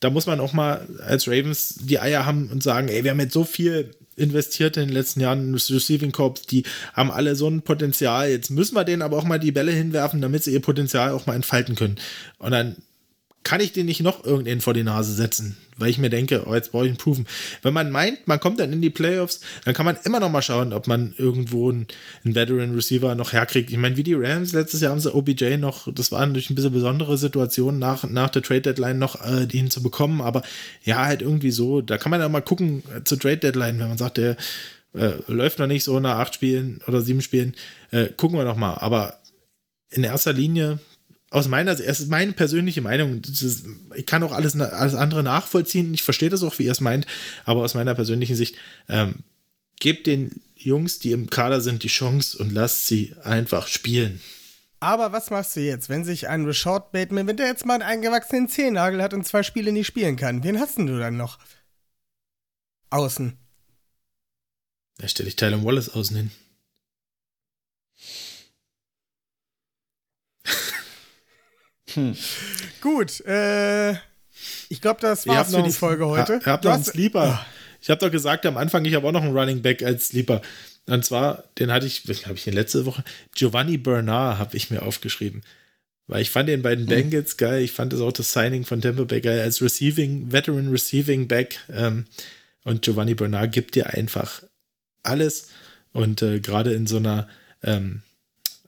[0.00, 3.20] da muss man auch mal als Ravens die Eier haben und sagen, ey, wir haben
[3.20, 6.64] jetzt so viel investiert in den letzten Jahren in das Receiving Corps, die
[6.94, 8.30] haben alle so ein Potenzial.
[8.30, 11.26] Jetzt müssen wir denen aber auch mal die Bälle hinwerfen, damit sie ihr Potenzial auch
[11.26, 11.96] mal entfalten können.
[12.38, 12.76] Und dann
[13.46, 16.54] kann ich den nicht noch irgendeinen vor die Nase setzen, weil ich mir denke, oh,
[16.56, 17.28] jetzt brauche ich einen Proven.
[17.62, 20.42] Wenn man meint, man kommt dann in die Playoffs, dann kann man immer noch mal
[20.42, 21.86] schauen, ob man irgendwo einen,
[22.24, 23.70] einen Veteran Receiver noch herkriegt.
[23.70, 26.56] Ich meine, wie die Rams, letztes Jahr haben sie OBJ noch, das war natürlich ein
[26.56, 30.42] bisschen besondere Situation, nach, nach der Trade Deadline noch äh, ihn zu bekommen, aber
[30.82, 33.88] ja, halt irgendwie so, da kann man ja mal gucken äh, zur Trade Deadline, wenn
[33.88, 34.36] man sagt, der
[34.94, 37.54] äh, läuft noch nicht so nach acht Spielen oder sieben Spielen,
[37.92, 39.20] äh, gucken wir noch mal, aber
[39.90, 40.80] in erster Linie
[41.30, 45.22] aus meiner Sicht, es ist meine persönliche Meinung, ist, ich kann auch alles, alles andere
[45.22, 47.06] nachvollziehen, ich verstehe das auch, wie ihr es meint,
[47.44, 48.56] aber aus meiner persönlichen Sicht,
[48.88, 49.16] ähm,
[49.80, 54.20] gebt den Jungs, die im Kader sind, die Chance und lasst sie einfach spielen.
[54.80, 57.82] aber was machst du jetzt, wenn sich ein Rashad Bateman, wenn der jetzt mal einen
[57.82, 60.44] eingewachsenen Zehennagel hat und zwei Spiele nicht spielen kann?
[60.44, 61.38] Wen hast denn du dann noch?
[62.90, 63.36] Außen.
[64.98, 66.30] Da stelle ich Tyler Wallace außen hin.
[72.80, 73.92] Gut, äh,
[74.68, 76.40] ich glaube, das war's für noch die Folge heute.
[76.44, 77.44] Ihr habt Du noch einen Sleeper.
[77.80, 80.42] Ich habe doch gesagt am Anfang, ich habe auch noch einen Running Back als Sleeper.
[80.86, 83.04] Und zwar, den hatte ich, habe ich den letzte Woche,
[83.34, 85.42] Giovanni Bernard habe ich mir aufgeschrieben.
[86.06, 87.62] Weil ich fand den bei den Bengals geil.
[87.62, 91.58] Ich fand das auch das Signing von Tampa Bay geil als Receiving, Veteran Receiving Back.
[91.72, 92.06] Ähm,
[92.62, 94.42] und Giovanni Bernard gibt dir einfach
[95.02, 95.48] alles.
[95.92, 97.28] Und äh, gerade in so einer
[97.62, 98.02] ähm,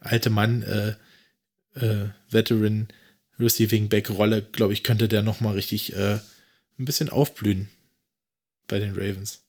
[0.01, 2.89] alte Mann äh, äh, Veteran
[3.39, 6.19] Receiving Back Rolle, glaube ich, könnte der noch mal richtig äh,
[6.79, 7.69] ein bisschen aufblühen
[8.67, 9.43] bei den Ravens.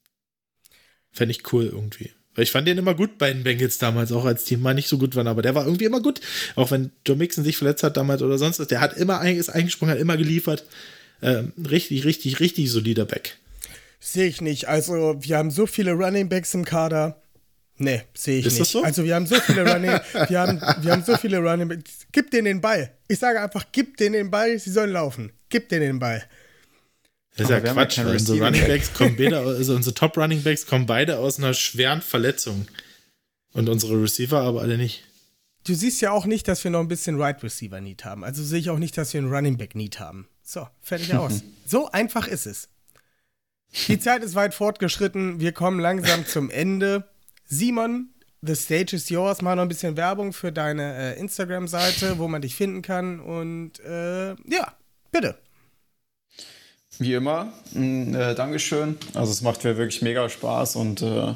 [1.12, 2.12] Fände ich cool irgendwie.
[2.36, 4.88] Weil ich fand den immer gut bei den Bengals damals, auch als die mal nicht
[4.88, 6.22] so gut waren, aber der war irgendwie immer gut.
[6.56, 9.50] Auch wenn Joe Mixon sich verletzt hat damals oder sonst was, der hat immer ist
[9.50, 10.64] eingesprungen, hat immer geliefert.
[11.22, 13.38] Ähm, richtig, richtig, richtig solider Back.
[14.00, 14.70] Sehe ich nicht.
[14.70, 17.22] Also, wir haben so viele Running Backs im Kader.
[17.80, 18.62] Nee, sehe ich Ist nicht.
[18.62, 18.84] das so?
[18.84, 22.06] Also, wir haben so viele Running, wir haben, wir haben so viele Running Backs.
[22.12, 22.92] Gib denen den Ball.
[23.08, 25.32] Ich sage einfach, gib denen den Ball, sie sollen laufen.
[25.50, 26.24] Gib denen den Ball.
[27.36, 28.00] Das ist ja Quatsch.
[28.00, 28.70] Unsere Running Back.
[28.70, 32.68] Backs kommen beide, also unsere Top Running Backs kommen beide aus einer schweren Verletzung.
[33.54, 35.06] Und unsere Receiver aber alle nicht.
[35.66, 38.24] Du siehst ja auch nicht, dass wir noch ein bisschen Right Receiver Need haben.
[38.24, 40.28] Also sehe ich auch nicht, dass wir einen Running Back Need haben.
[40.44, 41.44] So, fertig aus.
[41.66, 42.70] so einfach ist es.
[43.88, 45.40] Die Zeit ist weit fortgeschritten.
[45.40, 47.08] Wir kommen langsam zum Ende.
[47.52, 48.10] Simon,
[48.44, 49.42] the stage is yours.
[49.42, 53.20] Mach noch ein bisschen Werbung für deine äh, Instagram-Seite, wo man dich finden kann.
[53.20, 54.74] Und äh, ja,
[55.12, 55.36] bitte.
[57.00, 58.98] Wie immer, mm, äh, Dankeschön.
[59.16, 61.34] Also es macht mir wirklich mega Spaß und äh,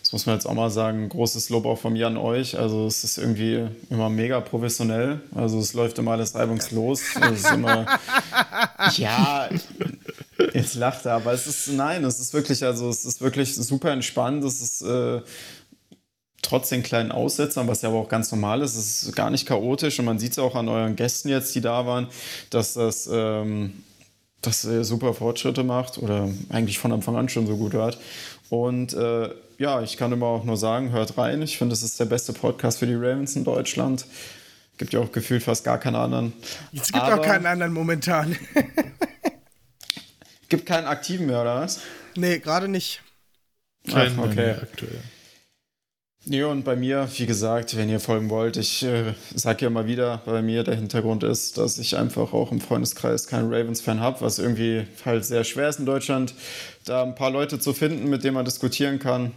[0.00, 2.58] das muss man jetzt auch mal sagen, großes Lob auch von mir an euch.
[2.58, 5.20] Also es ist irgendwie immer mega professionell.
[5.34, 7.02] Also es läuft immer alles reibungslos.
[7.16, 7.86] Es ist immer,
[8.96, 9.48] ja,
[10.54, 13.90] Jetzt lacht er, aber es ist, nein, es ist wirklich, also es ist wirklich super
[13.90, 14.44] entspannt.
[14.44, 15.20] Es ist äh,
[16.42, 19.46] trotz den kleinen Aussetzern, was ja aber auch ganz normal ist, es ist gar nicht
[19.46, 22.06] chaotisch und man sieht es auch an euren Gästen jetzt, die da waren,
[22.50, 23.82] dass das, ähm,
[24.42, 27.98] dass ihr super Fortschritte macht oder eigentlich von Anfang an schon so gut hört.
[28.48, 31.42] Und äh, ja, ich kann immer auch nur sagen, hört rein.
[31.42, 34.06] Ich finde, es ist der beste Podcast für die Ravens in Deutschland.
[34.76, 36.32] Gibt ja auch gefühlt fast gar keinen anderen.
[36.72, 38.36] Es gibt aber auch keinen anderen momentan.
[40.48, 41.80] gibt keinen aktiven mehr, oder was?
[42.16, 43.02] Nee, gerade nicht.
[43.90, 44.54] Kein Ach, okay.
[44.62, 45.00] aktuell.
[46.26, 49.86] Ja, und bei mir, wie gesagt, wenn ihr folgen wollt, ich äh, sage ja mal
[49.86, 54.22] wieder, bei mir der Hintergrund ist, dass ich einfach auch im Freundeskreis keinen Ravens-Fan habe,
[54.22, 56.34] was irgendwie halt sehr schwer ist in Deutschland,
[56.86, 59.32] da ein paar Leute zu finden, mit denen man diskutieren kann.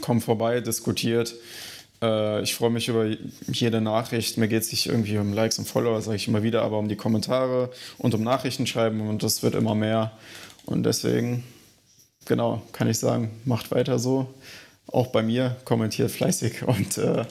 [0.00, 1.34] Kommt vorbei, diskutiert.
[2.02, 3.06] Äh, ich freue mich über
[3.48, 4.38] jede Nachricht.
[4.38, 6.88] Mir geht es nicht irgendwie um Likes und Follower, sage ich immer wieder, aber um
[6.88, 10.12] die Kommentare und um Nachrichten schreiben und das wird immer mehr.
[10.66, 11.44] Und deswegen,
[12.26, 14.32] genau, kann ich sagen, macht weiter so
[14.86, 17.24] auch bei mir, kommentiert fleißig und äh,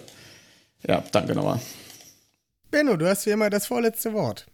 [0.88, 1.60] ja, danke nochmal.
[2.72, 4.46] Benno, du hast wie immer das vorletzte Wort.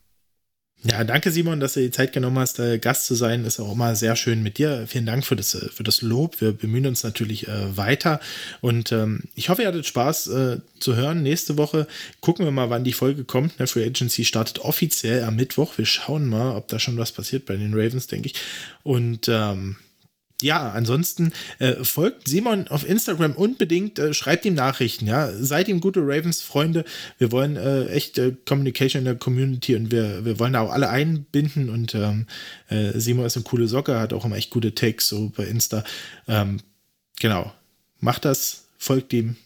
[0.84, 3.44] Ja, danke Simon, dass du die Zeit genommen hast, äh, Gast zu sein.
[3.44, 4.86] Ist auch immer sehr schön mit dir.
[4.88, 6.40] Vielen Dank für das, äh, für das Lob.
[6.42, 8.20] Wir bemühen uns natürlich äh, weiter.
[8.62, 11.24] Und ähm, ich hoffe, ihr hattet Spaß äh, zu hören.
[11.24, 11.88] Nächste Woche
[12.22, 13.60] gucken wir mal, wann die Folge kommt.
[13.60, 13.66] Ne?
[13.66, 15.76] Free Agency startet offiziell am Mittwoch.
[15.78, 18.36] Wir schauen mal, ob da schon was passiert bei den Ravens, denke ich.
[18.84, 19.78] Und ähm,
[20.42, 25.80] ja, ansonsten äh, folgt Simon auf Instagram unbedingt, äh, schreibt ihm Nachrichten, ja, seid ihm
[25.80, 26.84] gute Ravens-Freunde.
[27.18, 30.90] Wir wollen äh, echt Communication in der Community und wir, wir wollen da auch alle
[30.90, 32.28] einbinden und ähm,
[32.68, 35.86] äh, Simon ist eine coole Socke, hat auch immer echt gute Takes so bei Insta.
[36.28, 36.60] Ähm,
[37.20, 37.54] genau,
[38.00, 39.38] macht das, folgt ihm,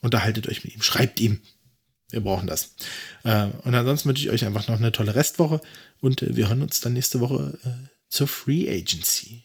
[0.00, 1.40] unterhaltet euch mit ihm, schreibt ihm.
[2.10, 2.76] Wir brauchen das.
[3.24, 5.60] Äh, und ansonsten wünsche ich euch einfach noch eine tolle Restwoche
[6.00, 7.58] und äh, wir hören uns dann nächste Woche
[8.08, 9.43] zur Free Agency.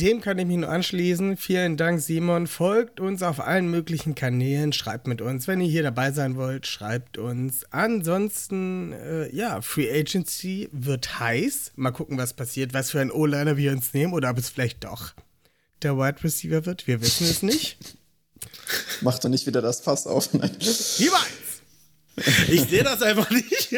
[0.00, 1.36] Dem kann ich mich nur anschließen.
[1.36, 2.46] Vielen Dank, Simon.
[2.46, 4.72] Folgt uns auf allen möglichen Kanälen.
[4.72, 5.46] Schreibt mit uns.
[5.46, 7.64] Wenn ihr hier dabei sein wollt, schreibt uns.
[7.70, 11.72] Ansonsten, äh, ja, Free Agency wird heiß.
[11.76, 14.84] Mal gucken, was passiert, was für ein O-Liner wir uns nehmen oder ob es vielleicht
[14.84, 15.12] doch
[15.82, 16.86] der Wide Receiver wird.
[16.86, 17.96] Wir wissen es nicht.
[19.00, 20.32] Macht doch nicht wieder das Fass auf.
[20.32, 20.56] Nein.
[20.98, 21.26] Niemals!
[22.48, 23.74] Ich sehe das einfach nicht.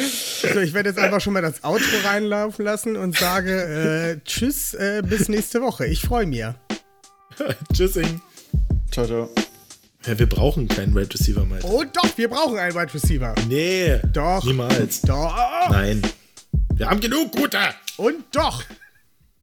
[0.00, 4.74] So, ich werde jetzt einfach schon mal das Outro reinlaufen lassen und sage äh, Tschüss,
[4.74, 5.86] äh, bis nächste Woche.
[5.86, 6.44] Ich freue mich.
[7.72, 8.20] Tschüssing.
[8.90, 9.30] Ciao, ciao.
[10.06, 11.64] Ja, wir brauchen keinen Wide Receiver mehr.
[11.64, 13.34] Oh doch, wir brauchen einen Wide Receiver.
[13.48, 14.00] Nee.
[14.12, 14.44] Doch.
[14.44, 15.02] Niemals.
[15.02, 15.34] Doch.
[15.70, 16.02] Nein.
[16.74, 17.58] Wir haben genug gute.
[17.96, 18.64] Und doch.